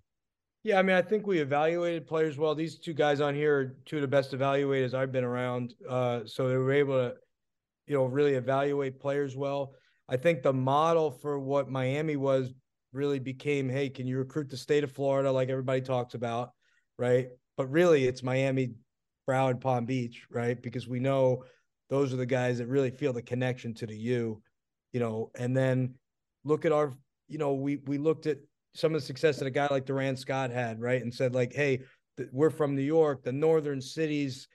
Yeah, 0.63 0.79
I 0.79 0.81
mean, 0.81 0.95
I 0.95 1.01
think 1.03 1.27
we 1.27 1.39
evaluated 1.39 2.07
players 2.07 2.37
well. 2.37 2.55
These 2.55 2.79
two 2.79 2.93
guys 2.93 3.21
on 3.21 3.35
here 3.35 3.55
are 3.55 3.65
two 3.85 3.97
of 3.97 4.01
the 4.01 4.07
best 4.07 4.31
evaluators 4.31 4.95
I've 4.95 5.11
been 5.11 5.23
around. 5.23 5.75
Uh, 5.87 6.21
so 6.25 6.49
they 6.49 6.57
were 6.57 6.73
able 6.73 6.95
to, 6.95 7.15
you 7.85 7.95
know, 7.95 8.05
really 8.05 8.33
evaluate 8.33 8.99
players 8.99 9.35
well. 9.35 9.73
I 10.07 10.17
think 10.17 10.43
the 10.43 10.53
model 10.53 11.11
for 11.11 11.39
what 11.39 11.69
Miami 11.69 12.15
was 12.15 12.53
really 12.93 13.19
became, 13.19 13.69
hey, 13.69 13.89
can 13.89 14.07
you 14.07 14.17
recruit 14.17 14.49
the 14.49 14.57
state 14.57 14.83
of 14.83 14.91
Florida 14.91 15.31
like 15.31 15.49
everybody 15.49 15.81
talks 15.81 16.13
about, 16.13 16.51
right? 16.97 17.29
But 17.57 17.71
really, 17.71 18.05
it's 18.05 18.23
Miami, 18.23 18.71
Broward, 19.27 19.61
Palm 19.61 19.85
Beach, 19.85 20.25
right? 20.29 20.61
Because 20.61 20.87
we 20.87 20.99
know 20.99 21.43
those 21.89 22.13
are 22.13 22.17
the 22.17 22.25
guys 22.25 22.59
that 22.59 22.67
really 22.67 22.91
feel 22.91 23.13
the 23.13 23.21
connection 23.21 23.73
to 23.75 23.87
the 23.87 23.97
U, 23.97 24.41
you 24.93 24.99
know. 24.99 25.31
And 25.35 25.55
then 25.55 25.95
look 26.43 26.65
at 26.65 26.71
our, 26.71 26.93
you 27.27 27.37
know, 27.37 27.53
we 27.53 27.77
we 27.77 27.97
looked 27.97 28.27
at 28.27 28.37
some 28.75 28.93
of 28.93 29.01
the 29.01 29.05
success 29.05 29.37
that 29.39 29.47
a 29.47 29.51
guy 29.51 29.67
like 29.71 29.85
Durand 29.85 30.19
Scott 30.19 30.51
had, 30.51 30.79
right? 30.79 31.01
And 31.01 31.13
said, 31.13 31.33
like, 31.33 31.53
hey, 31.53 31.81
th- 32.17 32.29
we're 32.31 32.49
from 32.49 32.75
New 32.75 32.81
York, 32.81 33.23
the 33.23 33.31
northern 33.31 33.81
cities, 33.81 34.47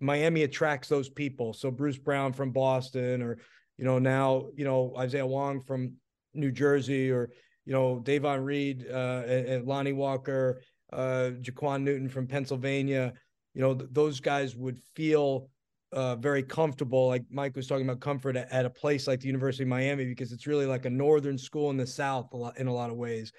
Miami 0.00 0.42
attracts 0.42 0.88
those 0.88 1.08
people. 1.08 1.52
So 1.52 1.70
Bruce 1.70 1.98
Brown 1.98 2.32
from 2.32 2.50
Boston, 2.50 3.22
or, 3.22 3.38
you 3.78 3.84
know, 3.84 3.98
now, 3.98 4.48
you 4.56 4.64
know, 4.64 4.92
Isaiah 4.98 5.26
Wong 5.26 5.62
from 5.62 5.94
New 6.34 6.50
Jersey, 6.50 7.10
or, 7.10 7.30
you 7.64 7.72
know, 7.72 8.00
Davon 8.00 8.44
Reed 8.44 8.86
uh, 8.90 9.22
and, 9.26 9.64
Lonnie 9.64 9.92
Walker, 9.92 10.60
uh, 10.92 11.30
Jaquan 11.40 11.82
Newton 11.82 12.08
from 12.08 12.26
Pennsylvania, 12.26 13.12
you 13.54 13.60
know, 13.60 13.74
th- 13.74 13.90
those 13.92 14.20
guys 14.20 14.56
would 14.56 14.78
feel 14.94 15.48
uh, 15.92 16.16
very 16.16 16.42
comfortable. 16.42 17.06
Like 17.06 17.24
Mike 17.30 17.56
was 17.56 17.66
talking 17.66 17.88
about 17.88 18.00
comfort 18.00 18.36
at, 18.36 18.50
at, 18.52 18.66
a 18.66 18.70
place 18.70 19.06
like 19.06 19.20
the 19.20 19.26
University 19.26 19.62
of 19.62 19.68
Miami 19.68 20.04
because 20.04 20.32
it's 20.32 20.46
really 20.46 20.66
like 20.66 20.84
a 20.84 20.90
northern 20.90 21.38
school 21.38 21.70
in 21.70 21.76
the 21.76 21.86
South 21.86 22.28
a 22.32 22.36
lot, 22.36 22.58
in 22.58 22.66
a 22.66 22.74
lot 22.74 22.90
of 22.90 22.96
ways. 22.96 23.32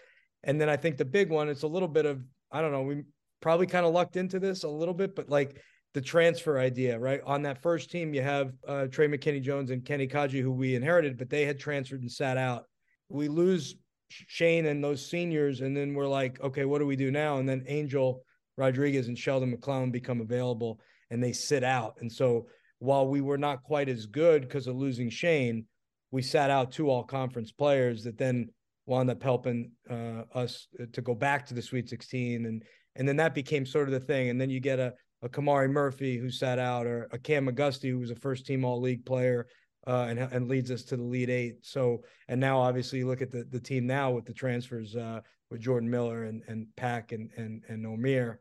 And 0.44 0.60
then 0.60 0.70
I 0.70 0.78
think 0.78 0.98
the 0.98 1.06
big 1.06 1.30
one, 1.30 1.50
it's 1.50 1.64
a 1.64 1.68
little 1.68 1.88
bit 1.88 2.06
of, 2.06 2.24
I 2.52 2.62
don't 2.62 2.72
know, 2.72 2.84
we 2.84 3.04
probably 3.42 3.68
kind 3.68 3.86
of 3.86 3.94
lucked 3.94 4.16
into 4.16 4.40
this 4.40 4.64
a 4.64 4.70
little 4.70 4.94
bit, 4.94 5.16
but 5.16 5.30
like 5.30 5.62
the 5.94 6.02
transfer 6.02 6.60
idea, 6.60 6.98
right? 7.00 7.22
On 7.26 7.42
that 7.44 7.62
first 7.62 7.90
team, 7.90 8.14
you 8.14 8.22
have 8.22 8.54
uh, 8.68 8.86
Trey 8.88 9.08
McKinney 9.08 9.42
Jones 9.42 9.72
and 9.72 9.84
Kenny 9.84 10.08
Kadji, 10.08 10.42
who 10.42 10.52
we 10.52 10.76
inherited, 10.76 11.18
but 11.18 11.30
they 11.30 11.46
had 11.46 11.60
transferred 11.60 12.02
and 12.02 12.12
sat 12.12 12.38
out. 12.38 12.66
We 13.10 13.28
lose 13.28 13.76
Shane 14.10 14.68
and 14.68 14.84
those 14.84 15.06
seniors, 15.06 15.62
and 15.62 15.76
then 15.76 15.94
we're 15.94 16.08
like, 16.08 16.40
okay, 16.42 16.66
what 16.66 16.80
do 16.80 16.86
we 16.86 16.96
do 16.96 17.12
now? 17.12 17.38
And 17.38 17.50
then 17.50 17.64
Angel 17.68 18.24
Rodriguez 18.58 19.08
and 19.08 19.18
Sheldon 19.18 19.52
McClellan 19.52 19.90
become 19.90 20.22
available 20.22 20.80
and 21.10 21.24
they 21.24 21.34
sit 21.34 21.64
out. 21.64 21.96
And 22.02 22.12
so 22.12 22.48
while 22.80 23.08
we 23.08 23.22
were 23.22 23.38
not 23.38 23.64
quite 23.64 23.90
as 23.90 24.06
good 24.06 24.42
because 24.42 24.68
of 24.68 24.76
losing 24.76 25.10
Shane, 25.10 25.66
we 26.12 26.22
sat 26.22 26.50
out 26.50 26.72
two 26.72 26.90
all 26.90 27.04
conference 27.04 27.52
players 27.52 28.04
that 28.04 28.18
then 28.18 28.50
wound 28.86 29.10
up 29.10 29.22
helping 29.22 29.72
uh, 29.90 30.24
us 30.34 30.68
to 30.94 31.02
go 31.02 31.14
back 31.14 31.46
to 31.48 31.54
the 31.54 31.62
Sweet 31.62 31.90
16, 31.90 32.46
and 32.46 32.64
and 32.96 33.08
then 33.08 33.18
that 33.18 33.36
became 33.36 33.66
sort 33.66 33.88
of 33.88 33.94
the 33.94 34.00
thing. 34.00 34.30
And 34.30 34.42
then 34.42 34.50
you 34.50 34.60
get 34.60 34.80
a 34.80 34.94
a 35.22 35.30
Kamari 35.30 35.70
Murphy 35.70 36.18
who 36.18 36.30
sat 36.30 36.60
out, 36.60 36.86
or 36.86 37.08
a 37.12 37.18
Kam 37.18 37.48
McGusty 37.48 37.90
who 37.90 38.00
was 38.00 38.12
a 38.12 38.16
first 38.16 38.46
team 38.46 38.64
All 38.64 38.80
League 38.80 39.06
player. 39.06 39.48
Uh, 39.88 40.08
and 40.10 40.20
and 40.20 40.50
leads 40.50 40.72
us 40.72 40.84
to 40.84 40.98
the 40.98 41.02
Elite 41.02 41.30
Eight. 41.30 41.56
So 41.66 42.04
and 42.28 42.40
now 42.40 42.60
obviously 42.60 43.00
you 43.00 43.08
look 43.08 43.22
at 43.22 43.32
the 43.32 43.46
the 43.50 43.62
team 43.62 43.88
now 43.88 44.12
with 44.12 44.26
the 44.26 44.34
transfers 44.34 44.96
uh, 44.96 45.22
with 45.50 45.62
Jordan 45.62 45.90
Miller 45.90 46.26
and 46.26 46.44
and 46.48 46.68
Pack 46.76 47.14
and 47.14 47.30
and 47.38 47.64
and 47.70 47.86
Omier. 47.86 48.38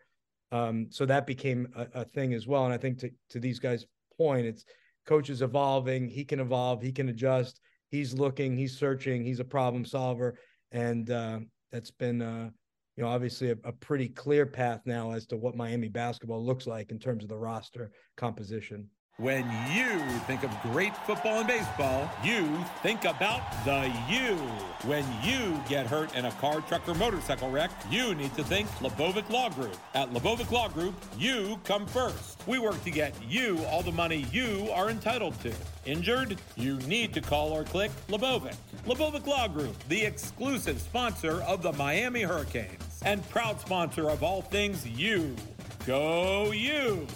Um, 0.51 0.89
so 0.91 1.07
that 1.07 1.29
became 1.29 1.69
a, 1.77 2.01
a, 2.01 2.05
thing 2.05 2.35
as 2.35 2.49
well. 2.49 2.65
And 2.65 2.75
I 2.75 2.77
think 2.77 2.99
to 2.99 3.11
to 3.31 3.39
these 3.39 3.61
guys' 3.61 3.87
point, 4.19 4.47
it's 4.47 4.65
coaches 5.07 5.41
evolving. 5.41 6.09
He 6.09 6.25
can 6.25 6.41
evolve. 6.41 6.83
He 6.83 6.93
can 6.93 7.09
adjust 7.09 7.61
he's 7.91 8.15
looking, 8.15 8.57
he's 8.57 8.77
searching, 8.77 9.25
he's 9.25 9.41
a 9.41 9.45
problem 9.45 9.85
solver, 9.85 10.39
and 10.73 11.11
uh, 11.11 11.41
that's 11.73 11.91
been 11.91 12.23
uh, 12.23 12.51
you 12.99 13.05
know 13.05 13.11
obviously 13.11 13.51
a, 13.51 13.57
a, 13.63 13.71
pretty 13.71 14.09
clear 14.09 14.45
path 14.45 14.81
now 14.85 15.13
as 15.13 15.25
to 15.25 15.37
what 15.37 15.55
Miami 15.55 15.87
basketball 15.87 16.45
looks 16.45 16.67
like 16.67 16.91
in 16.91 16.99
terms 16.99 17.23
of 17.23 17.29
the 17.29 17.37
roster 17.37 17.93
composition. 18.17 18.89
When 19.19 19.45
you 19.73 19.99
think 20.29 20.45
of 20.45 20.51
great 20.63 20.97
football 20.99 21.39
and 21.39 21.47
baseball, 21.47 22.09
you 22.25 22.47
think 22.83 23.05
about 23.05 23.43
the 23.65 23.93
U. 24.09 24.37
When 24.89 25.05
you 25.25 25.61
get 25.69 25.87
hurt 25.87 26.15
in 26.17 26.25
a 26.25 26.31
car, 26.33 26.61
truck, 26.63 26.89
or 26.89 26.95
motorcycle 26.95 27.51
wreck, 27.51 27.71
you 27.91 28.15
need 28.15 28.35
to 28.35 28.45
think 28.45 28.69
Labovick 28.79 29.29
Law 29.29 29.49
Group. 29.49 29.77
At 29.95 30.13
Labovick 30.13 30.51
Law 30.53 30.69
Group, 30.69 30.95
you 31.17 31.59
come 31.65 31.87
first. 31.87 32.41
We 32.47 32.61
work 32.61 32.83
to 32.85 32.91
get 32.91 33.15
you 33.29 33.59
all 33.67 33.83
the 33.83 33.93
money 33.93 34.27
you 34.33 34.71
are 34.73 34.89
entitled 34.91 35.41
to. 35.43 35.53
Injured? 35.85 36.37
You 36.57 36.79
need 36.81 37.13
to 37.15 37.21
call 37.21 37.51
or 37.51 37.65
click 37.65 37.91
Labovick. 38.09 38.57
Labovick 38.87 39.27
Law 39.27 39.49
Group, 39.49 39.77
the 39.89 40.01
exclusive 40.01 40.81
sponsor 40.81 41.43
of 41.43 41.63
the 41.63 41.73
Miami 41.73 42.23
Hurricanes 42.23 42.88
and 43.05 43.29
proud 43.31 43.61
sponsor 43.61 44.11
of 44.11 44.23
all 44.23 44.43
things 44.43 44.87
you. 44.87 45.35
Go 45.87 46.53
you! 46.53 47.07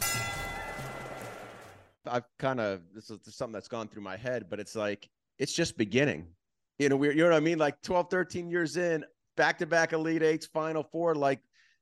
I've 2.06 2.24
kind 2.38 2.60
of 2.60 2.80
this 2.94 3.10
is 3.10 3.18
something 3.30 3.52
that's 3.52 3.68
gone 3.68 3.88
through 3.88 4.02
my 4.02 4.16
head, 4.16 4.46
but 4.48 4.58
it's 4.58 4.74
like 4.74 5.08
it's 5.38 5.52
just 5.52 5.76
beginning. 5.76 6.26
You 6.78 6.88
know, 6.88 6.96
we're 6.96 7.12
you 7.12 7.22
know 7.22 7.30
what 7.30 7.36
I 7.36 7.40
mean? 7.40 7.58
Like 7.58 7.80
12, 7.82 8.10
13 8.10 8.50
years 8.50 8.76
in, 8.76 9.04
back 9.36 9.58
to 9.58 9.66
back 9.66 9.92
Elite 9.92 10.22
Eights, 10.22 10.46
Final 10.46 10.82
Four, 10.82 11.14
like 11.14 11.40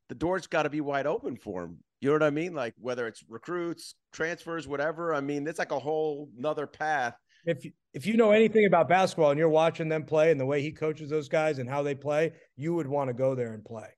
the 0.09 0.15
door's 0.15 0.47
got 0.47 0.65
to 0.65 0.71
be 0.71 0.81
wide 0.81 1.07
open 1.07 1.37
for 1.37 1.65
him. 1.65 1.79
You 2.01 2.09
know 2.09 2.15
what 2.15 2.23
I 2.23 2.31
mean? 2.31 2.55
Like 2.55 2.75
whether 2.79 3.07
it's 3.07 3.23
recruits, 3.29 3.95
transfers, 4.13 4.67
whatever. 4.67 5.15
I 5.15 5.21
mean, 5.21 5.47
it's 5.47 5.59
like 5.59 5.73
a 5.73 5.79
whole 5.79 6.29
nother 6.37 6.67
path 6.67 7.15
if 7.45 7.65
if 7.93 8.07
you 8.07 8.17
know 8.17 8.31
anything 8.31 8.67
about 8.67 8.89
basketball 8.89 9.31
and 9.31 9.39
you're 9.39 9.49
watching 9.49 9.89
them 9.89 10.05
play 10.05 10.31
and 10.31 10.41
the 10.41 10.47
way 10.47 10.63
he 10.63 10.71
coaches 10.71 11.11
those 11.11 11.29
guys 11.29 11.59
and 11.59 11.69
how 11.69 11.83
they 11.83 11.95
play, 11.95 12.33
you 12.57 12.75
would 12.75 12.87
want 12.87 13.09
to 13.09 13.15
go 13.15 13.35
there 13.35 13.53
and 13.53 13.65
play. 13.65 13.89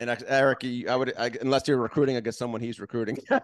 And 0.00 0.16
Eric, 0.28 0.64
I 0.88 0.94
would, 0.94 1.12
I, 1.18 1.32
unless 1.40 1.66
you're 1.66 1.78
recruiting 1.78 2.16
against 2.16 2.38
someone 2.38 2.60
he's 2.60 2.78
recruiting. 2.78 3.18
I'm 3.30 3.42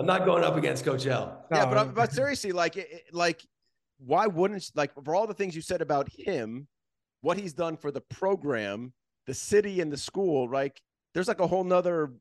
not 0.00 0.24
going 0.24 0.42
up 0.42 0.56
against 0.56 0.84
Coach 0.84 1.06
L. 1.06 1.46
Yeah, 1.52 1.66
but, 1.66 1.94
but 1.94 2.12
seriously, 2.12 2.50
like, 2.50 3.04
like, 3.12 3.40
why 3.98 4.26
wouldn't 4.26 4.68
like 4.74 4.90
for 5.04 5.14
all 5.14 5.28
the 5.28 5.34
things 5.34 5.54
you 5.54 5.62
said 5.62 5.80
about 5.80 6.08
him, 6.10 6.66
what 7.20 7.38
he's 7.38 7.52
done 7.52 7.76
for 7.76 7.92
the 7.92 8.00
program, 8.00 8.92
the 9.28 9.34
city, 9.34 9.80
and 9.80 9.92
the 9.92 9.96
school, 9.96 10.50
like, 10.50 10.80
there's 11.14 11.28
like 11.28 11.38
a 11.38 11.46
whole 11.46 11.62
nother 11.62 12.12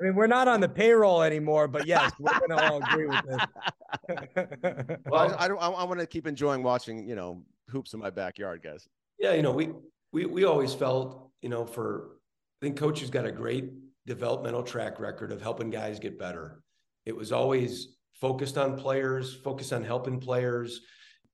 I 0.00 0.04
mean, 0.04 0.14
we're 0.14 0.26
not 0.26 0.46
on 0.46 0.60
the 0.60 0.68
payroll 0.68 1.22
anymore, 1.22 1.68
but 1.68 1.86
yes, 1.86 2.12
we're 2.18 2.38
going 2.38 2.50
to 2.50 2.70
all 2.70 2.82
agree 2.82 3.06
with 3.06 3.24
this. 3.24 4.96
well, 5.06 5.34
I, 5.38 5.46
I, 5.46 5.48
I, 5.48 5.70
I 5.70 5.84
want 5.84 6.00
to 6.00 6.06
keep 6.06 6.26
enjoying 6.26 6.62
watching, 6.62 7.08
you 7.08 7.14
know, 7.14 7.42
hoops 7.70 7.94
in 7.94 8.00
my 8.00 8.10
backyard, 8.10 8.62
guys. 8.62 8.86
Yeah, 9.18 9.32
you 9.32 9.42
know, 9.42 9.52
we 9.52 9.70
we 10.12 10.26
we 10.26 10.44
always 10.44 10.74
felt, 10.74 11.30
you 11.40 11.48
know, 11.48 11.64
for 11.64 12.18
I 12.60 12.66
think 12.66 12.76
coach 12.76 13.00
has 13.00 13.10
got 13.10 13.24
a 13.24 13.32
great 13.32 13.70
developmental 14.06 14.62
track 14.62 15.00
record 15.00 15.32
of 15.32 15.40
helping 15.40 15.70
guys 15.70 15.98
get 15.98 16.18
better. 16.18 16.62
It 17.06 17.16
was 17.16 17.32
always 17.32 17.96
focused 18.12 18.58
on 18.58 18.76
players, 18.76 19.34
focused 19.34 19.72
on 19.72 19.82
helping 19.82 20.20
players, 20.20 20.82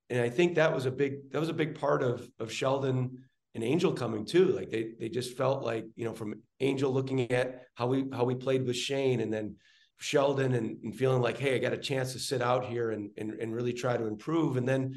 and 0.09 0.21
I 0.21 0.31
think 0.31 0.55
that 0.55 0.73
was 0.73 0.87
a 0.87 0.91
big 0.91 1.33
that 1.33 1.41
was 1.41 1.49
a 1.49 1.55
big 1.55 1.79
part 1.79 2.03
of 2.03 2.29
of 2.39 2.53
Sheldon 2.53 3.25
and 3.55 3.62
Angel 3.62 3.92
coming 3.92 4.24
too. 4.24 4.46
Like 4.46 4.70
they 4.70 4.92
they 4.98 5.09
just 5.09 5.36
felt 5.36 5.62
like 5.62 5.86
you 5.94 6.05
know 6.05 6.14
from 6.14 6.34
Angel 6.61 6.92
looking 6.92 7.30
at 7.32 7.66
how 7.74 7.86
we 7.86 8.07
how 8.12 8.24
we 8.24 8.34
played 8.34 8.66
with 8.66 8.76
Shane 8.76 9.20
and 9.20 9.32
then 9.32 9.57
Sheldon 9.98 10.55
and, 10.55 10.78
and 10.82 10.96
feeling 10.96 11.22
like 11.22 11.38
hey 11.38 11.55
I 11.55 11.59
got 11.59 11.72
a 11.72 11.78
chance 11.78 12.12
to 12.12 12.18
sit 12.18 12.42
out 12.42 12.64
here 12.64 12.90
and, 12.90 13.11
and 13.16 13.32
and 13.32 13.55
really 13.55 13.72
try 13.72 13.96
to 13.96 14.07
improve. 14.07 14.57
And 14.57 14.68
then 14.68 14.94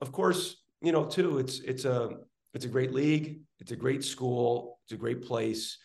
of 0.00 0.12
course 0.12 0.56
you 0.80 0.92
know 0.92 1.04
too 1.04 1.38
it's 1.38 1.60
it's 1.60 1.84
a 1.84 2.10
it's 2.54 2.64
a 2.64 2.68
great 2.68 2.92
league, 2.92 3.40
it's 3.60 3.72
a 3.72 3.76
great 3.76 4.04
school, 4.04 4.78
it's 4.84 4.92
a 4.92 4.96
great 4.96 5.22
place. 5.22 5.78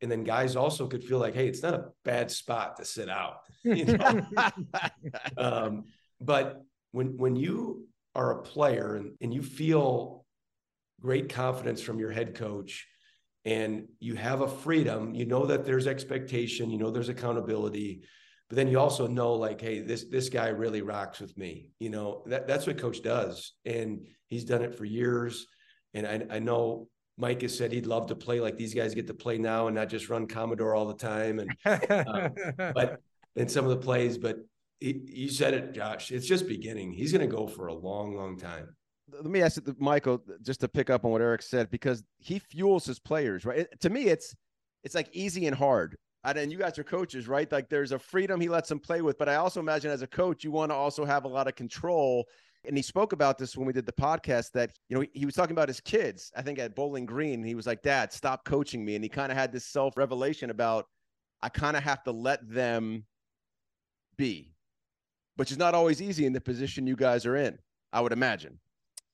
And 0.00 0.10
then 0.10 0.24
guys 0.24 0.56
also 0.56 0.88
could 0.88 1.04
feel 1.04 1.18
like, 1.18 1.34
hey, 1.34 1.46
it's 1.46 1.62
not 1.62 1.74
a 1.74 1.84
bad 2.04 2.30
spot 2.30 2.76
to 2.76 2.84
sit 2.84 3.08
out. 3.08 3.38
You 3.64 3.84
know? 3.84 4.26
um, 5.36 5.84
but 6.20 6.62
when 6.90 7.16
when 7.16 7.36
you 7.36 7.86
are 8.14 8.32
a 8.32 8.42
player 8.42 8.96
and, 8.96 9.12
and 9.20 9.32
you 9.32 9.40
feel 9.40 10.21
great 11.02 11.28
confidence 11.28 11.82
from 11.82 11.98
your 11.98 12.10
head 12.10 12.34
coach 12.34 12.86
and 13.44 13.88
you 13.98 14.14
have 14.14 14.40
a 14.40 14.48
freedom. 14.48 15.14
You 15.14 15.26
know 15.26 15.46
that 15.46 15.64
there's 15.64 15.86
expectation 15.86 16.70
you 16.70 16.78
know 16.78 16.90
there's 16.90 17.08
accountability 17.08 18.02
but 18.52 18.56
then 18.56 18.68
you 18.68 18.78
also 18.78 19.06
know 19.06 19.32
like 19.32 19.62
hey 19.62 19.80
this 19.80 20.04
this 20.10 20.28
guy 20.28 20.48
really 20.48 20.82
rocks 20.82 21.20
with 21.20 21.34
me 21.38 21.70
you 21.78 21.88
know 21.88 22.22
that 22.26 22.46
that's 22.46 22.66
what 22.66 22.76
coach 22.76 23.02
does 23.02 23.54
and 23.64 24.06
he's 24.26 24.44
done 24.44 24.60
it 24.60 24.76
for 24.76 24.84
years 24.84 25.46
and 25.94 26.06
i, 26.06 26.36
I 26.36 26.38
know 26.38 26.86
mike 27.16 27.40
has 27.40 27.56
said 27.56 27.72
he'd 27.72 27.86
love 27.86 28.08
to 28.08 28.14
play 28.14 28.40
like 28.40 28.58
these 28.58 28.74
guys 28.74 28.94
get 28.94 29.06
to 29.06 29.14
play 29.14 29.38
now 29.38 29.68
and 29.68 29.74
not 29.74 29.88
just 29.88 30.10
run 30.10 30.26
commodore 30.26 30.74
all 30.74 30.86
the 30.86 30.92
time 30.92 31.38
and 31.38 31.56
uh, 31.64 32.28
but 32.74 33.00
in 33.36 33.48
some 33.48 33.64
of 33.64 33.70
the 33.70 33.78
plays 33.78 34.18
but 34.18 34.36
he, 34.80 35.00
you 35.06 35.30
said 35.30 35.54
it 35.54 35.72
josh 35.72 36.10
it's 36.10 36.26
just 36.26 36.46
beginning. 36.46 36.92
He's 36.92 37.12
going 37.12 37.26
to 37.26 37.34
go 37.34 37.46
for 37.46 37.68
a 37.68 37.74
long 37.74 38.14
long 38.14 38.36
time 38.36 38.68
let 39.12 39.24
me 39.30 39.42
ask 39.42 39.58
it, 39.58 39.80
Michael, 39.80 40.22
just 40.42 40.60
to 40.60 40.68
pick 40.68 40.90
up 40.90 41.04
on 41.04 41.10
what 41.10 41.20
Eric 41.20 41.42
said, 41.42 41.70
because 41.70 42.02
he 42.18 42.38
fuels 42.38 42.84
his 42.84 42.98
players, 42.98 43.44
right? 43.44 43.60
It, 43.60 43.80
to 43.80 43.90
me, 43.90 44.04
it's 44.04 44.34
it's 44.82 44.94
like 44.94 45.08
easy 45.12 45.46
and 45.46 45.56
hard. 45.56 45.96
And 46.24 46.52
you 46.52 46.58
guys 46.58 46.78
are 46.78 46.84
coaches, 46.84 47.26
right? 47.26 47.50
Like 47.50 47.68
there's 47.68 47.90
a 47.90 47.98
freedom 47.98 48.40
he 48.40 48.48
lets 48.48 48.68
them 48.68 48.78
play 48.78 49.02
with, 49.02 49.18
but 49.18 49.28
I 49.28 49.36
also 49.36 49.58
imagine 49.58 49.90
as 49.90 50.02
a 50.02 50.06
coach, 50.06 50.44
you 50.44 50.52
want 50.52 50.70
to 50.70 50.74
also 50.76 51.04
have 51.04 51.24
a 51.24 51.28
lot 51.28 51.48
of 51.48 51.56
control. 51.56 52.26
And 52.64 52.76
he 52.76 52.82
spoke 52.82 53.12
about 53.12 53.38
this 53.38 53.56
when 53.56 53.66
we 53.66 53.72
did 53.72 53.86
the 53.86 53.92
podcast 53.92 54.52
that 54.52 54.70
you 54.88 54.96
know 54.96 55.04
he 55.14 55.26
was 55.26 55.34
talking 55.34 55.52
about 55.52 55.68
his 55.68 55.80
kids. 55.80 56.30
I 56.36 56.42
think 56.42 56.60
at 56.60 56.76
Bowling 56.76 57.06
Green, 57.06 57.42
he 57.42 57.56
was 57.56 57.66
like, 57.66 57.82
"Dad, 57.82 58.12
stop 58.12 58.44
coaching 58.44 58.84
me," 58.84 58.94
and 58.94 59.02
he 59.02 59.08
kind 59.08 59.32
of 59.32 59.38
had 59.38 59.50
this 59.50 59.66
self 59.66 59.96
revelation 59.96 60.50
about 60.50 60.86
I 61.42 61.48
kind 61.48 61.76
of 61.76 61.82
have 61.82 62.04
to 62.04 62.12
let 62.12 62.48
them 62.48 63.04
be, 64.16 64.54
which 65.36 65.50
is 65.50 65.58
not 65.58 65.74
always 65.74 66.00
easy 66.00 66.24
in 66.24 66.32
the 66.32 66.40
position 66.40 66.86
you 66.86 66.94
guys 66.94 67.26
are 67.26 67.36
in. 67.36 67.58
I 67.92 68.00
would 68.00 68.12
imagine. 68.12 68.60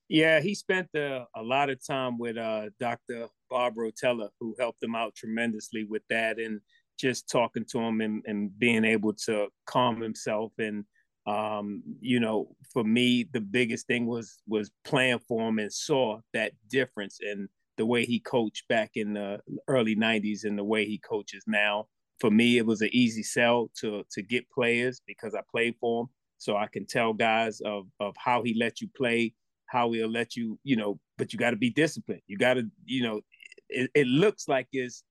Yeah, 0.08 0.40
he 0.40 0.54
spent 0.54 0.88
uh, 0.94 1.26
a 1.36 1.42
lot 1.42 1.68
of 1.68 1.84
time 1.86 2.18
with 2.18 2.38
uh, 2.38 2.70
Dr. 2.80 3.28
Bob 3.50 3.74
Rotella, 3.76 4.30
who 4.40 4.56
helped 4.58 4.82
him 4.82 4.94
out 4.94 5.14
tremendously 5.14 5.84
with 5.84 6.02
that 6.08 6.38
and 6.38 6.60
just 6.98 7.28
talking 7.28 7.64
to 7.70 7.78
him 7.78 8.00
and, 8.00 8.22
and 8.26 8.58
being 8.58 8.84
able 8.84 9.12
to 9.26 9.48
calm 9.66 10.00
himself. 10.00 10.52
And, 10.58 10.84
um, 11.26 11.82
you 12.00 12.20
know, 12.20 12.56
for 12.72 12.84
me, 12.84 13.28
the 13.32 13.40
biggest 13.40 13.86
thing 13.86 14.06
was 14.06 14.38
was 14.46 14.70
playing 14.84 15.20
for 15.28 15.46
him 15.48 15.58
and 15.58 15.72
saw 15.72 16.20
that 16.32 16.52
difference 16.70 17.18
in 17.20 17.48
the 17.76 17.84
way 17.84 18.06
he 18.06 18.18
coached 18.18 18.66
back 18.68 18.92
in 18.94 19.12
the 19.12 19.40
early 19.68 19.94
90s 19.94 20.44
and 20.44 20.58
the 20.58 20.64
way 20.64 20.86
he 20.86 20.98
coaches 20.98 21.44
now. 21.46 21.86
For 22.18 22.30
me, 22.30 22.56
it 22.56 22.66
was 22.66 22.80
an 22.80 22.90
easy 22.92 23.22
sell 23.22 23.70
to 23.80 24.04
to 24.12 24.22
get 24.22 24.50
players 24.50 25.02
because 25.06 25.34
I 25.34 25.42
played 25.50 25.74
for 25.78 26.02
him. 26.02 26.08
So 26.38 26.56
I 26.56 26.66
can 26.66 26.86
tell 26.86 27.12
guys 27.12 27.60
of, 27.60 27.88
of 28.00 28.14
how 28.16 28.42
he 28.42 28.54
let 28.58 28.80
you 28.80 28.88
play 28.96 29.34
how 29.68 29.92
he'll 29.92 30.10
let 30.10 30.34
you, 30.34 30.58
you 30.64 30.76
know, 30.76 30.98
but 31.16 31.32
you 31.32 31.38
got 31.38 31.50
to 31.50 31.56
be 31.56 31.70
disciplined. 31.70 32.22
You 32.26 32.36
got 32.36 32.54
to, 32.54 32.64
you 32.84 33.02
know, 33.02 33.20
it, 33.68 33.90
it 33.94 34.06
looks 34.06 34.48
like 34.48 34.66
it's 34.72 35.04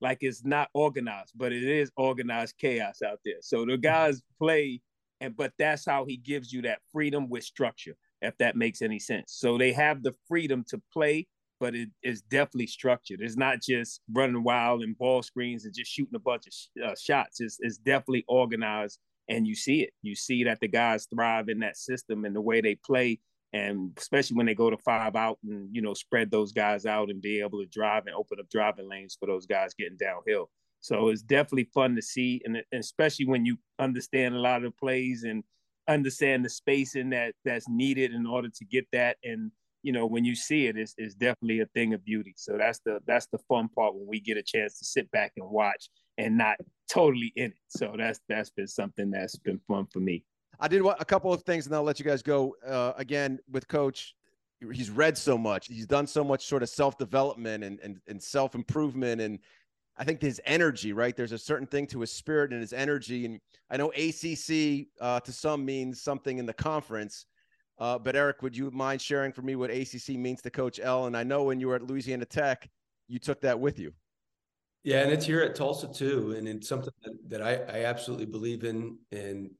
like 0.00 0.18
it's 0.22 0.44
not 0.44 0.68
organized, 0.74 1.32
but 1.36 1.52
it 1.52 1.62
is 1.62 1.90
organized 1.96 2.56
chaos 2.58 3.02
out 3.02 3.20
there. 3.24 3.36
So 3.42 3.64
the 3.64 3.76
guys 3.76 4.22
play, 4.38 4.80
and 5.20 5.36
but 5.36 5.52
that's 5.58 5.84
how 5.84 6.04
he 6.06 6.16
gives 6.16 6.52
you 6.52 6.62
that 6.62 6.80
freedom 6.92 7.28
with 7.28 7.44
structure, 7.44 7.94
if 8.22 8.36
that 8.38 8.56
makes 8.56 8.82
any 8.82 8.98
sense. 8.98 9.34
So 9.38 9.58
they 9.58 9.72
have 9.72 10.02
the 10.02 10.14
freedom 10.26 10.64
to 10.68 10.80
play, 10.92 11.28
but 11.60 11.74
it 11.74 11.90
is 12.02 12.22
definitely 12.22 12.68
structured. 12.68 13.20
It's 13.20 13.36
not 13.36 13.60
just 13.60 14.00
running 14.10 14.42
wild 14.42 14.82
and 14.82 14.96
ball 14.96 15.22
screens 15.22 15.66
and 15.66 15.74
just 15.74 15.90
shooting 15.90 16.14
a 16.14 16.20
bunch 16.20 16.46
of 16.46 16.82
uh, 16.82 16.94
shots. 16.98 17.40
It's, 17.40 17.58
it's 17.60 17.76
definitely 17.76 18.24
organized, 18.26 18.98
and 19.28 19.46
you 19.46 19.54
see 19.54 19.82
it. 19.82 19.90
You 20.00 20.14
see 20.14 20.44
that 20.44 20.60
the 20.60 20.68
guys 20.68 21.06
thrive 21.14 21.50
in 21.50 21.58
that 21.58 21.76
system 21.76 22.24
and 22.24 22.34
the 22.34 22.40
way 22.40 22.62
they 22.62 22.76
play 22.76 23.20
and 23.52 23.90
especially 23.96 24.36
when 24.36 24.46
they 24.46 24.54
go 24.54 24.70
to 24.70 24.78
five 24.78 25.16
out 25.16 25.38
and 25.44 25.68
you 25.72 25.82
know 25.82 25.94
spread 25.94 26.30
those 26.30 26.52
guys 26.52 26.86
out 26.86 27.10
and 27.10 27.20
be 27.20 27.40
able 27.40 27.60
to 27.60 27.66
drive 27.66 28.06
and 28.06 28.14
open 28.14 28.38
up 28.38 28.48
driving 28.48 28.88
lanes 28.88 29.16
for 29.18 29.26
those 29.26 29.46
guys 29.46 29.74
getting 29.74 29.96
downhill. 29.96 30.48
So 30.82 31.08
it's 31.08 31.22
definitely 31.22 31.68
fun 31.74 31.94
to 31.96 32.02
see, 32.02 32.40
and, 32.44 32.62
especially 32.72 33.26
when 33.26 33.44
you 33.44 33.58
understand 33.78 34.34
a 34.34 34.38
lot 34.38 34.64
of 34.64 34.72
the 34.72 34.78
plays 34.78 35.24
and 35.24 35.44
understand 35.88 36.44
the 36.44 36.48
spacing 36.48 37.10
that 37.10 37.34
that's 37.44 37.68
needed 37.68 38.14
in 38.14 38.26
order 38.26 38.48
to 38.48 38.64
get 38.64 38.86
that. 38.92 39.16
And 39.22 39.50
you 39.82 39.92
know 39.92 40.06
when 40.06 40.24
you 40.24 40.34
see 40.34 40.66
it, 40.66 40.76
it's, 40.76 40.94
it's 40.96 41.14
definitely 41.14 41.60
a 41.60 41.66
thing 41.66 41.92
of 41.92 42.04
beauty. 42.04 42.34
So 42.36 42.56
that's 42.56 42.80
the 42.84 43.00
that's 43.06 43.26
the 43.32 43.38
fun 43.48 43.68
part 43.68 43.94
when 43.94 44.06
we 44.06 44.20
get 44.20 44.36
a 44.36 44.42
chance 44.42 44.78
to 44.78 44.84
sit 44.84 45.10
back 45.10 45.32
and 45.36 45.50
watch 45.50 45.90
and 46.18 46.38
not 46.38 46.56
totally 46.90 47.32
in 47.36 47.50
it. 47.50 47.58
So 47.68 47.94
that's 47.98 48.20
that's 48.28 48.50
been 48.50 48.68
something 48.68 49.10
that's 49.10 49.36
been 49.36 49.60
fun 49.66 49.86
for 49.92 50.00
me. 50.00 50.24
I 50.60 50.68
did 50.68 50.84
a 50.84 51.04
couple 51.04 51.32
of 51.32 51.42
things, 51.42 51.66
and 51.66 51.74
I'll 51.74 51.82
let 51.82 51.98
you 51.98 52.04
guys 52.04 52.22
go. 52.22 52.54
Uh, 52.66 52.92
again, 52.96 53.38
with 53.50 53.66
Coach, 53.66 54.14
he's 54.72 54.90
read 54.90 55.16
so 55.16 55.38
much. 55.38 55.66
He's 55.68 55.86
done 55.86 56.06
so 56.06 56.22
much 56.22 56.46
sort 56.46 56.62
of 56.62 56.68
self 56.68 56.98
development 56.98 57.64
and 57.64 57.80
and, 57.80 58.00
and 58.06 58.22
self 58.22 58.54
improvement, 58.54 59.22
and 59.22 59.38
I 59.96 60.04
think 60.04 60.20
his 60.20 60.40
energy. 60.44 60.92
Right, 60.92 61.16
there's 61.16 61.32
a 61.32 61.38
certain 61.38 61.66
thing 61.66 61.86
to 61.88 62.00
his 62.00 62.12
spirit 62.12 62.52
and 62.52 62.60
his 62.60 62.74
energy. 62.74 63.24
And 63.24 63.40
I 63.70 63.78
know 63.78 63.90
ACC 63.92 64.88
uh, 65.00 65.20
to 65.20 65.32
some 65.32 65.64
means 65.64 66.02
something 66.02 66.38
in 66.38 66.46
the 66.46 66.54
conference. 66.54 67.24
Uh, 67.78 67.98
but 67.98 68.14
Eric, 68.14 68.42
would 68.42 68.54
you 68.54 68.70
mind 68.70 69.00
sharing 69.00 69.32
for 69.32 69.40
me 69.40 69.56
what 69.56 69.70
ACC 69.70 70.10
means 70.10 70.42
to 70.42 70.50
Coach 70.50 70.78
L? 70.82 71.06
And 71.06 71.16
I 71.16 71.22
know 71.22 71.44
when 71.44 71.58
you 71.58 71.68
were 71.68 71.76
at 71.76 71.82
Louisiana 71.82 72.26
Tech, 72.26 72.68
you 73.08 73.18
took 73.18 73.40
that 73.40 73.58
with 73.58 73.78
you. 73.78 73.92
Yeah, 74.82 75.00
and 75.00 75.10
it's 75.10 75.24
here 75.24 75.40
at 75.40 75.54
Tulsa 75.54 75.88
too, 75.88 76.34
and 76.36 76.46
it's 76.46 76.68
something 76.68 76.92
that, 77.02 77.12
that 77.28 77.42
I, 77.42 77.80
I 77.80 77.84
absolutely 77.84 78.26
believe 78.26 78.64
in. 78.64 78.98
And 79.12 79.50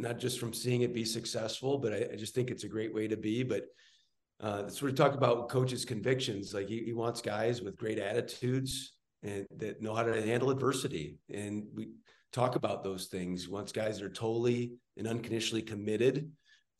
not 0.00 0.18
just 0.18 0.38
from 0.38 0.52
seeing 0.52 0.82
it 0.82 0.94
be 0.94 1.04
successful, 1.04 1.78
but 1.78 1.92
I, 1.92 2.08
I 2.12 2.16
just 2.16 2.34
think 2.34 2.50
it's 2.50 2.64
a 2.64 2.68
great 2.68 2.94
way 2.94 3.08
to 3.08 3.16
be. 3.16 3.42
But 3.42 3.64
uh, 4.40 4.70
we 4.82 4.92
talk 4.92 5.14
about 5.14 5.48
coaches' 5.48 5.84
convictions. 5.84 6.54
Like 6.54 6.68
he, 6.68 6.82
he 6.84 6.92
wants 6.92 7.20
guys 7.20 7.60
with 7.60 7.76
great 7.76 7.98
attitudes 7.98 8.94
and 9.22 9.46
that 9.56 9.82
know 9.82 9.94
how 9.94 10.02
to 10.02 10.22
handle 10.22 10.50
adversity. 10.50 11.18
And 11.32 11.64
we 11.74 11.90
talk 12.32 12.56
about 12.56 12.82
those 12.82 13.06
things. 13.06 13.44
He 13.44 13.52
wants 13.52 13.72
guys 13.72 13.98
that 13.98 14.06
are 14.06 14.10
totally 14.10 14.72
and 14.96 15.06
unconditionally 15.06 15.62
committed 15.62 16.30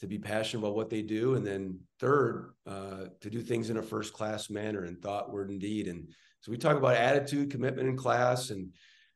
to 0.00 0.06
be 0.06 0.18
passionate 0.18 0.64
about 0.64 0.76
what 0.76 0.88
they 0.88 1.02
do. 1.02 1.34
And 1.34 1.46
then 1.46 1.78
third, 1.98 2.54
uh, 2.66 3.06
to 3.20 3.30
do 3.30 3.42
things 3.42 3.68
in 3.68 3.76
a 3.76 3.82
first 3.82 4.14
class 4.14 4.48
manner 4.48 4.84
and 4.84 5.00
thought, 5.00 5.30
word, 5.30 5.50
and 5.50 5.60
deed. 5.60 5.88
And 5.88 6.08
so 6.40 6.50
we 6.50 6.56
talk 6.56 6.76
about 6.76 6.96
attitude, 6.96 7.50
commitment 7.50 7.88
in 7.88 7.96
class, 7.96 8.48
and 8.48 8.72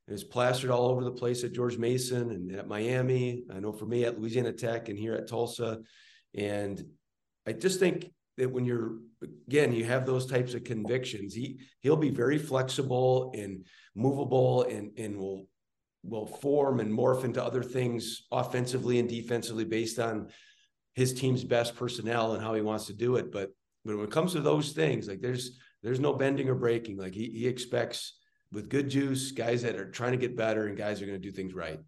it 0.06 0.12
was 0.12 0.24
plastered 0.24 0.70
all 0.70 0.88
over 0.88 1.02
the 1.02 1.10
place 1.10 1.44
at 1.44 1.52
George 1.52 1.78
Mason 1.78 2.30
and 2.30 2.52
at 2.52 2.68
Miami. 2.68 3.44
I 3.50 3.60
know 3.60 3.72
for 3.72 3.86
me 3.86 4.04
at 4.04 4.18
Louisiana 4.20 4.52
Tech 4.52 4.88
and 4.88 4.98
here 4.98 5.14
at 5.14 5.28
Tulsa. 5.28 5.80
And 6.34 6.84
I 7.46 7.52
just 7.52 7.80
think 7.80 8.12
that 8.36 8.50
when 8.50 8.64
you're 8.66 8.96
again, 9.48 9.72
you 9.72 9.84
have 9.84 10.04
those 10.04 10.26
types 10.26 10.52
of 10.54 10.64
convictions. 10.64 11.32
He 11.32 11.60
he'll 11.80 11.96
be 11.96 12.10
very 12.10 12.38
flexible 12.38 13.32
and 13.34 13.64
movable 13.94 14.64
and 14.64 14.90
and 14.98 15.16
will 15.16 15.46
will 16.02 16.26
form 16.26 16.80
and 16.80 16.92
morph 16.92 17.24
into 17.24 17.42
other 17.42 17.62
things 17.62 18.26
offensively 18.30 18.98
and 18.98 19.08
defensively 19.08 19.64
based 19.64 19.98
on 19.98 20.28
his 20.94 21.14
team's 21.14 21.44
best 21.44 21.74
personnel 21.76 22.34
and 22.34 22.42
how 22.42 22.52
he 22.52 22.60
wants 22.60 22.86
to 22.86 22.92
do 22.92 23.16
it. 23.16 23.32
But 23.32 23.50
when 23.84 23.98
it 24.00 24.10
comes 24.10 24.32
to 24.32 24.40
those 24.40 24.72
things, 24.72 25.08
like 25.08 25.22
there's 25.22 25.58
there's 25.82 26.00
no 26.00 26.12
bending 26.12 26.50
or 26.50 26.54
breaking. 26.54 26.98
Like 26.98 27.14
he 27.14 27.30
he 27.30 27.46
expects 27.46 28.18
with 28.54 28.70
good 28.70 28.88
juice, 28.88 29.32
guys 29.32 29.62
that 29.62 29.76
are 29.76 29.90
trying 29.90 30.12
to 30.12 30.18
get 30.18 30.36
better 30.36 30.68
and 30.68 30.76
guys 30.76 31.02
are 31.02 31.06
going 31.06 31.20
to 31.20 31.22
do 31.22 31.32
things 31.32 31.52
right. 31.52 31.80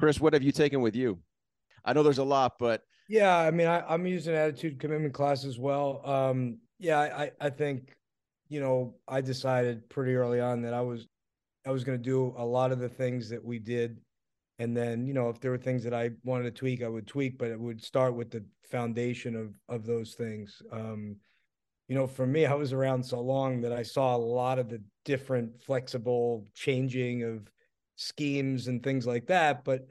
Chris, 0.00 0.20
what 0.20 0.32
have 0.32 0.42
you 0.42 0.52
taken 0.52 0.80
with 0.80 0.94
you? 0.94 1.18
I 1.84 1.92
know 1.92 2.02
there's 2.02 2.18
a 2.18 2.24
lot, 2.24 2.54
but 2.58 2.82
yeah, 3.08 3.36
I 3.36 3.50
mean, 3.50 3.66
I, 3.66 3.92
am 3.92 4.06
using 4.06 4.34
attitude 4.34 4.78
commitment 4.80 5.14
class 5.14 5.44
as 5.44 5.58
well. 5.58 6.02
Um, 6.04 6.58
yeah, 6.78 7.00
I, 7.00 7.30
I 7.40 7.50
think, 7.50 7.92
you 8.48 8.60
know, 8.60 8.94
I 9.08 9.20
decided 9.20 9.88
pretty 9.88 10.14
early 10.14 10.40
on 10.40 10.62
that 10.62 10.74
I 10.74 10.80
was, 10.80 11.06
I 11.66 11.70
was 11.70 11.84
going 11.84 11.98
to 11.98 12.02
do 12.02 12.34
a 12.36 12.44
lot 12.44 12.72
of 12.72 12.78
the 12.78 12.88
things 12.88 13.28
that 13.30 13.44
we 13.44 13.58
did, 13.58 13.98
and 14.58 14.76
then, 14.76 15.06
you 15.06 15.14
know, 15.14 15.28
if 15.28 15.40
there 15.40 15.50
were 15.50 15.58
things 15.58 15.84
that 15.84 15.94
I 15.94 16.10
wanted 16.24 16.44
to 16.44 16.50
tweak, 16.50 16.82
I 16.82 16.88
would 16.88 17.06
tweak, 17.06 17.38
but 17.38 17.50
it 17.50 17.58
would 17.58 17.82
start 17.82 18.14
with 18.14 18.30
the 18.30 18.44
foundation 18.70 19.36
of 19.36 19.54
of 19.68 19.86
those 19.86 20.14
things. 20.14 20.62
Um, 20.72 21.16
you 21.88 21.94
know, 21.94 22.06
for 22.06 22.26
me, 22.26 22.46
I 22.46 22.54
was 22.54 22.72
around 22.72 23.04
so 23.04 23.20
long 23.20 23.60
that 23.60 23.72
I 23.72 23.82
saw 23.82 24.16
a 24.16 24.18
lot 24.18 24.58
of 24.58 24.68
the 24.68 24.82
different 25.04 25.62
flexible 25.62 26.46
changing 26.54 27.22
of 27.22 27.50
schemes 27.96 28.68
and 28.68 28.82
things 28.82 29.06
like 29.06 29.26
that, 29.28 29.64
but 29.64 29.86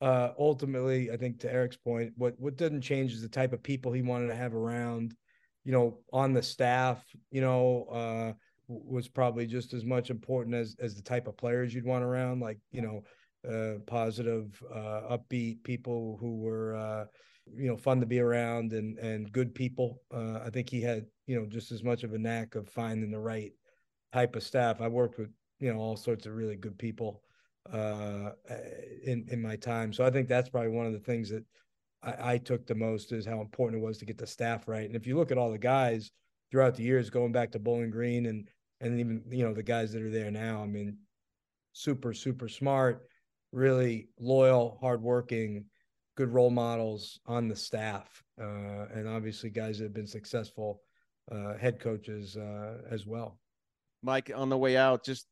uh, 0.00 0.30
ultimately, 0.38 1.10
I 1.10 1.16
think 1.16 1.40
to 1.40 1.52
Eric's 1.52 1.76
point, 1.76 2.12
what 2.16 2.38
what 2.38 2.56
doesn't 2.56 2.82
change 2.82 3.12
is 3.12 3.22
the 3.22 3.28
type 3.28 3.52
of 3.52 3.62
people 3.62 3.92
he 3.92 4.02
wanted 4.02 4.28
to 4.28 4.34
have 4.34 4.54
around, 4.54 5.14
you 5.64 5.72
know, 5.72 6.00
on 6.12 6.34
the 6.34 6.42
staff. 6.42 7.02
You 7.30 7.40
know, 7.40 7.84
uh, 7.84 8.32
was 8.68 9.08
probably 9.08 9.46
just 9.46 9.72
as 9.72 9.84
much 9.84 10.10
important 10.10 10.54
as 10.54 10.76
as 10.80 10.94
the 10.94 11.02
type 11.02 11.26
of 11.26 11.36
players 11.36 11.74
you'd 11.74 11.86
want 11.86 12.04
around. 12.04 12.40
Like 12.40 12.58
you 12.72 12.82
know, 12.82 13.04
uh, 13.50 13.78
positive, 13.86 14.62
uh, 14.70 15.16
upbeat 15.16 15.62
people 15.62 16.18
who 16.20 16.40
were 16.40 16.76
uh, 16.76 17.04
you 17.54 17.68
know 17.68 17.76
fun 17.76 18.00
to 18.00 18.06
be 18.06 18.20
around 18.20 18.72
and 18.72 18.98
and 18.98 19.32
good 19.32 19.54
people. 19.54 20.02
Uh, 20.12 20.40
I 20.44 20.50
think 20.50 20.68
he 20.68 20.80
had 20.80 21.06
you 21.26 21.38
know 21.38 21.46
just 21.46 21.72
as 21.72 21.82
much 21.82 22.04
of 22.04 22.12
a 22.12 22.18
knack 22.18 22.54
of 22.54 22.68
finding 22.68 23.10
the 23.10 23.20
right 23.20 23.52
type 24.12 24.36
of 24.36 24.42
staff. 24.42 24.80
I 24.80 24.88
worked 24.88 25.18
with 25.18 25.30
you 25.60 25.72
know 25.72 25.78
all 25.78 25.96
sorts 25.96 26.26
of 26.26 26.34
really 26.34 26.56
good 26.56 26.78
people 26.78 27.22
uh, 27.72 28.30
in 29.04 29.26
in 29.30 29.40
my 29.40 29.56
time. 29.56 29.92
So 29.92 30.04
I 30.04 30.10
think 30.10 30.28
that's 30.28 30.48
probably 30.48 30.70
one 30.70 30.86
of 30.86 30.92
the 30.92 30.98
things 30.98 31.30
that 31.30 31.44
I, 32.02 32.34
I, 32.34 32.38
took 32.38 32.66
the 32.66 32.74
most 32.74 33.12
is 33.12 33.26
how 33.26 33.40
important 33.40 33.82
it 33.82 33.84
was 33.84 33.98
to 33.98 34.04
get 34.04 34.18
the 34.18 34.26
staff 34.26 34.68
right. 34.68 34.86
And 34.86 34.94
if 34.96 35.06
you 35.06 35.16
look 35.16 35.32
at 35.32 35.38
all 35.38 35.50
the 35.50 35.58
guys 35.58 36.10
throughout 36.50 36.76
the 36.76 36.84
years, 36.84 37.10
going 37.10 37.32
back 37.32 37.50
to 37.52 37.58
Bowling 37.58 37.90
Green 37.90 38.26
and 38.26 38.48
and 38.80 39.00
even 39.00 39.22
you 39.30 39.44
know 39.44 39.54
the 39.54 39.62
guys 39.62 39.92
that 39.92 40.02
are 40.02 40.10
there 40.10 40.30
now, 40.30 40.62
I 40.62 40.66
mean, 40.66 40.98
super 41.72 42.12
super 42.12 42.48
smart, 42.48 43.06
really 43.52 44.08
loyal, 44.18 44.78
hardworking, 44.80 45.64
good 46.16 46.32
role 46.32 46.50
models 46.50 47.20
on 47.26 47.46
the 47.48 47.56
staff, 47.56 48.22
uh, 48.40 48.86
and 48.94 49.08
obviously 49.08 49.50
guys 49.50 49.78
that 49.78 49.84
have 49.84 49.94
been 49.94 50.06
successful 50.06 50.82
uh, 51.30 51.56
head 51.56 51.78
coaches 51.78 52.36
uh, 52.36 52.78
as 52.90 53.06
well. 53.06 53.38
Mike, 54.02 54.30
on 54.34 54.48
the 54.48 54.58
way 54.58 54.76
out, 54.76 55.04
just 55.04 55.26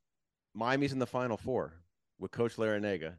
Miami's 0.55 0.93
in 0.93 0.99
the 0.99 1.07
Final 1.07 1.37
Four 1.37 1.75
with 2.19 2.31
Coach 2.31 2.57
Larrañaga? 2.57 3.15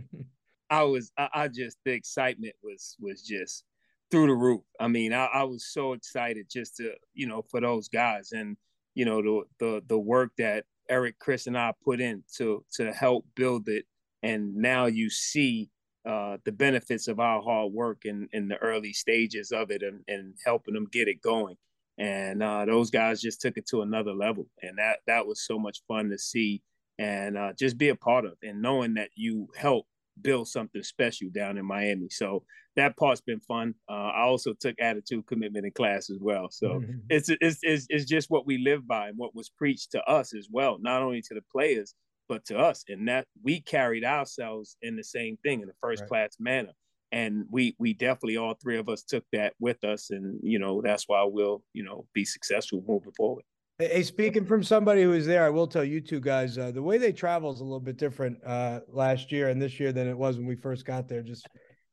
I 0.70 0.82
was, 0.82 1.12
I, 1.16 1.28
I, 1.34 1.48
just 1.48 1.76
the 1.84 1.92
excitement 1.92 2.54
was 2.62 2.96
was 2.98 3.22
just 3.22 3.64
through 4.10 4.28
the 4.28 4.34
roof. 4.34 4.62
I 4.80 4.88
mean, 4.88 5.12
I, 5.12 5.26
I, 5.26 5.44
was 5.44 5.66
so 5.66 5.92
excited 5.92 6.46
just 6.50 6.76
to, 6.76 6.92
you 7.12 7.26
know, 7.26 7.42
for 7.50 7.60
those 7.60 7.88
guys 7.88 8.32
and 8.32 8.56
you 8.94 9.04
know 9.04 9.20
the 9.22 9.42
the 9.58 9.82
the 9.88 9.98
work 9.98 10.30
that 10.38 10.64
Eric, 10.88 11.18
Chris, 11.18 11.46
and 11.46 11.58
I 11.58 11.72
put 11.84 12.00
in 12.00 12.24
to 12.36 12.64
to 12.74 12.92
help 12.92 13.26
build 13.34 13.68
it, 13.68 13.84
and 14.22 14.54
now 14.56 14.86
you 14.86 15.10
see 15.10 15.70
uh, 16.06 16.36
the 16.44 16.52
benefits 16.52 17.08
of 17.08 17.20
our 17.20 17.42
hard 17.42 17.72
work 17.72 18.04
in 18.04 18.28
in 18.32 18.48
the 18.48 18.56
early 18.58 18.92
stages 18.92 19.52
of 19.52 19.70
it 19.70 19.82
and 19.82 20.00
and 20.08 20.34
helping 20.44 20.74
them 20.74 20.88
get 20.90 21.08
it 21.08 21.22
going. 21.22 21.56
And 21.96 22.42
uh, 22.42 22.64
those 22.64 22.90
guys 22.90 23.20
just 23.20 23.40
took 23.40 23.56
it 23.56 23.66
to 23.68 23.82
another 23.82 24.12
level, 24.12 24.46
and 24.62 24.78
that 24.78 24.98
that 25.06 25.26
was 25.26 25.46
so 25.46 25.58
much 25.58 25.82
fun 25.88 26.10
to 26.10 26.18
see 26.18 26.62
and 26.98 27.36
uh, 27.36 27.52
just 27.58 27.76
be 27.76 27.88
a 27.88 27.96
part 27.96 28.24
of 28.24 28.34
and 28.42 28.62
knowing 28.62 28.94
that 28.94 29.10
you 29.16 29.48
help 29.56 29.86
build 30.22 30.46
something 30.46 30.82
special 30.82 31.28
down 31.34 31.58
in 31.58 31.66
Miami. 31.66 32.08
So 32.08 32.44
that 32.76 32.96
part's 32.96 33.20
been 33.20 33.40
fun. 33.40 33.74
Uh, 33.88 34.10
I 34.10 34.22
also 34.22 34.52
took 34.52 34.76
attitude 34.80 35.26
commitment 35.26 35.66
in 35.66 35.72
class 35.72 36.10
as 36.10 36.18
well. 36.20 36.50
So 36.50 36.68
mm-hmm. 36.68 36.98
it's, 37.08 37.28
it's, 37.28 37.58
it's 37.62 37.86
it's 37.88 38.04
just 38.04 38.30
what 38.30 38.46
we 38.46 38.58
live 38.58 38.86
by 38.86 39.08
and 39.08 39.18
what 39.18 39.34
was 39.34 39.48
preached 39.48 39.92
to 39.92 40.02
us 40.04 40.34
as 40.34 40.48
well, 40.50 40.78
not 40.80 41.02
only 41.02 41.22
to 41.22 41.34
the 41.34 41.42
players 41.52 41.94
but 42.28 42.44
to 42.46 42.58
us. 42.58 42.84
And 42.88 43.08
that 43.08 43.26
we 43.42 43.60
carried 43.60 44.04
ourselves 44.04 44.76
in 44.82 44.96
the 44.96 45.04
same 45.04 45.36
thing 45.42 45.62
in 45.62 45.68
a 45.68 45.72
first 45.80 46.02
right. 46.02 46.08
class 46.08 46.36
manner. 46.38 46.72
And 47.12 47.44
we 47.50 47.76
we 47.78 47.92
definitely 47.92 48.38
all 48.38 48.54
three 48.54 48.78
of 48.78 48.88
us 48.88 49.04
took 49.04 49.24
that 49.30 49.52
with 49.60 49.84
us, 49.84 50.10
and 50.10 50.40
you 50.42 50.58
know 50.58 50.82
that's 50.82 51.04
why 51.06 51.22
we'll 51.22 51.62
you 51.72 51.84
know 51.84 52.06
be 52.12 52.24
successful 52.24 52.82
moving 52.88 53.12
forward. 53.16 53.44
Hey, 53.78 54.02
speaking 54.02 54.44
from 54.44 54.62
somebody 54.62 55.02
who 55.02 55.10
was 55.10 55.26
there, 55.26 55.44
I 55.44 55.50
will 55.50 55.66
tell 55.66 55.84
you 55.84 56.00
two 56.00 56.20
guys 56.20 56.58
uh, 56.58 56.70
the 56.70 56.82
way 56.82 56.96
they 56.96 57.12
travel 57.12 57.52
is 57.52 57.60
a 57.60 57.64
little 57.64 57.80
bit 57.80 57.96
different 57.96 58.38
uh, 58.44 58.80
last 58.88 59.32
year 59.32 59.48
and 59.48 59.60
this 59.60 59.78
year 59.80 59.92
than 59.92 60.08
it 60.08 60.16
was 60.16 60.38
when 60.38 60.46
we 60.46 60.54
first 60.54 60.84
got 60.84 61.08
there. 61.08 61.22
Just, 61.22 61.48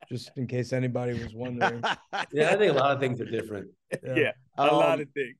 just 0.08 0.30
in 0.38 0.46
case 0.46 0.74
anybody 0.74 1.14
was 1.14 1.34
wondering. 1.34 1.82
yeah, 2.32 2.52
I 2.52 2.56
think 2.56 2.74
a 2.74 2.78
lot 2.78 2.92
of 2.92 3.00
things 3.00 3.20
are 3.20 3.26
different. 3.26 3.68
Yeah, 4.04 4.16
yeah 4.16 4.32
a 4.60 4.64
um, 4.64 4.76
lot 4.76 5.02
of 5.02 5.10
things. 5.16 5.36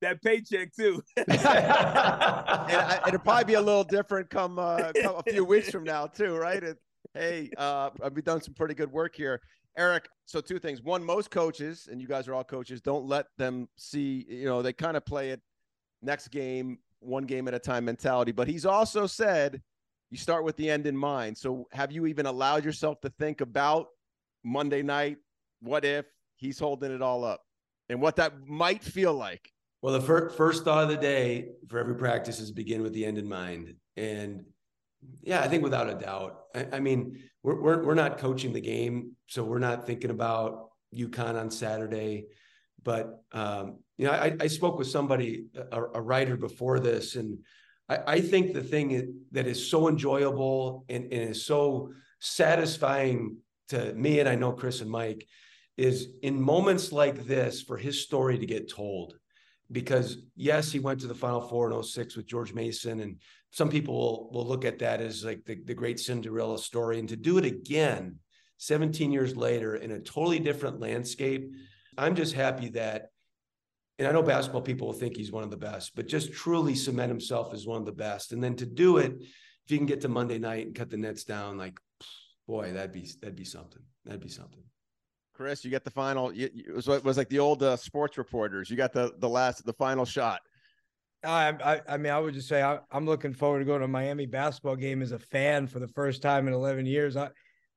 That 0.00 0.22
paycheck 0.22 0.74
too. 0.74 1.02
and 1.16 1.40
I, 1.40 3.00
it'll 3.08 3.20
probably 3.20 3.44
be 3.44 3.54
a 3.54 3.60
little 3.60 3.84
different 3.84 4.28
come, 4.30 4.58
uh, 4.58 4.92
come 5.00 5.16
a 5.16 5.30
few 5.30 5.44
weeks 5.44 5.70
from 5.70 5.84
now 5.84 6.06
too, 6.06 6.36
right? 6.36 6.62
It, 6.62 6.78
hey, 7.14 7.50
uh, 7.56 7.90
we've 8.12 8.24
done 8.24 8.42
some 8.42 8.54
pretty 8.54 8.74
good 8.74 8.90
work 8.90 9.14
here. 9.14 9.40
Eric, 9.76 10.08
so 10.26 10.40
two 10.40 10.58
things. 10.58 10.82
One, 10.82 11.02
most 11.02 11.30
coaches, 11.30 11.88
and 11.90 12.00
you 12.00 12.06
guys 12.06 12.28
are 12.28 12.34
all 12.34 12.44
coaches, 12.44 12.80
don't 12.80 13.06
let 13.06 13.26
them 13.38 13.68
see, 13.76 14.24
you 14.28 14.44
know, 14.44 14.62
they 14.62 14.72
kind 14.72 14.96
of 14.96 15.04
play 15.04 15.30
it 15.30 15.40
next 16.02 16.28
game, 16.28 16.78
one 17.00 17.24
game 17.24 17.48
at 17.48 17.54
a 17.54 17.58
time 17.58 17.84
mentality. 17.84 18.30
But 18.32 18.46
he's 18.46 18.66
also 18.66 19.06
said 19.06 19.62
you 20.10 20.18
start 20.18 20.44
with 20.44 20.56
the 20.56 20.70
end 20.70 20.86
in 20.86 20.96
mind. 20.96 21.36
So 21.36 21.66
have 21.72 21.90
you 21.90 22.06
even 22.06 22.26
allowed 22.26 22.64
yourself 22.64 23.00
to 23.00 23.10
think 23.18 23.40
about 23.40 23.88
Monday 24.44 24.82
night? 24.82 25.16
What 25.60 25.84
if 25.84 26.06
he's 26.36 26.58
holding 26.58 26.92
it 26.92 27.02
all 27.02 27.24
up 27.24 27.42
and 27.88 28.00
what 28.00 28.16
that 28.16 28.46
might 28.46 28.84
feel 28.84 29.12
like? 29.12 29.50
Well, 29.84 29.92
the 29.92 30.00
fir- 30.00 30.30
first 30.30 30.64
thought 30.64 30.84
of 30.84 30.88
the 30.88 30.96
day 30.96 31.50
for 31.68 31.78
every 31.78 31.94
practice 31.94 32.40
is 32.40 32.50
begin 32.50 32.82
with 32.82 32.94
the 32.94 33.04
end 33.04 33.18
in 33.18 33.28
mind. 33.28 33.74
And 33.98 34.46
yeah, 35.20 35.42
I 35.42 35.48
think 35.48 35.62
without 35.62 35.90
a 35.90 35.94
doubt. 35.94 36.38
I, 36.54 36.68
I 36.76 36.80
mean, 36.80 37.22
we're, 37.42 37.60
we're, 37.60 37.84
we're 37.84 37.94
not 37.94 38.16
coaching 38.16 38.54
the 38.54 38.62
game, 38.62 39.10
so 39.26 39.44
we're 39.44 39.58
not 39.58 39.86
thinking 39.86 40.08
about 40.08 40.70
UConn 40.96 41.38
on 41.38 41.50
Saturday. 41.50 42.28
But 42.82 43.22
um, 43.32 43.80
you 43.98 44.06
know, 44.06 44.12
I, 44.12 44.34
I 44.40 44.46
spoke 44.46 44.78
with 44.78 44.88
somebody, 44.88 45.48
a, 45.70 45.82
a 45.82 46.00
writer 46.00 46.38
before 46.38 46.80
this, 46.80 47.16
and 47.16 47.40
I, 47.86 47.98
I, 48.06 48.20
think 48.22 48.54
the 48.54 48.62
thing 48.62 49.16
that 49.32 49.46
is 49.46 49.70
so 49.70 49.90
enjoyable 49.90 50.86
and, 50.88 51.12
and 51.12 51.28
is 51.28 51.44
so 51.44 51.90
satisfying 52.20 53.36
to 53.68 53.92
me, 53.92 54.18
and 54.20 54.30
I 54.30 54.34
know 54.34 54.52
Chris 54.52 54.80
and 54.80 54.90
Mike, 54.90 55.26
is 55.76 56.08
in 56.22 56.40
moments 56.40 56.90
like 56.90 57.26
this 57.26 57.60
for 57.60 57.76
his 57.76 58.02
story 58.02 58.38
to 58.38 58.46
get 58.46 58.70
told. 58.70 59.16
Because 59.74 60.18
yes, 60.36 60.70
he 60.70 60.78
went 60.78 61.00
to 61.00 61.06
the 61.06 61.14
Final 61.14 61.40
Four 61.40 61.70
in 61.70 61.82
06 61.82 62.16
with 62.16 62.26
George 62.26 62.54
Mason, 62.54 63.00
and 63.00 63.16
some 63.50 63.68
people 63.68 63.94
will, 63.94 64.30
will 64.32 64.46
look 64.46 64.64
at 64.64 64.78
that 64.78 65.00
as 65.00 65.24
like 65.24 65.44
the, 65.44 65.56
the 65.64 65.74
great 65.74 65.98
Cinderella 65.98 66.58
story. 66.58 66.98
And 66.98 67.08
to 67.08 67.16
do 67.16 67.38
it 67.38 67.44
again 67.44 68.20
17 68.58 69.10
years 69.10 69.36
later 69.36 69.76
in 69.76 69.90
a 69.90 69.98
totally 69.98 70.38
different 70.38 70.80
landscape, 70.80 71.50
I'm 71.98 72.14
just 72.14 72.34
happy 72.34 72.68
that 72.70 73.08
and 73.98 74.08
I 74.08 74.12
know 74.12 74.22
basketball 74.22 74.62
people 74.62 74.88
will 74.88 74.94
think 74.94 75.16
he's 75.16 75.30
one 75.30 75.44
of 75.44 75.50
the 75.50 75.56
best, 75.56 75.94
but 75.94 76.08
just 76.08 76.32
truly 76.32 76.74
cement 76.74 77.10
himself 77.10 77.54
as 77.54 77.66
one 77.66 77.78
of 77.78 77.86
the 77.86 77.92
best. 77.92 78.32
And 78.32 78.42
then 78.42 78.56
to 78.56 78.66
do 78.66 78.96
it, 78.98 79.12
if 79.12 79.70
you 79.70 79.78
can 79.78 79.86
get 79.86 80.00
to 80.00 80.08
Monday 80.08 80.38
night 80.38 80.66
and 80.66 80.74
cut 80.74 80.90
the 80.90 80.96
nets 80.96 81.24
down, 81.24 81.58
like, 81.58 81.78
boy, 82.46 82.72
that'd 82.72 82.92
be 82.92 83.08
that'd 83.20 83.36
be 83.36 83.44
something. 83.44 83.82
That'd 84.04 84.20
be 84.20 84.28
something. 84.28 84.64
Chris, 85.34 85.64
you 85.64 85.70
get 85.70 85.84
the 85.84 85.90
final. 85.90 86.30
it 86.34 86.52
was, 86.72 86.88
it 86.88 87.04
was 87.04 87.16
like 87.16 87.28
the 87.28 87.40
old 87.40 87.62
uh, 87.62 87.76
sports 87.76 88.16
reporters. 88.16 88.70
You 88.70 88.76
got 88.76 88.92
the 88.92 89.12
the 89.18 89.28
last 89.28 89.64
the 89.66 89.72
final 89.72 90.04
shot. 90.04 90.40
I, 91.24 91.54
I, 91.64 91.80
I 91.88 91.96
mean, 91.96 92.12
I 92.12 92.18
would 92.18 92.34
just 92.34 92.48
say 92.48 92.62
I, 92.62 92.78
am 92.92 93.06
looking 93.06 93.32
forward 93.32 93.60
to 93.60 93.64
going 93.64 93.80
to 93.80 93.86
a 93.86 93.88
Miami 93.88 94.26
basketball 94.26 94.76
game 94.76 95.02
as 95.02 95.12
a 95.12 95.18
fan 95.18 95.66
for 95.66 95.78
the 95.78 95.88
first 95.88 96.20
time 96.20 96.46
in 96.46 96.54
11 96.54 96.84
years. 96.86 97.16
I, 97.16 97.30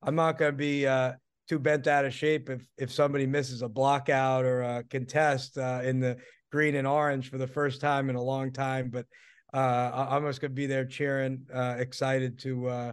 I'm 0.03 0.16
not 0.16 0.38
going 0.38 0.51
to 0.51 0.58
be 0.58 0.86
uh, 0.86 1.14
too 1.47 1.58
bent 1.58 1.88
out 1.88 2.05
of 2.05 2.14
shape 2.14 2.49
if 2.49 2.68
if 2.78 2.91
somebody 2.91 3.26
misses 3.26 3.62
a 3.62 3.70
block 3.70 4.10
out 4.10 4.45
or 4.45 4.62
a 4.62 4.84
contest 4.84 5.58
uh, 5.58 5.82
in 5.84 5.99
the 5.99 6.18
green 6.51 6.76
and 6.76 6.88
orange 6.88 7.30
for 7.30 7.38
the 7.38 7.47
first 7.47 7.82
time 7.82 8.10
in 8.10 8.16
a 8.16 8.22
long 8.22 8.51
time. 8.51 8.89
But 8.89 9.05
uh, 9.53 10.08
I'm 10.10 10.26
just 10.26 10.41
gonna 10.41 10.53
be 10.53 10.68
there 10.68 10.86
cheering, 10.86 11.47
uh, 11.53 11.76
excited 11.80 12.38
to 12.39 12.68
uh, 12.68 12.91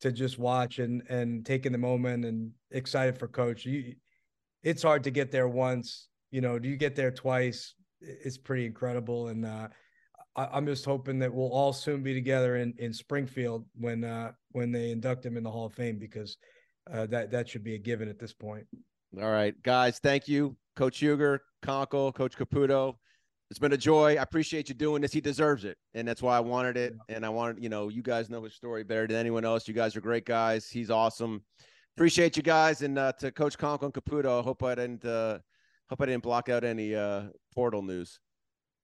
to 0.00 0.12
just 0.12 0.38
watch 0.38 0.78
and 0.78 1.02
and 1.08 1.44
taking 1.44 1.72
the 1.72 1.78
moment 1.78 2.24
and 2.24 2.52
excited 2.70 3.18
for 3.18 3.28
coach. 3.28 3.64
You, 3.64 3.94
it's 4.62 4.82
hard 4.82 5.04
to 5.04 5.10
get 5.10 5.30
there 5.30 5.48
once. 5.48 6.08
You 6.30 6.40
know, 6.40 6.58
do 6.58 6.68
you 6.68 6.76
get 6.76 6.96
there 6.96 7.10
twice? 7.10 7.74
It's 8.00 8.38
pretty 8.38 8.66
incredible 8.66 9.28
and. 9.28 9.44
Uh, 9.44 9.68
I, 10.36 10.56
am 10.56 10.66
just 10.66 10.84
hoping 10.84 11.18
that 11.18 11.34
we'll 11.34 11.52
all 11.52 11.72
soon 11.72 12.02
be 12.02 12.14
together 12.14 12.56
in 12.56 12.72
in 12.78 12.92
Springfield 12.92 13.66
when 13.74 14.04
uh, 14.04 14.30
when 14.52 14.70
they 14.70 14.92
induct 14.92 15.26
him 15.26 15.36
in 15.36 15.42
the 15.42 15.50
Hall 15.50 15.66
of 15.66 15.74
Fame 15.74 15.98
because 15.98 16.36
uh, 16.92 17.06
that 17.06 17.32
that 17.32 17.48
should 17.48 17.64
be 17.64 17.74
a 17.74 17.78
given 17.78 18.08
at 18.08 18.20
this 18.20 18.32
point. 18.32 18.64
All 19.20 19.30
right, 19.30 19.60
guys, 19.62 19.98
thank 19.98 20.28
you, 20.28 20.56
Coach 20.76 20.98
Huger, 20.98 21.42
Konkol, 21.64 22.14
Coach 22.14 22.36
Caputo. 22.36 22.94
It's 23.50 23.58
been 23.58 23.72
a 23.72 23.78
joy. 23.78 24.16
I 24.16 24.22
appreciate 24.22 24.68
you 24.68 24.74
doing 24.74 25.00
this. 25.00 25.12
He 25.12 25.22
deserves 25.22 25.64
it, 25.64 25.78
and 25.94 26.06
that's 26.06 26.20
why 26.20 26.36
I 26.36 26.40
wanted 26.40 26.76
it. 26.76 26.94
And 27.08 27.24
I 27.24 27.30
wanted, 27.30 27.62
you 27.62 27.70
know, 27.70 27.88
you 27.88 28.02
guys 28.02 28.28
know 28.28 28.42
his 28.44 28.54
story 28.54 28.84
better 28.84 29.06
than 29.06 29.16
anyone 29.16 29.44
else. 29.44 29.66
You 29.66 29.72
guys 29.72 29.96
are 29.96 30.02
great 30.02 30.26
guys. 30.26 30.68
He's 30.68 30.90
awesome. 30.90 31.42
Appreciate 31.96 32.36
you 32.36 32.42
guys, 32.42 32.82
and 32.82 32.98
uh, 32.98 33.12
to 33.20 33.32
Coach 33.32 33.56
Konkol 33.56 33.84
and 33.84 33.94
Caputo. 33.94 34.40
I 34.40 34.42
hope 34.42 34.62
I 34.62 34.74
didn't 34.74 35.04
uh, 35.04 35.38
hope 35.88 36.02
I 36.02 36.06
didn't 36.06 36.22
block 36.22 36.50
out 36.50 36.62
any 36.62 36.94
uh, 36.94 37.22
portal 37.54 37.82
news. 37.82 38.20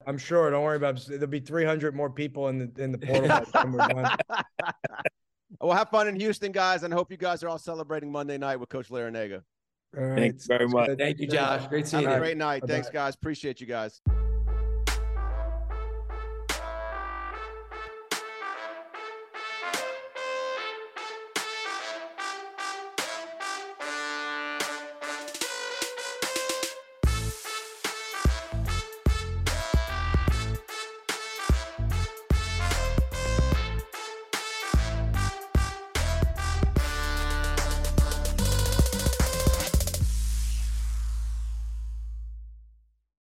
I'm 0.07 0.19
sure. 0.19 0.51
Don't 0.51 0.65
worry 0.65 0.77
about 0.77 0.99
it. 0.99 1.09
There'll 1.09 1.27
be 1.27 1.41
300 1.41 1.95
more 1.95 2.11
people 2.11 2.49
in 2.49 2.59
the 2.59 2.83
in 2.83 2.91
the 2.91 2.99
portal 2.99 3.29
by 3.29 3.41
the 3.41 3.53
time 3.53 3.73
we're 3.73 3.87
done. 3.87 4.17
well, 5.61 5.77
have 5.77 5.91
fun 5.91 6.09
in 6.09 6.17
Houston, 6.17 6.53
guys, 6.53 6.85
and 6.85 6.93
I 6.93 6.97
hope 6.97 7.11
you 7.11 7.19
guys 7.19 7.43
are 7.43 7.51
all 7.51 7.59
celebrating 7.59 8.11
Monday 8.11 8.39
night 8.39 8.57
with 8.57 8.71
Coach 8.71 8.89
Larrañaga. 8.89 9.43
Right. 9.93 10.19
Thanks 10.19 10.47
very 10.47 10.67
much. 10.67 10.99
Thank 10.99 11.21
you, 11.21 11.27
Josh. 11.27 11.67
Great 11.69 11.87
seeing 11.87 12.03
you. 12.03 12.09
Have 12.09 12.17
a 12.17 12.21
great 12.21 12.37
night. 12.37 12.62
Bye-bye. 12.62 12.73
Thanks, 12.73 12.91
guys. 12.91 13.15
Appreciate 13.15 13.61
you 13.61 13.67
guys. 13.67 14.01